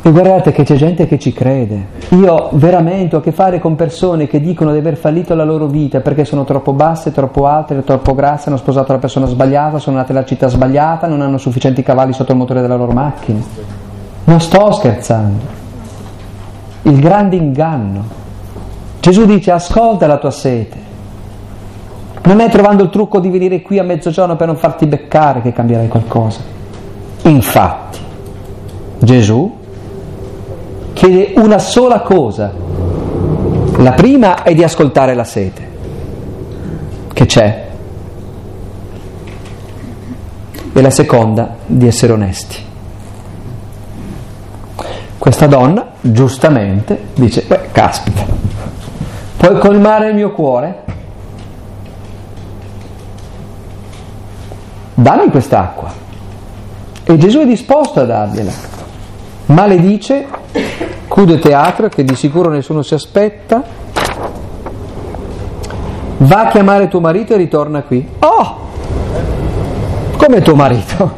E 0.00 0.10
guardate 0.12 0.52
che 0.52 0.62
c'è 0.62 0.76
gente 0.76 1.06
che 1.06 1.18
ci 1.18 1.32
crede. 1.32 1.86
Io 2.10 2.50
veramente 2.52 3.16
ho 3.16 3.18
a 3.18 3.22
che 3.22 3.32
fare 3.32 3.58
con 3.58 3.74
persone 3.74 4.28
che 4.28 4.40
dicono 4.40 4.72
di 4.72 4.78
aver 4.78 4.96
fallito 4.96 5.34
la 5.34 5.44
loro 5.44 5.66
vita 5.66 6.00
perché 6.00 6.24
sono 6.24 6.44
troppo 6.44 6.72
basse, 6.72 7.12
troppo 7.12 7.46
alte, 7.46 7.82
troppo 7.82 8.14
grasse, 8.14 8.48
hanno 8.48 8.58
sposato 8.58 8.92
la 8.92 8.98
persona 8.98 9.26
sbagliata, 9.26 9.78
sono 9.78 9.96
nate 9.96 10.12
nella 10.12 10.24
città 10.24 10.46
sbagliata, 10.48 11.08
non 11.08 11.20
hanno 11.20 11.36
sufficienti 11.36 11.82
cavalli 11.82 12.12
sotto 12.12 12.32
il 12.32 12.38
motore 12.38 12.60
della 12.60 12.76
loro 12.76 12.92
macchina. 12.92 13.40
Non 14.24 14.40
sto 14.40 14.70
scherzando. 14.70 15.44
Il 16.82 17.00
grande 17.00 17.36
inganno. 17.36 18.04
Gesù 19.00 19.26
dice 19.26 19.50
ascolta 19.50 20.06
la 20.06 20.18
tua 20.18 20.30
sete. 20.30 20.86
Non 22.22 22.40
è 22.40 22.48
trovando 22.50 22.84
il 22.84 22.90
trucco 22.90 23.18
di 23.20 23.30
venire 23.30 23.62
qui 23.62 23.78
a 23.78 23.82
mezzogiorno 23.82 24.36
per 24.36 24.46
non 24.46 24.56
farti 24.56 24.86
beccare 24.86 25.42
che 25.42 25.52
cambierai 25.52 25.88
qualcosa. 25.88 26.40
Infatti, 27.22 27.98
Gesù 29.00 29.57
chiede 30.98 31.34
una 31.36 31.60
sola 31.60 32.00
cosa. 32.00 32.52
La 33.76 33.92
prima 33.92 34.42
è 34.42 34.52
di 34.52 34.64
ascoltare 34.64 35.14
la 35.14 35.22
sete, 35.22 35.68
che 37.12 37.24
c'è, 37.24 37.68
e 40.72 40.80
la 40.80 40.90
seconda 40.90 41.54
di 41.66 41.86
essere 41.86 42.12
onesti. 42.12 42.56
Questa 45.18 45.46
donna, 45.46 45.86
giustamente, 46.00 47.00
dice, 47.14 47.44
beh, 47.46 47.68
caspita, 47.70 48.24
puoi 49.36 49.56
colmare 49.60 50.08
il 50.08 50.16
mio 50.16 50.32
cuore? 50.32 50.82
Dammi 54.94 55.30
quest'acqua. 55.30 55.92
E 57.04 57.16
Gesù 57.16 57.38
è 57.38 57.46
disposto 57.46 58.00
a 58.00 58.04
dargliela 58.04 58.77
ma 59.48 59.66
le 59.66 59.80
dice 59.80 60.26
Cude 61.06 61.38
teatro 61.38 61.88
che 61.88 62.04
di 62.04 62.14
sicuro 62.14 62.50
nessuno 62.50 62.82
si 62.82 62.94
aspetta 62.94 63.62
va 66.18 66.40
a 66.40 66.48
chiamare 66.48 66.88
tuo 66.88 67.00
marito 67.00 67.34
e 67.34 67.36
ritorna 67.36 67.82
qui 67.82 68.06
oh 68.20 68.56
come 70.16 70.42
tuo 70.42 70.54
marito 70.54 71.12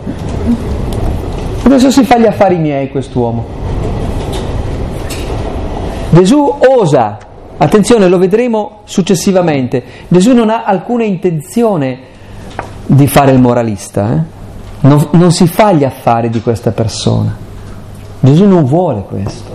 adesso 1.62 1.90
si 1.90 2.04
fa 2.04 2.18
gli 2.18 2.26
affari 2.26 2.56
miei 2.56 2.90
quest'uomo 2.90 3.58
Gesù 6.10 6.56
osa 6.78 7.28
Attenzione, 7.62 8.08
lo 8.08 8.16
vedremo 8.16 8.80
successivamente. 8.84 9.82
Gesù 10.08 10.32
non 10.32 10.48
ha 10.48 10.64
alcuna 10.64 11.04
intenzione 11.04 11.98
di 12.86 13.06
fare 13.06 13.32
il 13.32 13.38
moralista, 13.38 14.14
eh? 14.14 14.18
non, 14.88 15.08
non 15.10 15.30
si 15.30 15.46
fa 15.46 15.70
gli 15.72 15.84
affari 15.84 16.30
di 16.30 16.40
questa 16.40 16.70
persona. 16.70 17.36
Gesù 18.20 18.46
non 18.46 18.64
vuole 18.64 19.02
questo. 19.02 19.50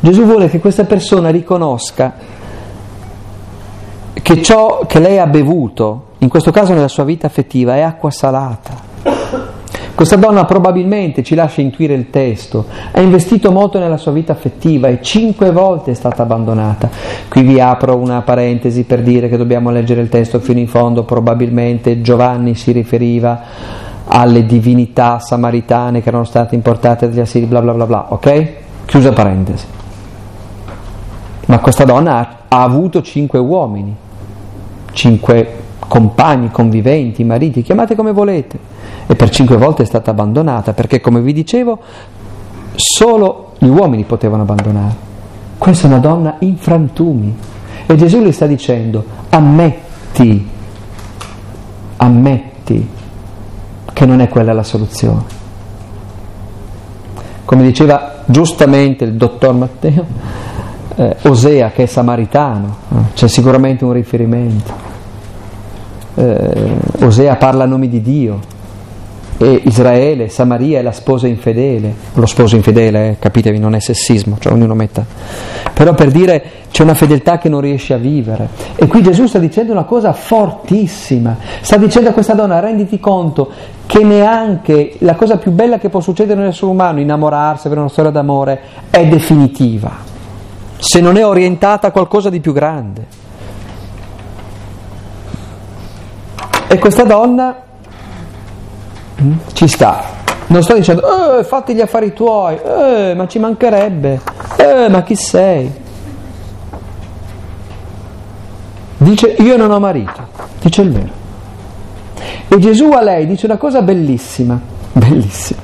Gesù 0.00 0.24
vuole 0.24 0.48
che 0.48 0.60
questa 0.60 0.84
persona 0.84 1.28
riconosca 1.28 2.14
che 4.14 4.42
ciò 4.42 4.80
che 4.86 4.98
lei 4.98 5.18
ha 5.18 5.26
bevuto, 5.26 6.04
in 6.18 6.28
questo 6.28 6.50
caso 6.50 6.72
nella 6.72 6.88
sua 6.88 7.04
vita 7.04 7.26
affettiva, 7.26 7.76
è 7.76 7.80
acqua 7.80 8.10
salata. 8.10 8.88
Questa 9.94 10.16
donna 10.16 10.46
probabilmente, 10.46 11.22
ci 11.22 11.34
lascia 11.34 11.60
intuire 11.60 11.92
il 11.92 12.08
testo, 12.08 12.64
ha 12.92 13.00
investito 13.02 13.52
molto 13.52 13.78
nella 13.78 13.98
sua 13.98 14.12
vita 14.12 14.32
affettiva 14.32 14.88
e 14.88 15.02
cinque 15.02 15.50
volte 15.50 15.90
è 15.90 15.94
stata 15.94 16.22
abbandonata. 16.22 16.88
Qui 17.28 17.42
vi 17.42 17.60
apro 17.60 17.96
una 17.96 18.22
parentesi 18.22 18.84
per 18.84 19.02
dire 19.02 19.28
che 19.28 19.36
dobbiamo 19.36 19.70
leggere 19.70 20.00
il 20.00 20.08
testo 20.08 20.40
fino 20.40 20.58
in 20.58 20.68
fondo, 20.68 21.04
probabilmente 21.04 22.00
Giovanni 22.00 22.54
si 22.54 22.72
riferiva 22.72 23.42
alle 24.12 24.44
divinità 24.44 25.20
samaritane 25.20 26.02
che 26.02 26.08
erano 26.08 26.24
state 26.24 26.56
importate 26.56 27.08
dagli 27.08 27.20
assiri, 27.20 27.46
bla 27.46 27.60
bla 27.60 27.72
bla 27.72 27.86
bla, 27.86 28.06
ok? 28.08 28.52
Chiusa 28.84 29.12
parentesi. 29.12 29.66
Ma 31.46 31.58
questa 31.60 31.84
donna 31.84 32.18
ha, 32.18 32.36
ha 32.48 32.62
avuto 32.62 33.02
cinque 33.02 33.38
uomini, 33.38 33.94
cinque 34.92 35.58
compagni, 35.86 36.50
conviventi, 36.50 37.22
mariti, 37.22 37.62
chiamate 37.62 37.94
come 37.94 38.12
volete, 38.12 38.58
e 39.06 39.14
per 39.14 39.30
cinque 39.30 39.56
volte 39.56 39.84
è 39.84 39.86
stata 39.86 40.10
abbandonata, 40.10 40.72
perché 40.72 41.00
come 41.00 41.20
vi 41.20 41.32
dicevo, 41.32 41.78
solo 42.74 43.52
gli 43.58 43.68
uomini 43.68 44.02
potevano 44.02 44.42
abbandonare. 44.42 45.08
Questa 45.56 45.86
è 45.86 45.90
una 45.90 46.00
donna 46.00 46.36
in 46.40 46.56
frantumi 46.56 47.36
e 47.86 47.94
Gesù 47.94 48.20
le 48.20 48.32
sta 48.32 48.46
dicendo, 48.46 49.04
ammetti, 49.28 50.48
ammetti 51.96 52.98
che 53.92 54.06
non 54.06 54.20
è 54.20 54.28
quella 54.28 54.52
la 54.52 54.62
soluzione. 54.62 55.38
Come 57.44 57.62
diceva 57.62 58.22
giustamente 58.26 59.04
il 59.04 59.14
dottor 59.14 59.54
Matteo, 59.54 60.06
eh, 60.96 61.16
Osea 61.22 61.70
che 61.70 61.84
è 61.84 61.86
samaritano, 61.86 62.76
eh, 62.90 62.96
c'è 63.14 63.28
sicuramente 63.28 63.84
un 63.84 63.92
riferimento 63.92 64.88
eh, 66.14 66.76
Osea 67.02 67.36
parla 67.36 67.64
a 67.64 67.66
nome 67.66 67.88
di 67.88 68.02
Dio 68.02 68.40
e 69.42 69.62
Israele, 69.64 70.28
Samaria 70.28 70.80
è 70.80 70.82
la 70.82 70.92
sposa 70.92 71.26
infedele, 71.26 71.94
lo 72.12 72.26
sposo 72.26 72.56
infedele, 72.56 73.08
eh, 73.08 73.16
capitevi, 73.18 73.58
non 73.58 73.74
è 73.74 73.80
sessismo, 73.80 74.36
cioè 74.38 74.52
ognuno 74.52 74.74
metta, 74.74 75.02
però 75.72 75.94
per 75.94 76.10
dire 76.10 76.44
c'è 76.70 76.82
una 76.82 76.92
fedeltà 76.92 77.38
che 77.38 77.48
non 77.48 77.62
riesce 77.62 77.94
a 77.94 77.96
vivere. 77.96 78.50
E 78.76 78.86
qui 78.86 79.02
Gesù 79.02 79.26
sta 79.26 79.38
dicendo 79.38 79.72
una 79.72 79.84
cosa 79.84 80.12
fortissima, 80.12 81.38
sta 81.62 81.78
dicendo 81.78 82.10
a 82.10 82.12
questa 82.12 82.34
donna 82.34 82.60
renditi 82.60 83.00
conto 83.00 83.50
che 83.86 84.04
neanche 84.04 84.96
la 84.98 85.14
cosa 85.14 85.38
più 85.38 85.52
bella 85.52 85.78
che 85.78 85.88
può 85.88 86.00
succedere 86.00 86.38
nell'essere 86.38 86.66
umano, 86.66 87.00
innamorarsi, 87.00 87.66
avere 87.66 87.80
una 87.80 87.88
storia 87.88 88.10
d'amore, 88.10 88.60
è 88.90 89.06
definitiva, 89.06 89.90
se 90.76 91.00
non 91.00 91.16
è 91.16 91.24
orientata 91.24 91.86
a 91.86 91.90
qualcosa 91.92 92.28
di 92.28 92.40
più 92.40 92.52
grande. 92.52 93.06
E 96.68 96.78
questa 96.78 97.04
donna 97.04 97.68
ci 99.52 99.68
sta. 99.68 100.18
Non 100.46 100.62
sto 100.62 100.74
dicendo, 100.74 101.38
eh, 101.38 101.44
fatti 101.44 101.74
gli 101.74 101.80
affari 101.80 102.12
tuoi, 102.12 102.56
eh, 102.56 103.14
ma 103.14 103.28
ci 103.28 103.38
mancherebbe, 103.38 104.20
eh, 104.56 104.88
ma 104.88 105.02
chi 105.02 105.14
sei? 105.14 105.70
Dice, 108.96 109.28
io 109.38 109.56
non 109.56 109.70
ho 109.70 109.78
marito, 109.78 110.26
dice 110.60 110.82
il 110.82 110.90
vero. 110.90 111.18
E 112.48 112.58
Gesù 112.58 112.90
a 112.90 113.00
lei 113.00 113.26
dice 113.26 113.46
una 113.46 113.58
cosa 113.58 113.80
bellissima, 113.80 114.60
bellissima. 114.92 115.60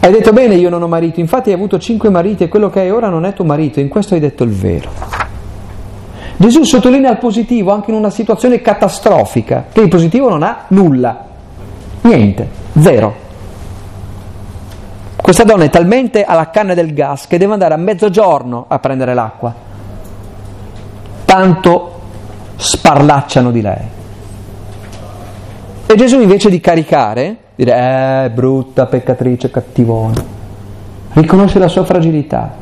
Hai 0.00 0.12
detto 0.12 0.32
bene, 0.32 0.54
io 0.54 0.68
non 0.68 0.82
ho 0.82 0.86
marito, 0.86 1.18
infatti 1.18 1.48
hai 1.48 1.54
avuto 1.54 1.78
cinque 1.78 2.10
mariti 2.10 2.44
e 2.44 2.48
quello 2.48 2.68
che 2.68 2.80
hai 2.80 2.90
ora 2.90 3.08
non 3.08 3.24
è 3.24 3.32
tuo 3.32 3.44
marito, 3.44 3.80
in 3.80 3.88
questo 3.88 4.14
hai 4.14 4.20
detto 4.20 4.44
il 4.44 4.50
vero. 4.50 4.90
Gesù 6.36 6.62
sottolinea 6.62 7.10
il 7.12 7.18
positivo 7.18 7.72
anche 7.72 7.90
in 7.90 7.96
una 7.96 8.10
situazione 8.10 8.60
catastrofica, 8.60 9.64
che 9.72 9.80
il 9.80 9.88
positivo 9.88 10.28
non 10.28 10.42
ha 10.42 10.64
nulla, 10.68 11.24
niente, 12.06 12.48
zero. 12.80 13.24
Questa 15.16 15.42
donna 15.42 15.64
è 15.64 15.70
talmente 15.70 16.24
alla 16.24 16.50
canna 16.50 16.74
del 16.74 16.94
gas 16.94 17.26
che 17.26 17.36
deve 17.36 17.52
andare 17.52 17.74
a 17.74 17.78
mezzogiorno 17.78 18.66
a 18.68 18.78
prendere 18.78 19.12
l'acqua. 19.12 19.52
Tanto 21.24 22.00
sparlacciano 22.54 23.50
di 23.50 23.60
lei. 23.60 23.84
E 25.86 25.94
Gesù 25.96 26.20
invece 26.20 26.48
di 26.48 26.60
caricare, 26.60 27.36
dire, 27.56 28.24
eh, 28.24 28.30
brutta 28.30 28.86
peccatrice, 28.86 29.50
cattivona, 29.50 30.24
riconosce 31.14 31.58
la 31.58 31.68
sua 31.68 31.84
fragilità. 31.84 32.54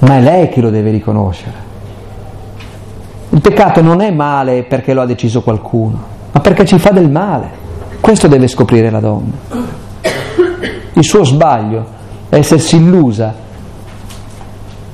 Ma 0.00 0.16
è 0.16 0.20
lei 0.20 0.48
che 0.48 0.60
lo 0.60 0.70
deve 0.70 0.90
riconoscere. 0.90 1.66
Il 3.30 3.40
peccato 3.40 3.80
non 3.80 4.00
è 4.00 4.10
male 4.10 4.62
perché 4.62 4.92
lo 4.92 5.02
ha 5.02 5.06
deciso 5.06 5.42
qualcuno, 5.42 6.02
ma 6.32 6.40
perché 6.40 6.64
ci 6.64 6.78
fa 6.78 6.90
del 6.90 7.10
male. 7.10 7.66
Questo 8.00 8.28
deve 8.28 8.48
scoprire 8.48 8.90
la 8.90 9.00
donna. 9.00 9.32
Il 10.94 11.04
suo 11.04 11.24
sbaglio 11.24 11.86
è 12.28 12.36
essersi 12.36 12.76
illusa 12.76 13.34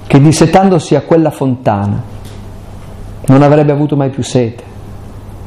che 0.07 0.21
dissetandosi 0.21 0.95
a 0.95 1.01
quella 1.01 1.31
fontana 1.31 2.03
non 3.27 3.43
avrebbe 3.43 3.73
avuto 3.73 3.97
mai 3.97 4.11
più 4.11 4.23
sete 4.23 4.63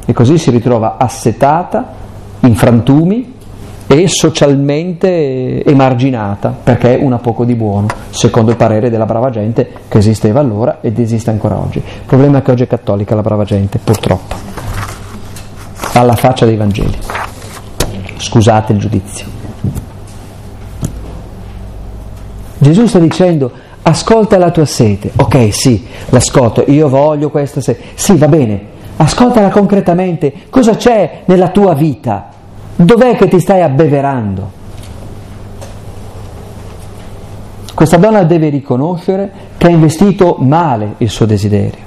e 0.04 0.12
così 0.12 0.38
si 0.38 0.50
ritrova 0.50 0.96
assetata, 0.98 1.94
in 2.40 2.54
frantumi 2.54 3.34
e 3.86 4.08
socialmente 4.08 5.64
emarginata 5.64 6.48
perché 6.48 6.98
è 6.98 7.02
una 7.02 7.18
poco 7.18 7.44
di 7.44 7.54
buono, 7.54 7.86
secondo 8.10 8.50
il 8.50 8.56
parere 8.56 8.90
della 8.90 9.06
brava 9.06 9.30
gente 9.30 9.70
che 9.88 9.98
esisteva 9.98 10.40
allora 10.40 10.78
ed 10.80 10.98
esiste 10.98 11.30
ancora 11.30 11.58
oggi. 11.58 11.78
Il 11.78 12.04
problema 12.06 12.38
è 12.38 12.42
che 12.42 12.50
oggi 12.50 12.64
è 12.64 12.66
cattolica 12.66 13.14
la 13.14 13.22
brava 13.22 13.44
gente, 13.44 13.78
purtroppo, 13.78 14.34
alla 15.94 16.16
faccia 16.16 16.44
dei 16.44 16.56
Vangeli. 16.56 16.96
Scusate 18.18 18.72
il 18.72 18.78
giudizio. 18.78 19.26
Gesù 22.58 22.86
sta 22.86 22.98
dicendo 22.98 23.50
ascolta 23.82 24.36
la 24.36 24.50
tua 24.50 24.66
sete, 24.66 25.12
ok 25.16 25.54
sì, 25.54 25.86
l'ascolto, 26.10 26.64
io 26.66 26.88
voglio 26.88 27.30
questa 27.30 27.60
sete, 27.60 27.82
sì 27.94 28.16
va 28.16 28.28
bene, 28.28 28.60
ascoltala 28.96 29.48
concretamente, 29.48 30.32
cosa 30.50 30.76
c'è 30.76 31.22
nella 31.24 31.48
tua 31.48 31.72
vita? 31.74 32.28
Dov'è 32.76 33.16
che 33.16 33.28
ti 33.28 33.40
stai 33.40 33.62
abbeverando? 33.62 34.56
Questa 37.72 37.96
donna 37.96 38.24
deve 38.24 38.48
riconoscere 38.48 39.30
che 39.56 39.68
ha 39.68 39.70
investito 39.70 40.36
male 40.40 40.94
il 40.98 41.08
suo 41.08 41.26
desiderio. 41.26 41.86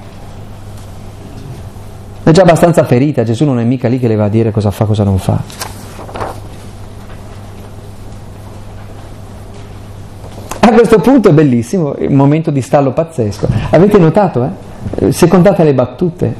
È 2.22 2.30
già 2.30 2.42
abbastanza 2.42 2.84
ferita, 2.84 3.22
Gesù 3.24 3.44
non 3.44 3.60
è 3.60 3.64
mica 3.64 3.88
lì 3.88 3.98
che 3.98 4.08
le 4.08 4.16
va 4.16 4.24
a 4.24 4.28
dire 4.28 4.50
cosa 4.50 4.70
fa, 4.70 4.86
cosa 4.86 5.04
non 5.04 5.18
fa. 5.18 5.81
A 10.72 10.74
questo 10.74 11.00
punto 11.00 11.28
è 11.28 11.32
bellissimo, 11.32 11.94
un 11.98 12.14
momento 12.14 12.50
di 12.50 12.62
stallo 12.62 12.92
pazzesco. 12.92 13.46
Avete 13.68 13.98
notato, 13.98 14.48
eh? 14.98 15.12
Se 15.12 15.28
contate 15.28 15.64
le 15.64 15.74
battute, 15.74 16.34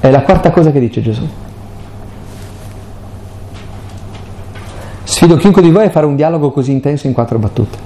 è 0.00 0.10
la 0.10 0.22
quarta 0.22 0.50
cosa 0.50 0.70
che 0.72 0.80
dice 0.80 1.02
Gesù. 1.02 1.28
Sfido 5.04 5.36
chiunque 5.36 5.60
di 5.60 5.70
voi 5.70 5.84
a 5.84 5.90
fare 5.90 6.06
un 6.06 6.16
dialogo 6.16 6.50
così 6.52 6.72
intenso 6.72 7.06
in 7.06 7.12
quattro 7.12 7.38
battute. 7.38 7.76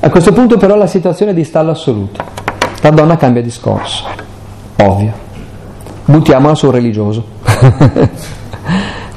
A 0.00 0.08
questo 0.08 0.32
punto 0.32 0.56
però 0.56 0.76
la 0.76 0.86
situazione 0.86 1.32
è 1.32 1.34
di 1.34 1.44
stallo 1.44 1.72
assoluto. 1.72 2.24
La 2.80 2.90
donna 2.90 3.18
cambia 3.18 3.42
discorso. 3.42 4.06
Ovvio. 4.76 5.12
Buttiamola 6.06 6.54
sul 6.54 6.72
religioso. 6.72 7.22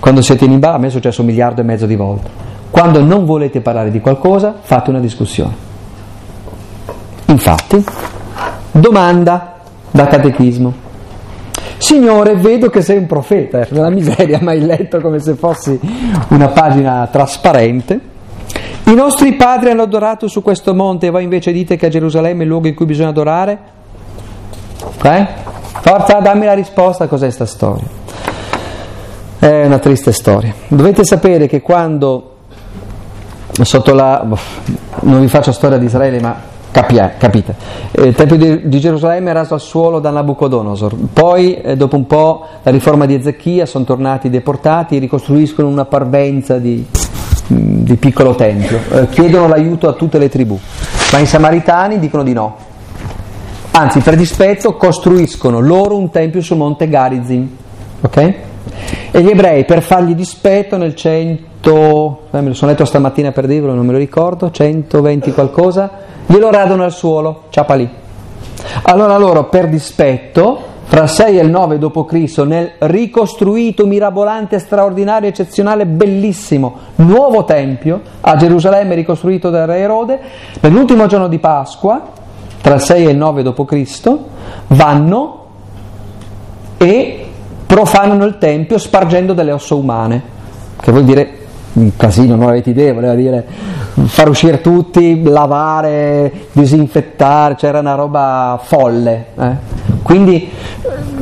Quando 0.02 0.22
siete 0.22 0.44
in 0.44 0.52
imbarazzo, 0.52 0.78
a 0.78 0.82
me 0.82 0.88
è 0.88 0.92
successo 0.92 1.22
un 1.22 1.28
miliardo 1.28 1.62
e 1.62 1.64
mezzo 1.64 1.86
di 1.86 1.96
volte. 1.96 2.52
Quando 2.74 3.04
non 3.04 3.24
volete 3.26 3.62
parlare 3.62 3.92
di 3.92 4.02
qualcosa, 4.02 4.56
fate 4.60 4.90
una 4.90 5.00
discussione. 5.00 5.54
Infatti, 7.26 7.86
domanda 8.72 9.60
da 9.92 10.08
catechismo. 10.08 10.74
Signore, 11.78 12.34
vedo 12.34 12.72
che 12.72 12.82
sei 12.82 12.98
un 12.98 13.06
profeta, 13.06 13.62
è 13.62 13.68
una 13.70 13.92
miseria, 13.92 14.40
mai 14.42 14.66
letto 14.66 15.00
come 15.02 15.20
se 15.20 15.36
fossi 15.36 15.80
una 16.30 16.48
pagina 16.48 17.08
trasparente. 17.12 18.00
I 18.86 18.96
nostri 18.96 19.34
padri 19.34 19.70
hanno 19.70 19.84
adorato 19.84 20.28
su 20.28 20.42
questo 20.42 20.74
monte 20.74 21.06
e 21.06 21.10
voi 21.12 21.22
invece 21.22 21.52
dite 21.52 21.76
che 21.76 21.86
a 21.86 21.90
Gerusalemme 21.90 22.40
è 22.40 22.42
il 22.42 22.50
luogo 22.50 22.70
in 22.70 22.74
cui 22.74 22.88
bisogna 22.88 23.10
adorare? 23.10 23.58
Eh? 25.04 25.28
Forza, 25.80 26.22
dammi 26.22 26.46
la 26.46 26.54
risposta 26.54 27.04
a 27.04 27.08
cos'è 27.08 27.26
questa 27.26 27.46
storia. 27.46 27.86
È 29.38 29.64
una 29.64 29.78
triste 29.78 30.12
storia. 30.12 30.56
Dovete 30.70 31.06
sapere 31.06 31.46
che 31.46 31.62
quando, 31.62 32.33
sotto 33.62 33.94
la... 33.94 34.26
non 35.02 35.22
vi 35.22 35.28
faccio 35.28 35.52
storia 35.52 35.78
di 35.78 35.86
Israele, 35.86 36.20
ma 36.20 36.52
Capia, 36.74 37.14
capite? 37.20 37.56
Eh, 37.92 38.02
il 38.02 38.16
Tempio 38.16 38.36
di, 38.36 38.68
di, 38.68 38.80
Gerusalemme 38.80 39.30
è 39.30 39.34
raso 39.34 39.54
al 39.54 39.62
suolo 39.62 40.00
da 40.00 40.10
Nabucodonosor, 40.10 40.96
poi 41.14 41.54
eh, 41.62 41.78
dopo 41.78 41.96
un 41.96 42.08
po' 42.08 42.48
la 42.64 42.72
riforma 42.72 43.06
di 43.06 43.14
Ezechia 43.14 43.68
sono 43.68 43.84
tornati 43.86 44.32
deportati, 44.32 44.98
ricostruiscono 44.98 45.68
una 45.68 45.86
parvenza 45.86 46.58
di, 46.58 46.84
di 47.46 47.96
piccolo 47.98 48.34
tempio, 48.34 48.80
eh, 48.90 49.08
chiedono 49.10 49.48
l'aiuto 49.48 49.88
a 49.88 49.94
tutte 49.94 50.18
le 50.18 50.30
tribù, 50.30 50.60
ma 51.12 51.20
i 51.20 51.28
samaritani 51.28 52.00
dicono 52.00 52.24
di 52.24 52.34
no. 52.34 52.56
Anzi, 53.70 54.00
per 54.00 54.16
dispetto, 54.16 54.76
costruiscono 54.76 55.60
loro 55.60 55.96
un 55.96 56.10
tempio 56.10 56.42
sul 56.42 56.58
monte 56.58 56.90
Garizim, 56.90 57.56
ok? 58.02 58.34
E 59.16 59.22
gli 59.22 59.30
ebrei, 59.30 59.64
per 59.64 59.84
fargli 59.84 60.16
dispetto, 60.16 60.76
nel 60.76 60.96
100, 60.96 62.20
eh, 62.32 62.42
me 62.42 62.48
lo 62.48 62.56
sono 62.56 62.72
letto 62.72 62.84
stamattina 62.84 63.32
per 63.32 63.46
dirvelo, 63.46 63.76
non 63.76 63.86
me 63.86 63.92
lo 63.92 64.00
ricordo, 64.00 64.50
120 64.50 65.32
qualcosa, 65.34 65.88
glielo 66.26 66.50
radono 66.50 66.84
al 66.84 66.92
suolo, 66.92 67.44
ciapa 67.50 67.76
lì. 67.76 67.88
Allora 68.82 69.16
loro, 69.20 69.50
per 69.50 69.70
dispetto, 69.70 70.60
fra 70.86 71.04
il 71.04 71.10
6 71.10 71.38
e 71.38 71.44
il 71.44 71.50
9 71.52 71.78
d.C., 71.78 72.38
nel 72.40 72.72
ricostruito, 72.80 73.86
mirabolante, 73.86 74.58
straordinario, 74.58 75.30
eccezionale, 75.30 75.86
bellissimo 75.86 76.78
nuovo 76.96 77.44
tempio 77.46 78.02
a 78.20 78.36
Gerusalemme 78.36 78.96
ricostruito 78.96 79.52
da 79.52 79.66
Re 79.66 79.78
Erode, 79.78 80.20
nell'ultimo 80.60 81.06
giorno 81.06 81.28
di 81.28 81.38
Pasqua, 81.38 82.02
tra 82.62 82.74
il 82.74 82.82
6 82.82 83.06
e 83.06 83.10
il 83.12 83.18
9 83.18 83.44
d.C., 83.44 84.18
vanno 84.70 85.46
e 86.78 87.23
profanano 87.74 88.26
il 88.26 88.38
tempio 88.38 88.78
spargendo 88.78 89.34
delle 89.34 89.52
ossa 89.52 89.74
umane, 89.74 90.22
che 90.80 90.92
vuol 90.92 91.06
dire 91.06 91.38
un 91.74 91.90
casino, 91.98 92.36
non 92.36 92.50
avete 92.50 92.70
idea, 92.70 92.94
voleva 92.94 93.16
dire 93.16 93.44
far 94.06 94.30
uscire 94.30 94.62
tutti, 94.62 95.24
lavare, 95.24 96.32
disinfettare, 96.52 97.56
c'era 97.56 97.80
una 97.80 97.96
roba 97.96 98.60
folle. 98.62 99.26
Eh? 99.36 99.52
Quindi 100.04 100.52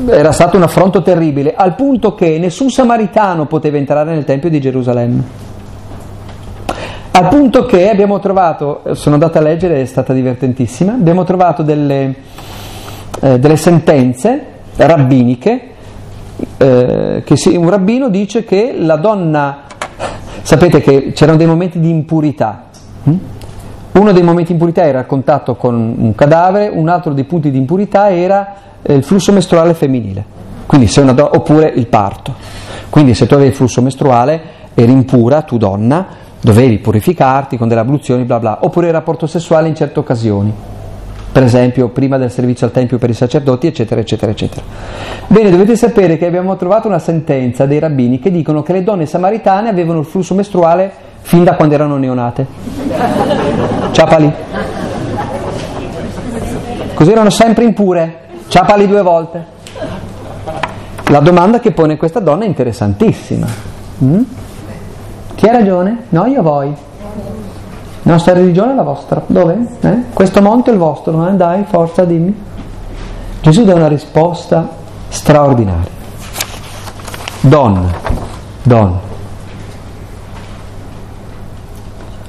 eh, 0.10 0.12
era 0.12 0.34
stato 0.34 0.58
un 0.58 0.64
affronto 0.64 1.02
terribile, 1.02 1.54
al 1.56 1.74
punto 1.74 2.16
che 2.16 2.38
nessun 2.38 2.70
samaritano 2.70 3.46
poteva 3.46 3.78
entrare 3.78 4.12
nel 4.14 4.26
Tempio 4.26 4.50
di 4.50 4.60
Gerusalemme. 4.60 5.24
Al 7.12 7.30
punto 7.30 7.66
che 7.66 7.90
abbiamo 7.90 8.20
trovato, 8.20 8.82
sono 8.92 9.16
andata 9.16 9.40
a 9.40 9.42
leggere, 9.42 9.80
è 9.80 9.86
stata 9.86 10.12
divertentissima, 10.12 10.92
abbiamo 10.92 11.24
trovato 11.24 11.64
delle, 11.64 12.14
eh, 13.22 13.40
delle 13.40 13.56
sentenze 13.56 14.46
rabbiniche, 14.76 15.68
eh, 16.58 17.22
che 17.26 17.38
si, 17.38 17.56
un 17.56 17.70
rabbino 17.70 18.10
dice 18.10 18.44
che 18.44 18.76
la 18.78 18.96
donna 18.98 19.64
Sapete 20.44 20.82
che 20.82 21.12
c'erano 21.14 21.38
dei 21.38 21.48
momenti 21.48 21.80
di 21.80 21.90
impurità. 21.90 22.64
Hm? 23.04 23.14
Uno 23.94 24.12
dei 24.12 24.24
momenti 24.24 24.48
di 24.48 24.54
impurità 24.54 24.84
era 24.84 25.00
il 25.00 25.06
contatto 25.06 25.56
con 25.56 25.96
un 25.98 26.16
cadavere, 26.16 26.70
un 26.74 26.90
altro 26.90 27.14
dei 27.14 27.26
punti 27.26 27.52
di 27.52 27.58
impurità 27.58 28.10
era 28.10 28.56
eh, 28.82 28.94
il 28.96 29.04
flusso 29.04 29.32
mestruale 29.32 29.74
femminile, 29.74 30.26
do- 31.14 31.30
oppure 31.34 31.72
il 31.76 31.88
parto. 31.88 32.34
Quindi 32.90 33.14
se 33.14 33.28
tu 33.28 33.36
avevi 33.36 33.50
il 33.50 33.56
flusso 33.56 33.82
mestruale 33.82 34.42
eri 34.74 34.92
impura, 34.92 35.44
tu 35.44 35.58
donna, 35.58 36.08
dovevi 36.42 36.80
purificarti 36.80 37.58
con 37.58 37.68
delle 37.68 37.82
abluzioni, 37.82 38.24
bla 38.24 38.40
bla, 38.40 38.60
oppure 38.62 38.88
il 38.88 38.94
rapporto 38.94 39.28
sessuale 39.28 39.68
in 39.68 39.76
certe 39.76 40.00
occasioni 40.00 40.54
per 41.32 41.44
esempio 41.44 41.88
prima 41.90 42.18
del 42.18 42.30
servizio 42.30 42.66
al 42.66 42.74
Tempio 42.74 42.98
per 42.98 43.10
i 43.10 43.14
sacerdoti, 43.14 43.68
eccetera, 43.68 44.02
eccetera, 44.02 44.32
eccetera. 44.32 44.62
Bene, 45.28 45.50
dovete 45.50 45.76
sapere 45.76 46.18
che 46.18 46.26
abbiamo 46.26 46.58
trovato 46.58 46.88
una 46.88 47.00
sentenza 47.00 47.66
dei 47.66 47.80
rabbini 47.80 48.20
che 48.20 48.32
dicono 48.32 48.64
che 48.64 48.74
le 48.74 48.84
donne 48.84 49.06
samaritane 49.06 49.70
avevano 49.70 50.00
il 50.00 50.06
flusso 50.06 50.36
mestruale 50.36 50.92
fin 51.22 51.44
da 51.44 51.56
quando 51.56 51.74
erano 51.74 51.98
neonate. 51.98 52.46
Ciapali. 53.92 54.34
Così 56.94 57.12
erano 57.12 57.30
sempre 57.30 57.64
impure, 57.64 58.20
ciapali 58.48 58.88
due 58.88 59.02
volte. 59.02 59.46
La 61.06 61.20
domanda 61.20 61.60
che 61.60 61.72
pone 61.72 61.98
questa 61.98 62.20
donna 62.20 62.44
è 62.44 62.48
interessantissima. 62.48 63.48
Mm? 64.04 64.22
Chi 65.36 65.48
ha 65.48 65.52
ragione? 65.52 66.04
Noi 66.10 66.36
o 66.36 66.42
voi? 66.42 66.74
La 68.04 68.14
nostra 68.14 68.34
religione 68.34 68.72
è 68.72 68.76
la 68.76 68.84
vostra. 68.84 69.22
Dove? 69.28 69.58
Eh? 69.82 69.98
Questo 70.14 70.42
monte 70.42 70.72
è 70.72 70.74
il 70.74 70.80
vostro, 70.80 71.28
eh? 71.28 71.34
dai, 71.34 71.64
forza, 71.68 72.04
dimmi. 72.04 72.36
Gesù 73.42 73.64
dà 73.64 73.76
una 73.76 73.88
risposta 73.88 74.68
straordinaria. 75.10 76.00
Donna, 77.42 77.92
donna, 78.62 79.00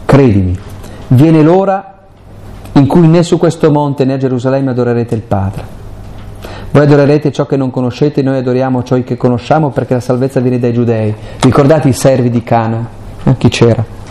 credimi, 0.07 0.59
viene 1.09 1.43
l'ora 1.43 1.99
in 2.73 2.87
cui 2.87 3.07
né 3.07 3.23
su 3.23 3.39
questo 3.39 3.71
monte 3.71 4.07
né 4.07 4.15
a 4.15 4.17
Gerusalemme 4.17 4.71
adorerete 4.71 5.15
il 5.15 5.21
Padre. 5.21 5.81
Voi 6.71 6.83
adorerete 6.83 7.31
ciò 7.31 7.45
che 7.45 7.57
non 7.57 7.71
conoscete, 7.71 8.23
noi 8.23 8.39
adoriamo 8.39 8.83
ciò 8.83 8.99
che 9.03 9.19
conosciamo 9.19 9.69
perché 9.69 9.93
la 9.93 10.01
salvezza 10.01 10.41
viene 10.41 10.59
dai 10.59 10.73
giudei. 10.73 11.15
Ricordate 11.41 11.89
i 11.89 11.93
servi 11.93 12.31
di 12.31 12.43
Cana? 12.43 12.89
Eh? 13.25 13.37
Chi 13.37 13.49
c'era? 13.49 14.02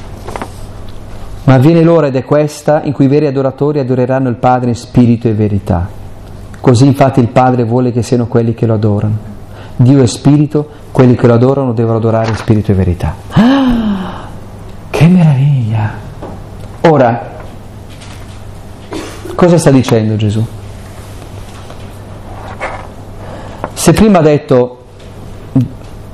Ma 1.44 1.58
viene 1.58 1.82
l'ora 1.82 2.08
ed 2.08 2.16
è 2.16 2.24
questa 2.24 2.82
in 2.84 2.94
cui 2.94 3.06
i 3.06 3.08
veri 3.08 3.26
adoratori 3.26 3.80
adoreranno 3.80 4.30
il 4.30 4.36
Padre 4.36 4.70
in 4.70 4.76
spirito 4.76 5.28
e 5.28 5.34
verità. 5.34 5.88
Così 6.60 6.86
infatti 6.86 7.20
il 7.20 7.30
Padre 7.30 7.64
vuole 7.64 7.92
che 7.92 8.04
siano 8.04 8.28
quelli 8.28 8.54
che 8.54 8.68
lo 8.68 8.76
adorano. 8.76 9.30
Dio 9.76 10.04
è 10.04 10.06
spirito, 10.06 10.70
quelli 10.92 11.16
che 11.16 11.26
lo 11.26 11.34
adorano 11.34 11.74
devono 11.74 11.98
adorare 11.98 12.30
in 12.30 12.36
spirito 12.36 12.72
e 12.72 12.76
verità. 12.76 13.16
Ah, 13.32 14.28
che 14.92 15.08
meraviglia! 15.08 15.92
Ora, 16.82 17.30
cosa 19.34 19.58
sta 19.58 19.72
dicendo 19.72 20.16
Gesù? 20.16 20.46
Se 23.74 23.94
prima 23.94 24.20
ha 24.20 24.22
detto 24.22 24.84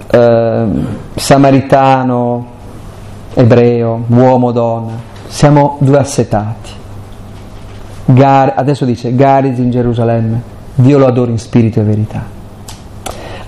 eh, 0.09 0.65
samaritano, 1.15 2.47
ebreo, 3.33 4.05
uomo, 4.07 4.51
donna, 4.51 4.93
siamo 5.27 5.77
due 5.79 5.97
assetati. 5.97 6.71
Gar, 8.05 8.53
adesso 8.55 8.85
dice 8.85 9.13
Garis 9.13 9.57
in 9.57 9.69
Gerusalemme, 9.69 10.41
Dio 10.75 10.97
lo 10.97 11.07
adora 11.07 11.31
in 11.31 11.39
spirito 11.39 11.79
e 11.79 11.83
verità. 11.83 12.23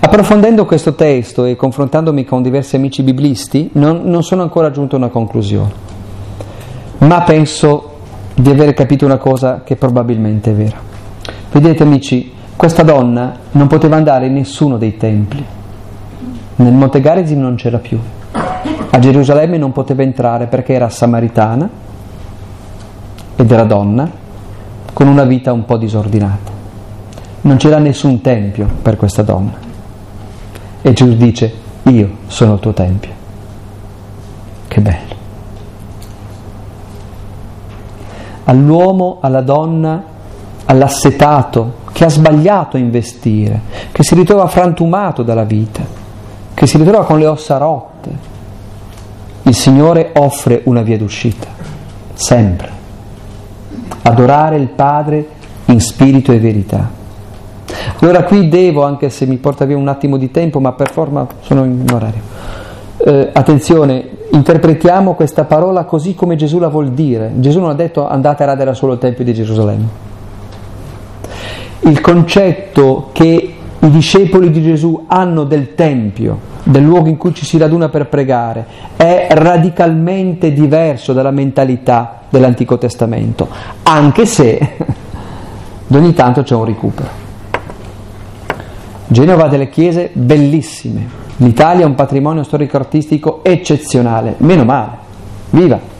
Approfondendo 0.02 0.66
questo 0.66 0.94
testo 0.94 1.44
e 1.44 1.56
confrontandomi 1.56 2.24
con 2.24 2.42
diversi 2.42 2.76
amici 2.76 3.02
biblisti, 3.02 3.70
non, 3.74 4.02
non 4.04 4.22
sono 4.22 4.42
ancora 4.42 4.70
giunto 4.70 4.96
a 4.96 4.98
una 4.98 5.08
conclusione, 5.08 5.72
ma 6.98 7.22
penso 7.22 7.98
di 8.34 8.50
aver 8.50 8.74
capito 8.74 9.04
una 9.04 9.18
cosa 9.18 9.62
che 9.64 9.76
probabilmente 9.76 10.50
è 10.50 10.54
vera. 10.54 10.78
Vedete 11.52 11.82
amici, 11.82 12.32
questa 12.56 12.82
donna 12.82 13.36
non 13.52 13.66
poteva 13.66 13.96
andare 13.96 14.26
in 14.26 14.34
nessuno 14.34 14.76
dei 14.78 14.96
templi. 14.96 15.44
Nel 16.56 16.72
Monte 16.72 17.00
Garizim 17.00 17.40
non 17.40 17.54
c'era 17.54 17.78
più, 17.78 17.98
a 18.90 18.98
Gerusalemme 18.98 19.56
non 19.56 19.72
poteva 19.72 20.02
entrare 20.02 20.46
perché 20.46 20.72
era 20.72 20.88
samaritana 20.88 21.68
ed 23.36 23.50
era 23.50 23.64
donna 23.64 24.10
con 24.92 25.06
una 25.06 25.24
vita 25.24 25.52
un 25.52 25.64
po' 25.64 25.76
disordinata. 25.76 26.50
Non 27.42 27.56
c'era 27.56 27.78
nessun 27.78 28.20
tempio 28.20 28.68
per 28.82 28.96
questa 28.96 29.22
donna. 29.22 29.52
E 30.82 30.92
Gesù 30.92 31.16
dice, 31.16 31.54
io 31.84 32.10
sono 32.26 32.54
il 32.54 32.60
tuo 32.60 32.72
tempio. 32.72 33.10
Che 34.66 34.80
bello. 34.80 35.14
All'uomo, 38.44 39.18
alla 39.20 39.42
donna, 39.42 40.02
all'assetato 40.64 41.78
che 41.92 42.04
ha 42.04 42.10
sbagliato 42.10 42.76
a 42.76 42.80
investire, 42.80 43.60
che 43.92 44.02
si 44.02 44.14
ritrova 44.14 44.48
frantumato 44.48 45.22
dalla 45.22 45.44
vita, 45.44 45.82
che 46.52 46.66
si 46.66 46.76
ritrova 46.76 47.04
con 47.04 47.18
le 47.18 47.26
ossa 47.26 47.56
rotte, 47.56 48.29
il 49.50 49.56
Signore 49.56 50.12
offre 50.14 50.60
una 50.66 50.82
via 50.82 50.96
d'uscita, 50.96 51.48
sempre. 52.14 52.68
Adorare 54.02 54.56
il 54.56 54.68
Padre 54.68 55.26
in 55.64 55.80
spirito 55.80 56.30
e 56.30 56.38
verità. 56.38 56.88
Allora 57.98 58.22
qui 58.22 58.48
devo, 58.48 58.84
anche 58.84 59.10
se 59.10 59.26
mi 59.26 59.38
porta 59.38 59.64
via 59.64 59.76
un 59.76 59.88
attimo 59.88 60.18
di 60.18 60.30
tempo, 60.30 60.60
ma 60.60 60.70
per 60.70 60.92
forma 60.92 61.26
sono 61.40 61.64
in 61.64 61.84
orario. 61.92 62.20
Eh, 62.98 63.30
attenzione, 63.32 64.08
interpretiamo 64.30 65.14
questa 65.14 65.42
parola 65.42 65.82
così 65.82 66.14
come 66.14 66.36
Gesù 66.36 66.60
la 66.60 66.68
vuol 66.68 66.92
dire. 66.92 67.32
Gesù 67.34 67.58
non 67.58 67.70
ha 67.70 67.74
detto 67.74 68.06
andate 68.06 68.44
a 68.44 68.46
radere 68.46 68.72
solo 68.74 68.92
il 68.92 68.98
Tempio 69.00 69.24
di 69.24 69.34
Gerusalemme. 69.34 69.88
Il 71.80 72.00
concetto 72.00 73.08
che 73.10 73.54
i 73.80 73.90
discepoli 73.90 74.50
di 74.50 74.62
Gesù 74.62 75.04
hanno 75.06 75.44
del 75.44 75.74
Tempio, 75.74 76.38
del 76.64 76.82
luogo 76.82 77.08
in 77.08 77.16
cui 77.16 77.34
ci 77.34 77.46
si 77.46 77.56
raduna 77.56 77.88
per 77.88 78.08
pregare, 78.08 78.66
è 78.96 79.28
radicalmente 79.30 80.52
diverso 80.52 81.12
dalla 81.12 81.30
mentalità 81.30 82.20
dell'Antico 82.28 82.76
Testamento, 82.76 83.48
anche 83.82 84.26
se 84.26 84.76
ogni 85.88 86.12
tanto 86.12 86.42
c'è 86.42 86.54
un 86.54 86.64
recupero. 86.64 87.08
Genova 89.06 89.46
ha 89.46 89.48
delle 89.48 89.70
chiese 89.70 90.10
bellissime, 90.12 91.08
l'Italia 91.38 91.84
ha 91.84 91.88
un 91.88 91.94
patrimonio 91.94 92.42
storico-artistico 92.42 93.42
eccezionale, 93.42 94.34
meno 94.38 94.64
male, 94.64 94.96
viva! 95.50 95.98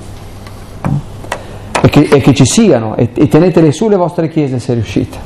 e 1.83 1.89
che, 1.89 2.01
e 2.01 2.21
che 2.21 2.35
ci 2.35 2.45
siano 2.45 2.95
e, 2.97 3.09
e 3.15 3.27
tenetele 3.27 3.73
su 3.73 3.89
le 3.89 3.97
vostre 3.97 4.29
chiese 4.29 4.59
se 4.59 4.75
riuscite, 4.75 5.19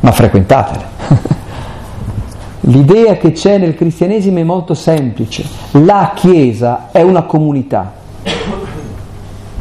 ma 0.00 0.12
frequentatele. 0.12 1.36
L'idea 2.68 3.16
che 3.16 3.32
c'è 3.32 3.56
nel 3.56 3.74
cristianesimo 3.74 4.38
è 4.38 4.42
molto 4.42 4.74
semplice. 4.74 5.44
La 5.72 6.12
Chiesa 6.14 6.88
è 6.92 7.00
una 7.00 7.22
comunità. 7.22 7.94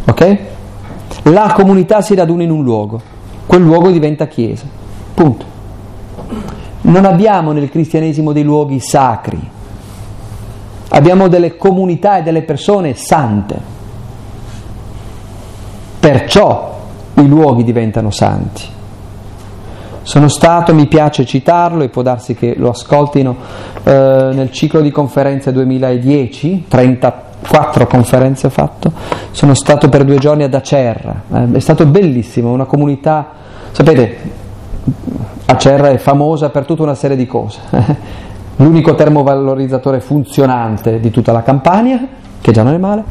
Ok? 0.06 0.38
La 1.24 1.54
comunità 1.56 2.02
si 2.02 2.16
raduna 2.16 2.44
in 2.44 2.52
un 2.52 2.64
luogo. 2.64 3.02
Quel 3.46 3.62
luogo 3.62 3.92
diventa 3.92 4.28
Chiesa. 4.28 4.66
Punto. 5.14 5.46
Non 6.82 7.06
abbiamo 7.06 7.54
nel 7.54 7.70
cristianesimo 7.70 8.34
dei 8.34 8.44
luoghi 8.44 8.80
sacri. 8.82 9.40
Abbiamo 10.90 11.30
delle 11.30 11.56
comunità 11.56 12.18
e 12.18 12.24
delle 12.24 12.42
persone 12.42 12.94
sante. 12.94 13.58
Perciò 16.00 16.80
i 17.16 17.28
luoghi 17.28 17.64
diventano 17.64 18.12
santi. 18.12 18.76
Sono 20.08 20.30
stato, 20.30 20.74
mi 20.74 20.88
piace 20.88 21.26
citarlo 21.26 21.84
e 21.84 21.90
può 21.90 22.02
darsi 22.02 22.34
che 22.34 22.56
lo 22.56 22.70
ascoltino 22.70 23.36
eh, 23.84 24.30
nel 24.32 24.50
ciclo 24.54 24.80
di 24.80 24.90
conferenze 24.90 25.52
2010, 25.52 26.64
34 26.70 27.88
conferenze 27.88 28.48
ho 28.48 28.50
fatto, 28.50 28.90
sono 29.32 29.54
stato 29.54 29.90
per 29.90 30.06
due 30.06 30.18
giorni 30.18 30.44
ad 30.44 30.54
Acerra, 30.54 31.24
eh, 31.30 31.52
è 31.52 31.60
stato 31.60 31.86
bellissimo, 31.86 32.54
una 32.54 32.64
comunità, 32.64 33.32
sapete, 33.72 34.18
Acerra 35.48 35.90
è 35.90 35.98
famosa 35.98 36.52
per 36.52 36.64
tutta 36.64 36.84
una 36.84 36.96
serie 36.96 37.18
di 37.18 37.26
cose, 37.26 37.60
l'unico 38.56 38.96
termovalorizzatore 38.96 40.00
funzionante 40.00 41.02
di 41.02 41.12
tutta 41.12 41.34
la 41.34 41.44
Campania, 41.44 42.08
che 42.40 42.52
già 42.54 42.64
non 42.64 42.74
è 42.74 42.78
male, 42.78 43.04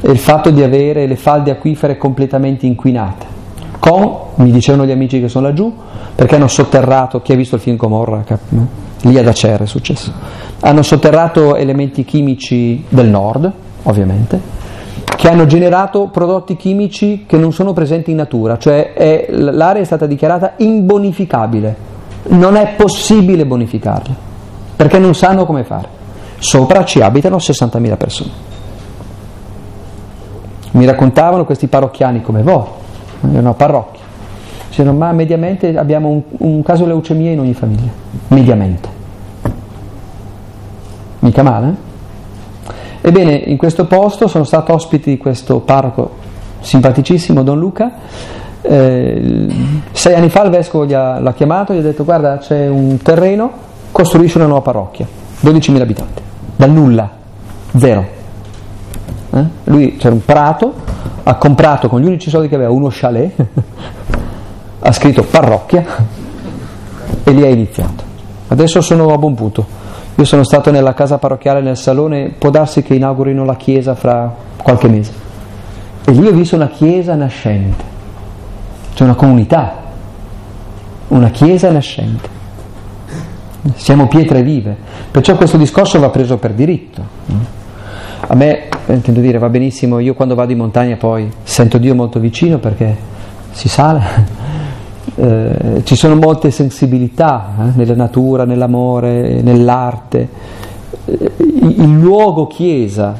è 0.00 0.08
il 0.08 0.18
fatto 0.18 0.50
di 0.50 0.64
avere 0.64 1.06
le 1.06 1.14
falde 1.14 1.52
acquifere 1.52 1.96
completamente 1.96 2.66
inquinate 2.66 3.38
con, 3.80 4.16
mi 4.36 4.52
dicevano 4.52 4.86
gli 4.86 4.92
amici 4.92 5.20
che 5.20 5.28
sono 5.28 5.46
laggiù, 5.46 5.74
perché 6.14 6.36
hanno 6.36 6.46
sotterrato, 6.46 7.20
chi 7.22 7.32
ha 7.32 7.36
visto 7.36 7.56
il 7.56 7.60
film 7.60 7.76
Comorra, 7.76 8.22
lì 9.02 9.18
ad 9.18 9.26
Acer 9.26 9.62
è 9.62 9.66
successo, 9.66 10.12
hanno 10.60 10.82
sotterrato 10.82 11.56
elementi 11.56 12.04
chimici 12.04 12.84
del 12.88 13.08
nord, 13.08 13.50
ovviamente, 13.84 14.40
che 15.16 15.28
hanno 15.28 15.46
generato 15.46 16.08
prodotti 16.08 16.56
chimici 16.56 17.24
che 17.26 17.36
non 17.36 17.52
sono 17.52 17.72
presenti 17.72 18.10
in 18.10 18.18
natura, 18.18 18.58
cioè 18.58 18.92
è, 18.92 19.26
l'area 19.30 19.82
è 19.82 19.84
stata 19.84 20.06
dichiarata 20.06 20.52
imbonificabile, 20.56 21.76
non 22.28 22.56
è 22.56 22.74
possibile 22.76 23.46
bonificarla, 23.46 24.14
perché 24.76 24.98
non 24.98 25.14
sanno 25.14 25.46
come 25.46 25.64
fare. 25.64 25.88
Sopra 26.38 26.84
ci 26.84 27.00
abitano 27.00 27.36
60.000 27.36 27.96
persone. 27.96 28.30
Mi 30.72 30.86
raccontavano 30.86 31.44
questi 31.44 31.66
parrocchiani 31.66 32.22
come 32.22 32.42
voi, 32.42 32.64
una 33.20 33.54
parrocchia. 33.54 34.04
Dicevano, 34.68 34.96
ma 34.96 35.12
mediamente 35.12 35.76
abbiamo 35.76 36.08
un, 36.08 36.22
un 36.38 36.62
caso 36.62 36.86
leucemia 36.86 37.32
in 37.32 37.40
ogni 37.40 37.54
famiglia, 37.54 37.90
mediamente. 38.28 38.88
Mica 41.20 41.42
male? 41.42 41.68
Eh? 41.68 43.08
Ebbene, 43.08 43.32
in 43.32 43.56
questo 43.56 43.86
posto 43.86 44.28
sono 44.28 44.44
stato 44.44 44.72
ospite 44.72 45.10
di 45.10 45.16
questo 45.16 45.60
parroco 45.60 46.28
simpaticissimo, 46.60 47.42
Don 47.42 47.58
Luca. 47.58 47.92
Eh, 48.62 49.46
sei 49.92 50.14
anni 50.14 50.28
fa 50.28 50.42
il 50.44 50.50
vescovo 50.50 50.84
ha, 50.94 51.18
l'ha 51.18 51.32
chiamato 51.32 51.72
e 51.72 51.76
gli 51.76 51.78
ha 51.78 51.82
detto 51.82 52.04
guarda 52.04 52.38
c'è 52.38 52.68
un 52.68 52.98
terreno, 52.98 53.50
costruisci 53.90 54.36
una 54.36 54.46
nuova 54.46 54.60
parrocchia, 54.60 55.06
12.000 55.42 55.80
abitanti, 55.80 56.22
dal 56.56 56.70
nulla, 56.70 57.10
zero. 57.76 58.18
Eh? 59.32 59.44
Lui 59.64 59.96
c'era 59.96 60.14
un 60.14 60.24
prato, 60.24 60.74
ha 61.22 61.34
comprato 61.34 61.88
con 61.88 62.00
gli 62.00 62.06
unici 62.06 62.30
soldi 62.30 62.48
che 62.48 62.54
aveva 62.54 62.70
uno 62.70 62.88
chalet, 62.90 63.32
ha 64.80 64.92
scritto 64.92 65.22
parrocchia 65.22 65.84
e 67.22 67.30
lì 67.32 67.42
ha 67.42 67.48
iniziato. 67.48 68.04
Adesso 68.48 68.80
sono 68.80 69.12
a 69.12 69.18
buon 69.18 69.34
punto. 69.34 69.78
Io 70.16 70.24
sono 70.24 70.44
stato 70.44 70.70
nella 70.70 70.92
casa 70.92 71.18
parrocchiale, 71.18 71.60
nel 71.60 71.76
salone, 71.76 72.34
può 72.36 72.50
darsi 72.50 72.82
che 72.82 72.94
inaugurino 72.94 73.44
la 73.44 73.56
chiesa 73.56 73.94
fra 73.94 74.34
qualche 74.56 74.88
mese. 74.88 75.12
E 76.04 76.12
lì 76.12 76.26
ho 76.26 76.32
visto 76.32 76.56
una 76.56 76.68
chiesa 76.68 77.14
nascente, 77.14 77.84
c'è 78.94 79.04
una 79.04 79.14
comunità, 79.14 79.76
una 81.08 81.30
chiesa 81.30 81.70
nascente. 81.70 82.28
Siamo 83.76 84.08
pietre 84.08 84.42
vive, 84.42 84.76
perciò 85.10 85.36
questo 85.36 85.56
discorso 85.56 86.00
va 86.00 86.10
preso 86.10 86.36
per 86.38 86.52
diritto. 86.52 87.02
A 88.32 88.36
me, 88.36 88.68
intendo 88.86 89.18
dire, 89.18 89.38
va 89.38 89.48
benissimo, 89.48 89.98
io 89.98 90.14
quando 90.14 90.36
vado 90.36 90.52
in 90.52 90.58
montagna 90.58 90.94
poi 90.94 91.28
sento 91.42 91.78
Dio 91.78 91.96
molto 91.96 92.20
vicino 92.20 92.58
perché 92.58 92.96
si 93.50 93.68
sale, 93.68 94.02
eh, 95.16 95.80
ci 95.82 95.96
sono 95.96 96.14
molte 96.14 96.52
sensibilità 96.52 97.54
eh, 97.58 97.62
nella 97.74 97.96
natura, 97.96 98.44
nell'amore, 98.44 99.42
nell'arte. 99.42 100.28
Eh, 101.06 101.32
il 101.38 101.98
luogo 101.98 102.46
chiesa, 102.46 103.18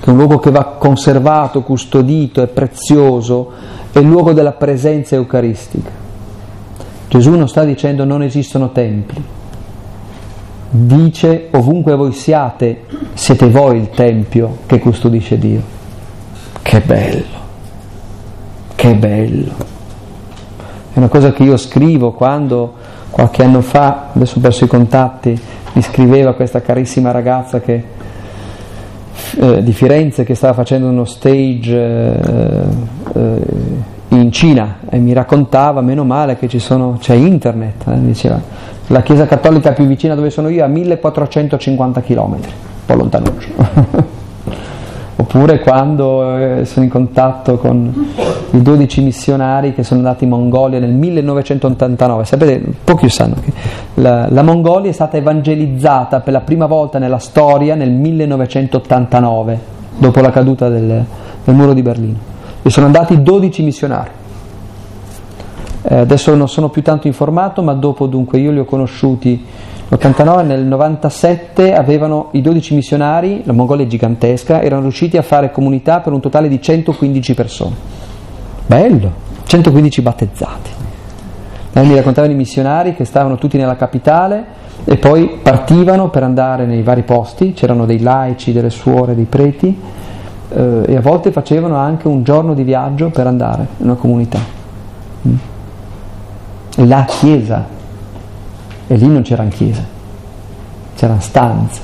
che 0.00 0.06
è 0.06 0.08
un 0.08 0.16
luogo 0.16 0.38
che 0.38 0.50
va 0.50 0.64
conservato, 0.78 1.60
custodito, 1.60 2.40
è 2.40 2.46
prezioso, 2.46 3.50
è 3.92 3.98
il 3.98 4.06
luogo 4.06 4.32
della 4.32 4.52
presenza 4.52 5.16
eucaristica. 5.16 5.90
Gesù 7.08 7.34
non 7.34 7.46
sta 7.46 7.62
dicendo 7.62 8.04
non 8.04 8.22
esistono 8.22 8.72
templi, 8.72 9.22
dice 10.84 11.48
ovunque 11.52 11.94
voi 11.94 12.12
siate, 12.12 12.82
siete 13.14 13.48
voi 13.48 13.78
il 13.78 13.90
tempio 13.90 14.58
che 14.66 14.78
custodisce 14.78 15.38
Dio. 15.38 15.74
Che 16.62 16.80
bello, 16.80 17.24
che 18.74 18.94
bello. 18.94 19.74
È 20.92 20.98
una 20.98 21.08
cosa 21.08 21.32
che 21.32 21.42
io 21.42 21.56
scrivo 21.56 22.12
quando 22.12 22.74
qualche 23.10 23.42
anno 23.42 23.60
fa, 23.60 24.10
adesso 24.14 24.38
ho 24.38 24.40
perso 24.40 24.64
i 24.64 24.68
contatti, 24.68 25.40
mi 25.72 25.82
scriveva 25.82 26.34
questa 26.34 26.60
carissima 26.60 27.10
ragazza 27.10 27.60
che, 27.60 27.84
eh, 29.38 29.62
di 29.62 29.72
Firenze 29.72 30.24
che 30.24 30.34
stava 30.34 30.54
facendo 30.54 30.88
uno 30.88 31.04
stage 31.04 31.76
eh, 31.76 32.64
eh, 33.14 33.40
in 34.08 34.32
Cina 34.32 34.78
e 34.88 34.98
mi 34.98 35.12
raccontava, 35.12 35.80
meno 35.80 36.04
male 36.04 36.36
che 36.36 36.48
sono, 36.58 36.96
c'è 36.98 37.14
internet, 37.14 37.86
eh, 37.86 38.00
diceva, 38.00 38.40
la 38.88 39.02
chiesa 39.02 39.26
cattolica 39.26 39.72
più 39.72 39.86
vicina 39.86 40.14
dove 40.14 40.30
sono 40.30 40.48
io 40.48 40.60
è 40.60 40.64
a 40.64 40.68
1450 40.68 42.00
km, 42.02 42.32
un 42.32 42.40
po' 42.84 42.94
lontanuccio. 42.94 44.14
Oppure 45.18 45.60
quando 45.60 46.36
eh, 46.36 46.64
sono 46.66 46.84
in 46.84 46.90
contatto 46.90 47.56
con 47.56 47.92
i 48.50 48.62
12 48.62 49.02
missionari 49.02 49.74
che 49.74 49.82
sono 49.82 50.00
andati 50.00 50.24
in 50.24 50.30
Mongolia 50.30 50.78
nel 50.78 50.92
1989. 50.92 52.24
Sapete, 52.24 52.62
pochi 52.84 53.08
sanno 53.08 53.34
che 53.42 53.52
la, 53.94 54.28
la 54.30 54.42
Mongolia 54.42 54.90
è 54.90 54.92
stata 54.92 55.16
evangelizzata 55.16 56.20
per 56.20 56.32
la 56.32 56.40
prima 56.40 56.66
volta 56.66 56.98
nella 56.98 57.18
storia 57.18 57.74
nel 57.74 57.90
1989, 57.90 59.58
dopo 59.96 60.20
la 60.20 60.30
caduta 60.30 60.68
del, 60.68 61.04
del 61.44 61.54
muro 61.54 61.72
di 61.72 61.82
Berlino. 61.82 62.18
E 62.62 62.70
sono 62.70 62.86
andati 62.86 63.20
12 63.20 63.62
missionari. 63.62 64.10
Eh, 65.88 65.94
adesso 65.94 66.34
non 66.34 66.48
sono 66.48 66.68
più 66.68 66.82
tanto 66.82 67.06
informato, 67.06 67.62
ma 67.62 67.72
dopo 67.72 68.06
dunque 68.06 68.38
io 68.38 68.50
li 68.50 68.58
ho 68.58 68.64
conosciuti 68.64 69.44
nell'89, 69.88 70.44
nel 70.44 70.64
97 70.64 71.74
avevano 71.74 72.30
i 72.32 72.40
12 72.40 72.74
missionari, 72.74 73.42
la 73.44 73.52
Mongolia 73.52 73.84
è 73.84 73.88
gigantesca, 73.88 74.62
erano 74.62 74.82
riusciti 74.82 75.16
a 75.16 75.22
fare 75.22 75.52
comunità 75.52 76.00
per 76.00 76.12
un 76.12 76.20
totale 76.20 76.48
di 76.48 76.60
115 76.60 77.34
persone. 77.34 77.74
Bello, 78.66 79.12
115 79.44 80.02
battezzati. 80.02 80.70
Mi 81.74 81.94
raccontavano 81.94 82.32
i 82.32 82.36
missionari 82.36 82.94
che 82.94 83.04
stavano 83.04 83.36
tutti 83.36 83.56
nella 83.56 83.76
capitale 83.76 84.44
e 84.84 84.96
poi 84.96 85.38
partivano 85.42 86.08
per 86.08 86.22
andare 86.22 86.64
nei 86.64 86.82
vari 86.82 87.02
posti, 87.02 87.52
c'erano 87.52 87.86
dei 87.86 88.00
laici, 88.00 88.52
delle 88.52 88.70
suore, 88.70 89.14
dei 89.14 89.26
preti 89.26 89.78
eh, 90.48 90.82
e 90.86 90.96
a 90.96 91.00
volte 91.00 91.30
facevano 91.30 91.76
anche 91.76 92.08
un 92.08 92.24
giorno 92.24 92.54
di 92.54 92.62
viaggio 92.64 93.10
per 93.10 93.26
andare 93.26 93.66
in 93.76 93.84
una 93.84 93.94
comunità. 93.94 94.38
Mm. 95.28 95.34
La 96.76 97.04
Chiesa 97.04 97.66
e 98.86 98.96
lì 98.96 99.08
non 99.08 99.22
c'erano 99.22 99.48
chiese, 99.48 99.84
c'erano 100.94 101.20
stanze. 101.20 101.80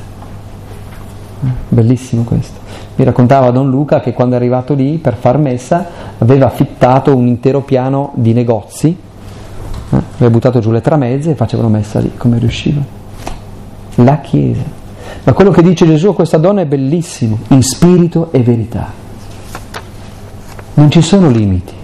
Bellissimo 1.69 2.23
questo. 2.23 2.61
Mi 2.97 3.05
raccontava 3.05 3.51
Don 3.51 3.69
Luca 3.69 4.01
che 4.01 4.13
quando 4.13 4.35
è 4.35 4.39
arrivato 4.39 4.75
lì 4.75 4.99
per 4.99 5.17
far 5.17 5.39
messa 5.39 5.87
aveva 6.19 6.47
affittato 6.47 7.17
un 7.17 7.27
intero 7.27 7.63
piano 7.63 8.13
di 8.15 8.33
negozi, 8.33 8.89
eh? 8.89 10.03
aveva 10.17 10.31
buttato 10.31 10.61
giù 10.61 10.71
le 10.71 10.81
tramezze 10.81 11.31
e 11.31 11.35
facevano 11.35 11.69
messa 11.69 11.99
lì 11.99 12.13
come 12.17 12.39
riuscivano. 12.39 12.87
La 13.97 14.21
Chiesa. 14.21 14.81
Ma 15.25 15.33
quello 15.33 15.51
che 15.51 15.63
dice 15.63 15.87
Gesù 15.87 16.09
a 16.09 16.15
questa 16.15 16.39
donna 16.39 16.61
è 16.61 16.67
bellissimo, 16.67 17.39
in 17.49 17.63
spirito 17.63 18.31
e 18.31 18.41
verità. 18.43 18.91
Non 20.75 20.91
ci 20.91 21.03
sono 21.03 21.29
limiti 21.29 21.81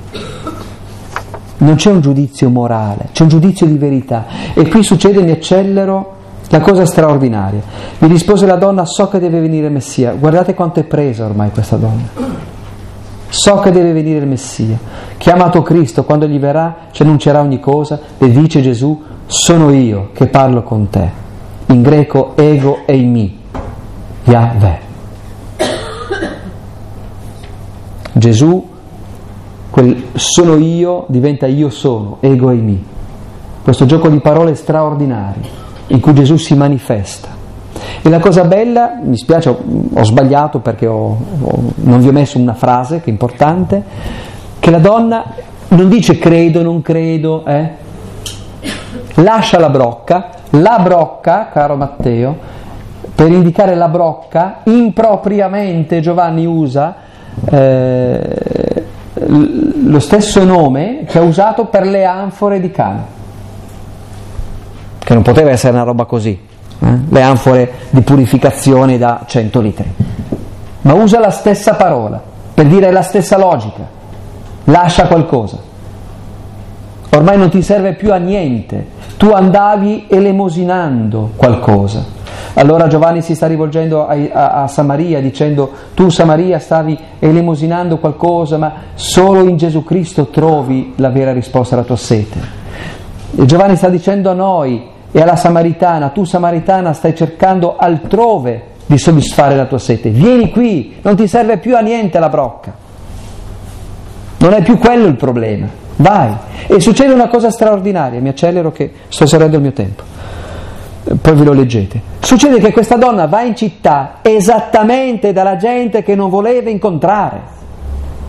non 1.59 1.75
c'è 1.77 1.91
un 1.91 2.01
giudizio 2.01 2.49
morale, 2.51 3.09
c'è 3.13 3.23
un 3.23 3.29
giudizio 3.29 3.67
di 3.67 3.77
verità. 3.79 4.27
E 4.55 4.69
qui 4.69 4.83
succede, 4.83 5.23
mi 5.23 5.31
accelero, 5.31 6.17
la 6.49 6.61
cosa 6.61 6.87
straordinaria. 6.87 7.61
Mi 7.99 8.09
rispose 8.09 8.47
la 8.47 8.57
donna, 8.57 8.85
so 8.85 9.09
che 9.09 9.19
deve 9.19 9.41
venire 9.41 9.69
Messia. 9.69 10.13
Guardate 10.13 10.55
quanto 10.55 10.81
è 10.81 10.85
presa 10.85 11.25
ormai 11.25 11.51
questa 11.51 11.77
donna. 11.77 12.37
So 13.29 13.57
che 13.57 13.71
deve 13.71 13.93
venire 13.93 14.21
il 14.21 14.27
Messia. 14.27 14.79
Chiamato 15.19 15.63
Cristo, 15.63 16.05
quando 16.05 16.27
gli 16.27 16.39
verrà, 16.39 16.87
ci 16.93 17.03
annuncerà 17.03 17.41
ogni 17.41 17.61
cosa 17.61 18.01
e 18.17 18.31
dice 18.31 18.63
Gesù, 18.63 19.03
sono 19.27 19.71
io 19.71 20.11
che 20.15 20.27
parlo 20.29 20.63
con 20.63 20.89
te. 20.89 21.27
In 21.67 21.83
greco 21.83 22.33
ego 22.37 22.87
e 22.87 22.97
mi, 22.97 23.39
Yahweh. 24.25 24.87
Gesù, 28.13 28.69
quel 29.71 30.05
sono 30.15 30.57
io 30.57 31.05
diventa 31.09 31.47
io 31.47 31.71
sono, 31.71 32.19
ego 32.21 32.51
e 32.51 32.55
mi. 32.55 32.85
Questo 33.63 33.87
gioco 33.87 34.09
di 34.09 34.21
parole 34.21 34.55
straordinario 34.55 35.67
in 35.89 36.01
cui 36.01 36.15
Gesù 36.15 36.37
si 36.37 36.55
manifesta. 36.55 37.37
E 38.03 38.09
la 38.09 38.19
cosa 38.19 38.45
bella, 38.45 38.99
mi 39.03 39.17
spiace, 39.17 39.49
ho 39.49 40.05
sbagliato 40.05 40.61
perché 40.61 40.87
ho, 40.87 41.17
ho, 41.43 41.63
non 41.77 42.01
vi 42.01 42.09
ho 42.09 42.13
messo 42.13 42.39
una 42.39 42.55
frase 42.55 43.01
che 43.01 43.07
è 43.07 43.11
importante, 43.11 43.83
che 44.59 44.71
la 44.71 44.79
donna 44.79 45.25
non 45.69 45.89
dice 45.89 46.19
credo, 46.19 46.63
non 46.63 46.81
credo, 46.81 47.45
eh? 47.45 47.71
lascia 49.15 49.59
la 49.59 49.69
brocca, 49.69 50.31
la 50.51 50.79
brocca, 50.83 51.49
caro 51.53 51.77
Matteo, 51.77 52.37
per 53.15 53.31
indicare 53.31 53.75
la 53.75 53.89
brocca, 53.89 54.61
impropriamente 54.65 56.01
Giovanni 56.01 56.47
usa 56.47 56.95
eh, 57.51 58.68
lo 59.31 60.01
stesso 60.01 60.45
nome 60.45 61.05
che 61.07 61.19
ha 61.19 61.23
usato 61.23 61.67
per 61.67 61.87
le 61.87 62.05
anfore 62.05 62.61
di 62.61 62.71
Cana, 62.71 63.05
che 64.99 65.15
non 65.15 65.23
poteva 65.23 65.51
essere 65.51 65.75
una 65.75 65.85
roba 65.85 66.05
così 66.05 66.47
eh? 66.81 66.99
le 67.09 67.23
anfore 67.23 67.73
di 67.91 68.01
purificazione 68.01 68.99
da 68.99 69.25
100 69.27 69.61
litri. 69.61 69.95
Ma 70.83 70.95
usa 70.95 71.19
la 71.19 71.31
stessa 71.31 71.75
parola 71.75 72.21
per 72.55 72.67
dire 72.67 72.91
la 72.91 73.03
stessa 73.03 73.37
logica, 73.37 73.87
lascia 74.65 75.07
qualcosa. 75.07 75.59
Ormai 77.11 77.39
non 77.39 77.51
ti 77.51 77.63
serve 77.63 77.95
più 77.95 78.13
a 78.13 78.17
niente, 78.17 78.87
tu 79.17 79.31
andavi 79.31 80.07
elemosinando 80.09 81.33
qualcosa. 81.37 82.17
Allora 82.55 82.87
Giovanni 82.87 83.23
si 83.23 83.35
sta 83.35 83.47
rivolgendo 83.47 84.07
a, 84.07 84.17
a, 84.33 84.63
a, 84.63 84.67
Samaria 84.67 85.21
dicendo 85.21 85.71
tu 85.95 86.09
Samaria 86.09 86.59
stavi 86.59 86.99
elemosinando 87.19 87.99
qualcosa 87.99 88.57
ma 88.59 88.73
solo 88.95 89.47
in 89.47 89.57
Gesù 89.57 89.85
Cristo 89.85 90.27
trovi 90.29 90.95
la 90.97 91.11
vera 91.11 91.33
risposta 91.33 91.75
alla 91.75 91.85
tua 91.85 91.97
sete. 91.97 92.39
E 93.37 93.45
Giovanni 93.45 93.77
sta 93.77 93.89
dicendo 93.89 94.31
a 94.31 94.35
noi 94.35 94.97
e 95.11 95.21
alla 95.21 95.37
Samaritana, 95.37 96.09
tu 96.09 96.25
Samaritana 96.25 96.93
stai 96.93 97.15
cercando 97.15 97.77
altrove 97.77 98.77
di 98.87 98.99
soddisfare 98.99 99.55
la 99.55 99.67
tua 99.67 99.79
sete, 99.79 100.11
vieni 100.11 100.51
qui, 100.51 100.97
non 101.03 101.15
ti 101.15 101.27
serve 101.27 101.59
più 101.59 101.77
a 101.77 101.81
niente 101.81 102.19
la 102.19 102.29
brocca, 102.29 102.75
non 104.39 104.53
è 104.55 104.63
più 104.63 104.79
quello 104.79 105.07
il 105.07 105.17
problema, 105.17 105.67
vai. 105.97 106.35
E 106.67 106.81
succede 106.81 107.13
una 107.13 107.29
cosa 107.29 107.51
straordinaria, 107.51 108.21
mi 108.21 108.31
accelero 108.31 108.73
che 108.73 108.93
sto 109.09 109.27
serrando 109.27 109.57
il 109.57 109.63
mio 109.63 109.73
tempo, 109.73 110.03
poi 111.21 111.35
ve 111.35 111.45
lo 111.45 111.53
leggete. 111.53 112.01
Succede 112.21 112.59
che 112.59 112.73
questa 112.73 112.97
donna 112.97 113.27
va 113.27 113.43
in 113.43 113.57
città 113.57 114.19
esattamente 114.23 115.33
dalla 115.33 115.57
gente 115.57 116.03
che 116.03 116.15
non 116.15 116.29
voleva 116.29 116.69
incontrare 116.69 117.57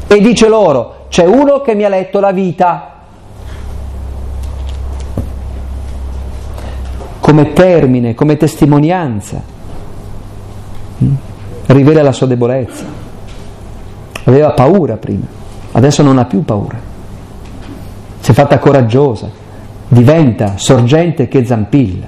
e 0.07 0.21
dice 0.21 0.47
loro, 0.47 1.05
c'è 1.09 1.25
uno 1.25 1.61
che 1.61 1.75
mi 1.75 1.84
ha 1.84 1.89
letto 1.89 2.19
la 2.19 2.32
vita, 2.32 2.93
come 7.19 7.53
termine, 7.53 8.15
come 8.15 8.38
testimonianza, 8.38 9.41
mm? 11.03 11.13
rivela 11.67 12.01
la 12.01 12.11
sua 12.11 12.25
debolezza. 12.25 12.86
Aveva 14.23 14.51
paura 14.51 14.97
prima, 14.97 15.25
adesso 15.73 16.01
non 16.01 16.17
ha 16.17 16.25
più 16.25 16.43
paura. 16.43 16.80
Si 18.19 18.32
è 18.32 18.34
fatta 18.34 18.57
coraggiosa, 18.57 19.30
diventa 19.88 20.53
sorgente 20.57 21.27
che 21.27 21.45
zampilla, 21.45 22.07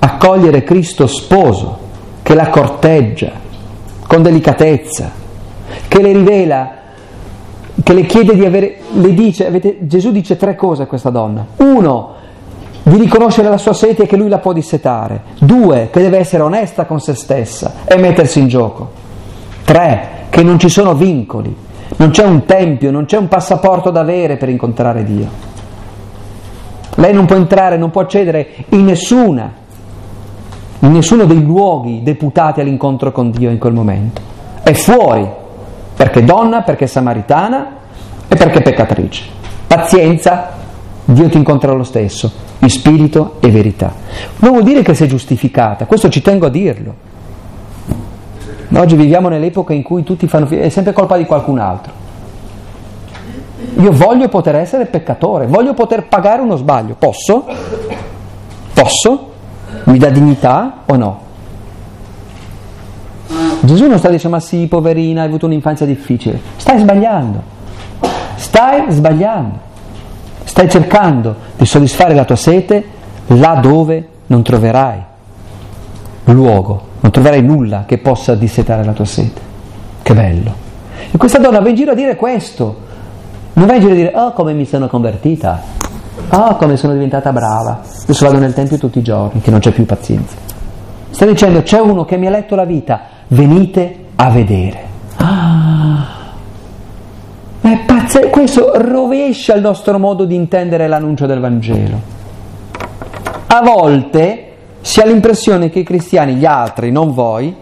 accogliere 0.00 0.64
Cristo 0.64 1.06
sposo, 1.06 1.78
che 2.22 2.34
la 2.34 2.48
corteggia 2.48 3.32
con 4.06 4.22
delicatezza, 4.22 5.10
che 5.86 6.02
le 6.02 6.12
rivela, 6.12 6.70
che 7.82 7.92
le 7.92 8.06
chiede 8.06 8.34
di 8.34 8.44
avere, 8.44 8.78
le 8.92 9.14
dice, 9.14 9.46
avete, 9.46 9.78
Gesù 9.80 10.10
dice 10.10 10.36
tre 10.36 10.56
cose 10.56 10.82
a 10.82 10.86
questa 10.86 11.10
donna. 11.10 11.46
Uno, 11.58 12.14
di 12.82 12.96
riconoscere 12.96 13.48
la 13.48 13.58
sua 13.58 13.72
sete 13.72 14.02
e 14.02 14.06
che 14.06 14.16
lui 14.16 14.28
la 14.28 14.38
può 14.38 14.52
dissetare. 14.52 15.22
Due, 15.38 15.90
che 15.92 16.00
deve 16.00 16.18
essere 16.18 16.42
onesta 16.42 16.86
con 16.86 17.00
se 17.00 17.14
stessa 17.14 17.74
e 17.84 17.96
mettersi 17.96 18.40
in 18.40 18.48
gioco. 18.48 18.90
Tre, 19.64 20.08
che 20.30 20.42
non 20.42 20.58
ci 20.58 20.68
sono 20.68 20.94
vincoli, 20.94 21.54
non 21.96 22.10
c'è 22.10 22.24
un 22.24 22.44
tempio, 22.44 22.90
non 22.90 23.04
c'è 23.04 23.16
un 23.16 23.28
passaporto 23.28 23.90
da 23.90 24.00
avere 24.00 24.36
per 24.36 24.48
incontrare 24.48 25.04
Dio. 25.04 25.28
Lei 26.96 27.12
non 27.12 27.26
può 27.26 27.36
entrare, 27.36 27.76
non 27.76 27.90
può 27.90 28.00
accedere 28.00 28.48
in 28.70 28.84
nessuna, 28.84 29.52
in 30.80 30.92
nessuno 30.92 31.24
dei 31.24 31.42
luoghi 31.42 32.02
deputati 32.02 32.60
all'incontro 32.60 33.12
con 33.12 33.30
Dio 33.30 33.50
in 33.50 33.58
quel 33.58 33.72
momento. 33.72 34.20
È 34.62 34.72
fuori, 34.72 35.28
perché 35.94 36.24
donna, 36.24 36.62
perché 36.62 36.86
samaritana 36.86 37.76
e 38.28 38.34
perché 38.34 38.62
peccatrice. 38.62 39.24
Pazienza, 39.66 40.50
Dio 41.04 41.28
ti 41.28 41.36
incontra 41.36 41.72
lo 41.72 41.84
stesso, 41.84 42.30
in 42.58 42.70
spirito 42.70 43.36
e 43.40 43.50
verità. 43.50 43.92
Non 44.38 44.52
vuol 44.52 44.62
dire 44.62 44.82
che 44.82 44.94
sei 44.94 45.08
giustificata, 45.08 45.84
questo 45.84 46.08
ci 46.08 46.22
tengo 46.22 46.46
a 46.46 46.50
dirlo. 46.50 47.08
Oggi 48.72 48.96
viviamo 48.96 49.28
nell'epoca 49.28 49.74
in 49.74 49.82
cui 49.82 50.02
tutti 50.02 50.26
fanno... 50.28 50.48
è 50.48 50.68
sempre 50.68 50.92
colpa 50.92 51.16
di 51.16 51.26
qualcun 51.26 51.58
altro. 51.58 51.92
Io 53.78 53.92
voglio 53.92 54.28
poter 54.28 54.54
essere 54.54 54.86
peccatore, 54.86 55.46
voglio 55.46 55.74
poter 55.74 56.06
pagare 56.06 56.40
uno 56.40 56.56
sbaglio. 56.56 56.94
Posso? 56.98 57.44
Posso? 58.72 59.29
Mi 59.84 59.98
dà 59.98 60.08
dignità 60.08 60.82
o 60.86 60.96
no? 60.96 61.20
Gesù 63.62 63.86
non 63.86 63.98
sta 63.98 64.08
dicendo 64.08 64.36
ma 64.36 64.42
sì, 64.42 64.66
poverina, 64.66 65.22
hai 65.22 65.28
avuto 65.28 65.46
un'infanzia 65.46 65.86
difficile. 65.86 66.40
Stai 66.56 66.78
sbagliando. 66.78 67.42
Stai 68.36 68.90
sbagliando. 68.90 69.68
Stai 70.44 70.68
cercando 70.68 71.34
di 71.56 71.66
soddisfare 71.66 72.14
la 72.14 72.24
tua 72.24 72.36
sete 72.36 72.84
là 73.26 73.54
dove 73.56 74.08
non 74.26 74.42
troverai 74.42 75.02
luogo, 76.24 76.82
non 77.00 77.10
troverai 77.12 77.42
nulla 77.42 77.84
che 77.86 77.98
possa 77.98 78.34
dissetare 78.34 78.84
la 78.84 78.92
tua 78.92 79.04
sete. 79.04 79.40
Che 80.02 80.14
bello. 80.14 80.54
E 81.10 81.16
questa 81.16 81.38
donna 81.38 81.60
va 81.60 81.68
in 81.68 81.74
giro 81.74 81.92
a 81.92 81.94
dire 81.94 82.16
questo. 82.16 82.88
Non 83.54 83.66
va 83.66 83.74
in 83.74 83.80
giro 83.80 83.92
a 83.92 83.96
dire, 83.96 84.12
oh 84.14 84.32
come 84.32 84.52
mi 84.52 84.64
sono 84.64 84.86
convertita, 84.88 85.60
oh 86.28 86.56
come 86.56 86.76
sono 86.76 86.92
diventata 86.92 87.32
brava, 87.32 87.80
adesso 88.02 88.26
vado 88.26 88.38
nel 88.38 88.54
Tempio 88.54 88.78
tutti 88.78 88.98
i 88.98 89.02
giorni, 89.02 89.40
che 89.40 89.50
non 89.50 89.60
c'è 89.60 89.70
più 89.70 89.86
pazienza. 89.86 90.36
Sta 91.10 91.26
dicendo, 91.26 91.62
c'è 91.62 91.80
uno 91.80 92.04
che 92.04 92.16
mi 92.16 92.26
ha 92.26 92.30
letto 92.30 92.54
la 92.54 92.64
vita, 92.64 93.00
venite 93.28 94.04
a 94.16 94.30
vedere. 94.30 94.88
Ah, 95.16 96.06
è 97.60 97.78
pazzesco, 97.84 98.28
questo 98.28 98.72
rovescia 98.74 99.54
il 99.54 99.60
nostro 99.60 99.98
modo 99.98 100.24
di 100.24 100.34
intendere 100.34 100.86
l'annuncio 100.86 101.26
del 101.26 101.40
Vangelo. 101.40 102.00
A 103.46 103.62
volte 103.62 104.52
si 104.80 105.00
ha 105.00 105.04
l'impressione 105.04 105.68
che 105.68 105.80
i 105.80 105.84
cristiani, 105.84 106.34
gli 106.34 106.46
altri, 106.46 106.90
non 106.90 107.12
voi, 107.12 107.54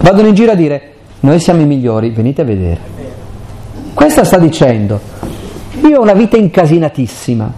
vadano 0.00 0.28
in 0.28 0.34
giro 0.34 0.52
a 0.52 0.54
dire 0.54 0.92
noi 1.20 1.40
siamo 1.40 1.62
i 1.62 1.66
migliori, 1.66 2.10
venite 2.10 2.42
a 2.42 2.44
vedere. 2.44 2.80
Questa 3.94 4.22
sta 4.22 4.38
dicendo, 4.38 5.00
io 5.82 5.98
ho 5.98 6.02
una 6.02 6.12
vita 6.12 6.36
incasinatissima, 6.36 7.52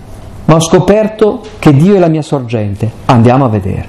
ma 0.50 0.56
ho 0.56 0.60
scoperto 0.60 1.42
che 1.58 1.72
Dio 1.72 1.94
è 1.94 1.98
la 1.98 2.08
mia 2.08 2.22
sorgente, 2.22 2.90
andiamo 3.06 3.44
a 3.44 3.48
vedere. 3.48 3.88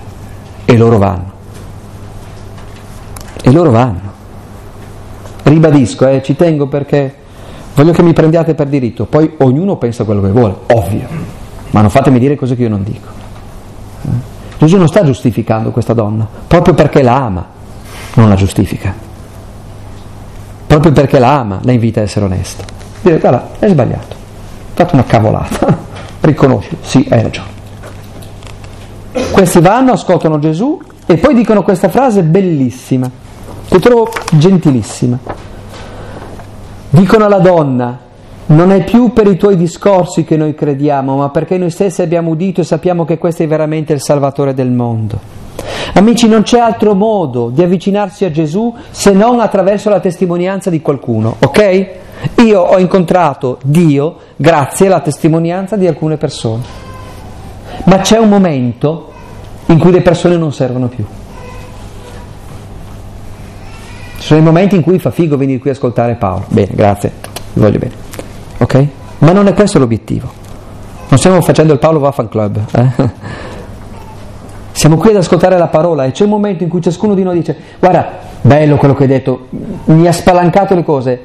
E 0.63 0.77
loro 0.77 0.97
vanno. 0.97 1.31
E 3.41 3.51
loro 3.51 3.71
vanno. 3.71 4.09
Ribadisco, 5.43 6.07
eh, 6.07 6.21
ci 6.23 6.35
tengo 6.35 6.67
perché 6.67 7.15
Voglio 7.73 7.93
che 7.93 8.03
mi 8.03 8.13
prendiate 8.13 8.53
per 8.53 8.67
diritto, 8.67 9.05
poi 9.05 9.35
ognuno 9.37 9.77
pensa 9.77 10.03
quello 10.03 10.21
che 10.21 10.29
vuole, 10.29 10.55
ovvio, 10.73 11.07
ma 11.71 11.79
non 11.79 11.89
fatemi 11.89 12.19
dire 12.19 12.35
cose 12.35 12.55
che 12.55 12.63
io 12.63 12.69
non 12.69 12.83
dico. 12.83 13.07
Eh? 14.03 14.09
Gesù 14.57 14.77
non 14.77 14.87
sta 14.87 15.03
giustificando 15.03 15.71
questa 15.71 15.93
donna, 15.93 16.27
proprio 16.47 16.73
perché 16.73 17.01
la 17.01 17.15
ama, 17.15 17.45
non 18.15 18.27
la 18.27 18.35
giustifica. 18.35 18.93
Proprio 20.67 20.91
perché 20.91 21.17
la 21.17 21.39
ama, 21.39 21.59
la 21.63 21.71
invita 21.71 22.01
a 22.01 22.03
essere 22.03 22.25
onesta. 22.25 22.63
Dire, 23.01 23.19
guarda, 23.19 23.51
è 23.57 23.69
sbagliato, 23.69 24.15
ho 24.15 24.73
fatto 24.73 24.93
una 24.95 25.05
cavolata, 25.05 25.77
riconosci, 26.21 26.77
sì, 26.81 27.05
hai 27.09 27.21
ragione. 27.21 27.59
Questi 29.31 29.59
vanno, 29.59 29.93
ascoltano 29.93 30.39
Gesù 30.39 30.79
e 31.05 31.17
poi 31.17 31.33
dicono 31.33 31.63
questa 31.63 31.89
frase 31.89 32.23
bellissima, 32.23 33.09
che 33.67 33.79
trovo 33.79 34.09
gentilissima. 34.31 35.17
Dicono 36.89 37.25
alla 37.25 37.39
donna, 37.39 37.99
non 38.47 38.71
è 38.71 38.83
più 38.83 39.13
per 39.13 39.27
i 39.27 39.37
tuoi 39.37 39.57
discorsi 39.57 40.23
che 40.23 40.37
noi 40.37 40.53
crediamo, 40.53 41.17
ma 41.17 41.29
perché 41.29 41.57
noi 41.57 41.69
stessi 41.69 42.01
abbiamo 42.01 42.31
udito 42.31 42.61
e 42.61 42.65
sappiamo 42.65 43.05
che 43.05 43.17
questo 43.17 43.43
è 43.43 43.47
veramente 43.47 43.93
il 43.93 44.01
Salvatore 44.01 44.53
del 44.53 44.71
mondo. 44.71 45.19
Amici, 45.93 46.27
non 46.27 46.43
c'è 46.43 46.59
altro 46.59 46.93
modo 46.93 47.49
di 47.49 47.61
avvicinarsi 47.61 48.25
a 48.25 48.31
Gesù 48.31 48.73
se 48.89 49.11
non 49.11 49.39
attraverso 49.39 49.89
la 49.89 49.99
testimonianza 49.99 50.69
di 50.69 50.81
qualcuno, 50.81 51.35
ok? 51.39 51.89
Io 52.43 52.59
ho 52.59 52.77
incontrato 52.79 53.59
Dio 53.63 54.17
grazie 54.35 54.87
alla 54.87 54.99
testimonianza 54.99 55.75
di 55.75 55.87
alcune 55.87 56.17
persone, 56.17 56.63
ma 57.85 57.99
c'è 57.99 58.17
un 58.17 58.29
momento 58.29 59.11
in 59.67 59.79
cui 59.79 59.91
le 59.91 60.01
persone 60.01 60.37
non 60.37 60.51
servono 60.53 60.87
più. 60.87 61.05
Ci 64.17 64.27
sono 64.27 64.39
i 64.39 64.43
momenti 64.43 64.75
in 64.75 64.81
cui 64.81 64.99
fa 64.99 65.09
figo 65.09 65.37
venire 65.37 65.59
qui 65.59 65.69
a 65.69 65.73
ascoltare 65.73 66.15
Paolo. 66.15 66.45
Bene, 66.47 66.69
grazie, 66.73 67.11
vi 67.53 67.61
voglio 67.61 67.79
bene. 67.79 67.93
Ok? 68.57 68.87
Ma 69.19 69.31
non 69.31 69.47
è 69.47 69.53
questo 69.53 69.79
l'obiettivo. 69.79 70.31
Non 71.09 71.19
stiamo 71.19 71.41
facendo 71.41 71.73
il 71.73 71.79
Paolo 71.79 71.99
Waffan 71.99 72.29
Club. 72.29 72.59
Eh? 72.71 73.09
Siamo 74.81 74.97
qui 74.97 75.11
ad 75.11 75.17
ascoltare 75.17 75.59
la 75.59 75.67
parola 75.67 76.05
e 76.05 76.11
c'è 76.11 76.23
un 76.23 76.31
momento 76.31 76.63
in 76.63 76.69
cui 76.69 76.81
ciascuno 76.81 77.13
di 77.13 77.21
noi 77.21 77.37
dice 77.37 77.55
guarda, 77.77 78.13
bello 78.41 78.77
quello 78.77 78.95
che 78.95 79.03
hai 79.03 79.09
detto, 79.09 79.45
mi 79.85 80.07
ha 80.07 80.11
spalancato 80.11 80.73
le 80.73 80.83
cose, 80.83 81.19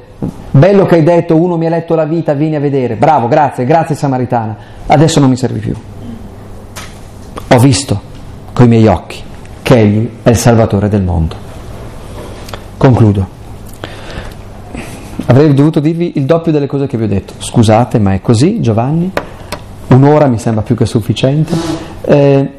bello 0.51 0.85
che 0.85 0.93
hai 0.93 1.01
detto, 1.01 1.35
uno 1.35 1.57
mi 1.57 1.65
ha 1.65 1.69
letto 1.69 1.95
la 1.95 2.05
vita, 2.05 2.33
vieni 2.33 2.55
a 2.55 2.59
vedere, 2.59 2.93
bravo, 2.97 3.27
grazie, 3.27 3.65
grazie 3.65 3.95
Samaritana, 3.95 4.55
adesso 4.85 5.19
non 5.19 5.29
mi 5.29 5.35
servi 5.35 5.57
più. 5.57 5.73
Ho 7.47 7.57
visto 7.57 7.99
con 8.53 8.65
i 8.65 8.69
miei 8.69 8.85
occhi 8.85 9.23
che 9.63 9.75
Egli 9.75 10.07
è 10.21 10.29
il 10.29 10.37
Salvatore 10.37 10.87
del 10.87 11.01
mondo. 11.01 11.35
Concludo. 12.77 13.27
Avrei 15.25 15.51
dovuto 15.55 15.79
dirvi 15.79 16.11
il 16.17 16.25
doppio 16.25 16.51
delle 16.51 16.67
cose 16.67 16.85
che 16.85 16.95
vi 16.95 17.05
ho 17.05 17.07
detto. 17.07 17.33
Scusate, 17.39 17.97
ma 17.97 18.13
è 18.13 18.21
così, 18.21 18.61
Giovanni. 18.61 19.11
Un'ora 19.87 20.27
mi 20.27 20.37
sembra 20.37 20.61
più 20.61 20.75
che 20.75 20.85
sufficiente. 20.85 21.55
Eh, 22.05 22.51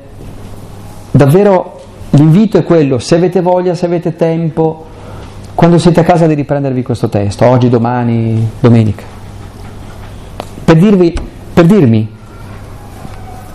davvero 1.19 1.81
l'invito 2.11 2.59
è 2.59 2.63
quello, 2.63 3.01
se 3.01 3.17
avete 3.17 3.43
voglia, 3.43 3.75
se 3.75 3.87
avete 3.87 4.15
tempo, 4.15 4.87
quando 5.55 5.77
siete 5.79 6.01
a 6.01 6.05
casa 6.05 6.29
di 6.29 6.35
riprendervi 6.35 6.83
questo 6.83 7.09
testo, 7.09 7.45
oggi, 7.45 7.69
domani, 7.69 8.49
domenica, 8.61 9.03
per, 10.65 10.77
dirvi, 10.77 11.13
per 11.53 11.67
dirmi, 11.67 12.09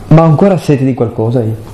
ma 0.10 0.22
ho 0.22 0.26
ancora 0.26 0.58
sete 0.58 0.84
di 0.84 0.94
qualcosa 0.94 1.42
io? 1.42 1.72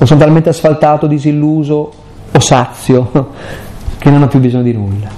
O 0.00 0.04
sono 0.04 0.20
talmente 0.20 0.48
asfaltato, 0.48 1.06
disilluso 1.06 1.92
o 2.32 2.40
sazio 2.40 3.30
che 3.98 4.10
non 4.10 4.22
ho 4.22 4.26
più 4.26 4.40
bisogno 4.40 4.64
di 4.64 4.72
nulla? 4.72 5.08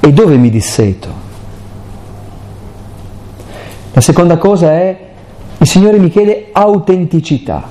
E 0.00 0.12
dove 0.12 0.36
mi 0.36 0.48
disseto? 0.48 1.08
La 3.92 4.00
seconda 4.00 4.38
cosa 4.38 4.72
è 4.72 5.08
il 5.60 5.68
Signore 5.68 5.98
mi 5.98 6.08
chiede 6.08 6.48
autenticità. 6.52 7.62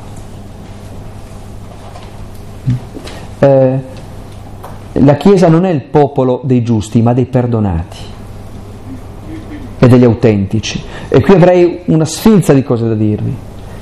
Eh, 3.39 3.79
la 4.91 5.15
Chiesa 5.15 5.47
non 5.47 5.65
è 5.65 5.71
il 5.71 5.81
popolo 5.81 6.41
dei 6.43 6.61
giusti, 6.61 7.01
ma 7.01 7.13
dei 7.13 7.25
perdonati 7.25 7.97
e 9.79 9.87
degli 9.87 10.03
autentici. 10.03 10.83
E 11.07 11.19
qui 11.21 11.33
avrei 11.33 11.79
una 11.85 12.05
sfilza 12.05 12.53
di 12.53 12.61
cose 12.61 12.87
da 12.87 12.93
dirvi. 12.93 13.35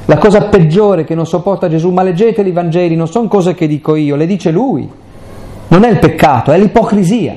La 0.06 0.18
cosa 0.18 0.44
peggiore 0.44 1.04
che 1.04 1.14
non 1.14 1.26
sopporta 1.26 1.68
Gesù, 1.68 1.90
ma 1.90 2.02
leggete 2.02 2.42
i 2.42 2.52
Vangeli, 2.54 2.96
non 2.96 3.10
sono 3.10 3.28
cose 3.28 3.56
che 3.56 3.68
dico 3.68 3.96
io, 3.96 4.16
le 4.16 4.26
dice 4.26 4.52
Lui. 4.52 4.90
Non 5.68 5.84
è 5.84 5.90
il 5.90 6.00
peccato, 6.00 6.54
è 6.54 6.58
l'ipocrisia. 6.58 7.36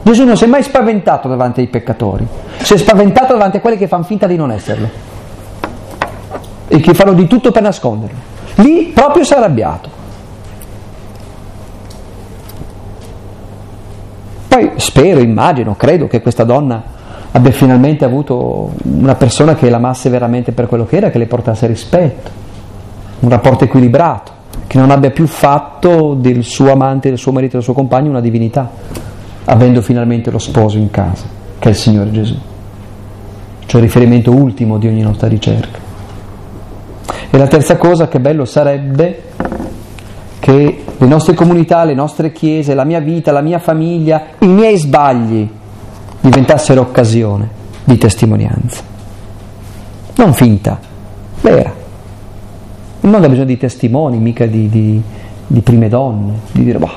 Gesù 0.00 0.24
non 0.24 0.38
si 0.38 0.44
è 0.44 0.46
mai 0.46 0.62
spaventato 0.62 1.28
davanti 1.28 1.60
ai 1.60 1.66
peccatori, 1.66 2.26
si 2.56 2.72
è 2.72 2.78
spaventato 2.78 3.34
davanti 3.34 3.58
a 3.58 3.60
quelli 3.60 3.76
che 3.76 3.86
fanno 3.86 4.04
finta 4.04 4.26
di 4.26 4.36
non 4.36 4.50
esserlo 4.50 5.07
e 6.68 6.80
che 6.80 6.94
fanno 6.94 7.14
di 7.14 7.26
tutto 7.26 7.50
per 7.50 7.62
nasconderlo. 7.62 8.18
Lì 8.56 8.92
proprio 8.94 9.24
si 9.24 9.32
è 9.32 9.36
arrabbiato. 9.36 9.96
Poi 14.48 14.72
spero, 14.76 15.20
immagino, 15.20 15.74
credo 15.74 16.06
che 16.06 16.20
questa 16.20 16.44
donna 16.44 16.82
abbia 17.30 17.52
finalmente 17.52 18.04
avuto 18.04 18.72
una 18.82 19.14
persona 19.14 19.54
che 19.54 19.68
l'amasse 19.70 20.08
veramente 20.10 20.52
per 20.52 20.66
quello 20.66 20.86
che 20.86 20.96
era, 20.96 21.10
che 21.10 21.18
le 21.18 21.26
portasse 21.26 21.66
rispetto, 21.66 22.30
un 23.20 23.28
rapporto 23.28 23.64
equilibrato, 23.64 24.32
che 24.66 24.78
non 24.78 24.90
abbia 24.90 25.10
più 25.10 25.26
fatto 25.26 26.14
del 26.14 26.42
suo 26.44 26.72
amante, 26.72 27.08
del 27.08 27.18
suo 27.18 27.32
marito, 27.32 27.52
del 27.54 27.62
suo 27.62 27.72
compagno 27.74 28.10
una 28.10 28.20
divinità, 28.20 28.70
avendo 29.44 29.80
finalmente 29.80 30.30
lo 30.30 30.38
sposo 30.38 30.76
in 30.76 30.90
casa, 30.90 31.24
che 31.58 31.68
è 31.68 31.70
il 31.70 31.78
Signore 31.78 32.10
Gesù. 32.10 32.36
Cioè 33.66 33.80
il 33.80 33.86
riferimento 33.86 34.32
ultimo 34.32 34.78
di 34.78 34.88
ogni 34.88 35.02
nostra 35.02 35.28
ricerca. 35.28 35.87
E 37.30 37.36
la 37.36 37.46
terza 37.46 37.76
cosa, 37.76 38.08
che 38.08 38.20
bello 38.20 38.44
sarebbe 38.44 39.22
che 40.38 40.84
le 40.96 41.06
nostre 41.06 41.34
comunità, 41.34 41.84
le 41.84 41.94
nostre 41.94 42.32
chiese, 42.32 42.74
la 42.74 42.84
mia 42.84 43.00
vita, 43.00 43.32
la 43.32 43.42
mia 43.42 43.58
famiglia, 43.58 44.28
i 44.38 44.46
miei 44.46 44.78
sbagli 44.78 45.48
diventassero 46.20 46.80
occasione 46.80 47.48
di 47.84 47.98
testimonianza. 47.98 48.82
Non 50.16 50.32
finta, 50.32 50.78
vera. 51.42 51.72
Il 53.00 53.08
mondo 53.10 53.26
ha 53.26 53.28
bisogno 53.28 53.46
di 53.46 53.58
testimoni, 53.58 54.18
mica 54.18 54.46
di, 54.46 54.68
di, 54.68 55.00
di 55.46 55.60
prime 55.60 55.88
donne, 55.88 56.40
di 56.52 56.64
dire, 56.64 56.78
boh, 56.78 56.90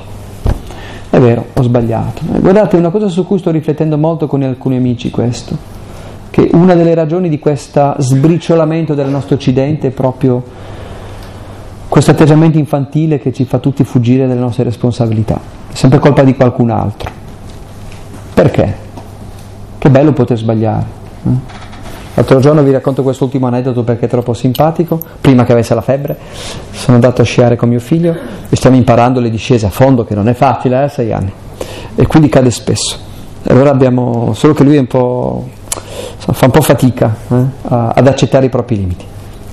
è 1.09 1.19
vero, 1.19 1.47
ho 1.53 1.61
sbagliato. 1.61 2.21
Guardate, 2.39 2.77
una 2.77 2.89
cosa 2.89 3.09
su 3.09 3.25
cui 3.25 3.38
sto 3.38 3.51
riflettendo 3.51 3.97
molto 3.97 4.27
con 4.27 4.41
alcuni 4.43 4.77
amici 4.77 5.09
questo 5.09 5.79
che 6.32 6.49
una 6.53 6.73
delle 6.75 6.95
ragioni 6.95 7.29
di 7.29 7.38
questo 7.38 7.93
sbriciolamento 7.99 8.95
del 8.95 9.09
nostro 9.09 9.36
Occidente 9.36 9.89
è 9.89 9.91
proprio 9.91 10.41
questo 11.89 12.11
atteggiamento 12.11 12.57
infantile 12.57 13.19
che 13.19 13.34
ci 13.34 13.43
fa 13.43 13.59
tutti 13.59 13.84
fuggire 13.84 14.25
dalle 14.25 14.39
nostre 14.39 14.63
responsabilità. 14.63 15.39
È 15.69 15.75
sempre 15.75 15.99
colpa 15.99 16.23
di 16.23 16.34
qualcun 16.34 16.69
altro. 16.69 17.09
Perché? 18.34 18.75
Che 19.77 19.89
bello 19.89 20.13
poter 20.13 20.38
sbagliare. 20.38 20.86
Eh? 21.25 21.59
L'altro 22.13 22.39
giorno 22.39 22.63
vi 22.63 22.71
racconto 22.71 23.03
quest'ultimo 23.03 23.47
aneddoto 23.47 23.84
perché 23.84 24.05
è 24.05 24.09
troppo 24.09 24.34
simpatico. 24.34 25.01
Prima 25.19 25.43
che 25.43 25.51
avesse 25.51 25.73
la 25.73 25.82
febbre, 25.82 26.17
sono 26.71 26.95
andato 26.95 27.21
a 27.21 27.25
sciare 27.25 27.57
con 27.57 27.67
mio 27.67 27.79
figlio 27.79 28.15
e 28.47 28.55
stiamo 28.55 28.77
imparando 28.77 29.19
le 29.19 29.29
discese 29.29 29.65
a 29.65 29.69
fondo, 29.69 30.05
che 30.05 30.15
non 30.15 30.29
è 30.29 30.34
facile, 30.34 30.77
a 30.77 30.84
eh, 30.84 30.89
sei 30.89 31.11
anni. 31.11 31.32
E 31.95 32.07
quindi 32.07 32.29
cade 32.29 32.51
spesso. 32.51 32.97
Allora 33.47 33.69
abbiamo, 33.69 34.34
solo 34.34 34.53
che 34.53 34.63
lui 34.63 34.77
è 34.77 34.79
un 34.79 34.88
po' 34.88 35.47
fa 36.32 36.45
un 36.45 36.51
po' 36.51 36.61
fatica 36.61 37.15
eh, 37.30 37.45
ad 37.61 38.07
accettare 38.07 38.45
i 38.45 38.49
propri 38.49 38.78
limiti. 38.78 39.05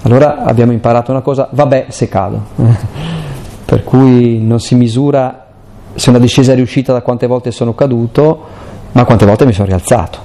Allora 0.02 0.44
abbiamo 0.44 0.72
imparato 0.72 1.10
una 1.10 1.20
cosa, 1.20 1.48
vabbè 1.50 1.86
se 1.88 2.08
cado, 2.08 2.42
per 3.64 3.84
cui 3.84 4.40
non 4.40 4.60
si 4.60 4.74
misura 4.74 5.46
se 5.94 6.10
una 6.10 6.18
discesa 6.18 6.52
è 6.52 6.54
riuscita 6.54 6.92
da 6.92 7.02
quante 7.02 7.26
volte 7.26 7.50
sono 7.50 7.74
caduto, 7.74 8.46
ma 8.92 9.04
quante 9.04 9.26
volte 9.26 9.44
mi 9.44 9.52
sono 9.52 9.66
rialzato. 9.66 10.18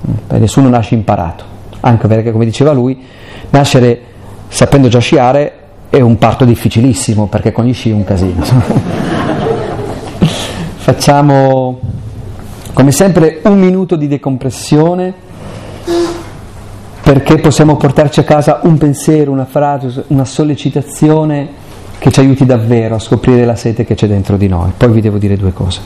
Beh, 0.00 0.38
nessuno 0.38 0.68
nasce 0.68 0.94
imparato, 0.94 1.44
anche 1.80 2.06
perché 2.06 2.32
come 2.32 2.44
diceva 2.46 2.72
lui, 2.72 3.04
nascere 3.50 4.00
sapendo 4.48 4.88
già 4.88 4.98
sciare 4.98 5.52
è 5.90 6.00
un 6.00 6.16
parto 6.16 6.46
difficilissimo, 6.46 7.26
perché 7.26 7.52
con 7.52 7.66
gli 7.66 7.74
sci 7.74 7.90
è 7.90 7.92
un 7.92 8.04
casino. 8.04 8.42
Facciamo 10.76 11.78
come 12.72 12.92
sempre 12.92 13.40
un 13.44 13.58
minuto 13.58 13.96
di 13.96 14.08
decompressione 14.08 15.12
perché 17.02 17.38
possiamo 17.38 17.76
portarci 17.76 18.20
a 18.20 18.24
casa 18.24 18.60
un 18.62 18.78
pensiero, 18.78 19.30
una 19.30 19.44
frase, 19.44 20.04
una 20.08 20.24
sollecitazione 20.24 21.60
che 21.98 22.10
ci 22.10 22.20
aiuti 22.20 22.46
davvero 22.46 22.94
a 22.94 22.98
scoprire 22.98 23.44
la 23.44 23.56
sete 23.56 23.84
che 23.84 23.94
c'è 23.94 24.06
dentro 24.06 24.36
di 24.36 24.48
noi. 24.48 24.72
Poi 24.76 24.90
vi 24.90 25.00
devo 25.00 25.18
dire 25.18 25.36
due 25.36 25.52
cose. 25.52 25.80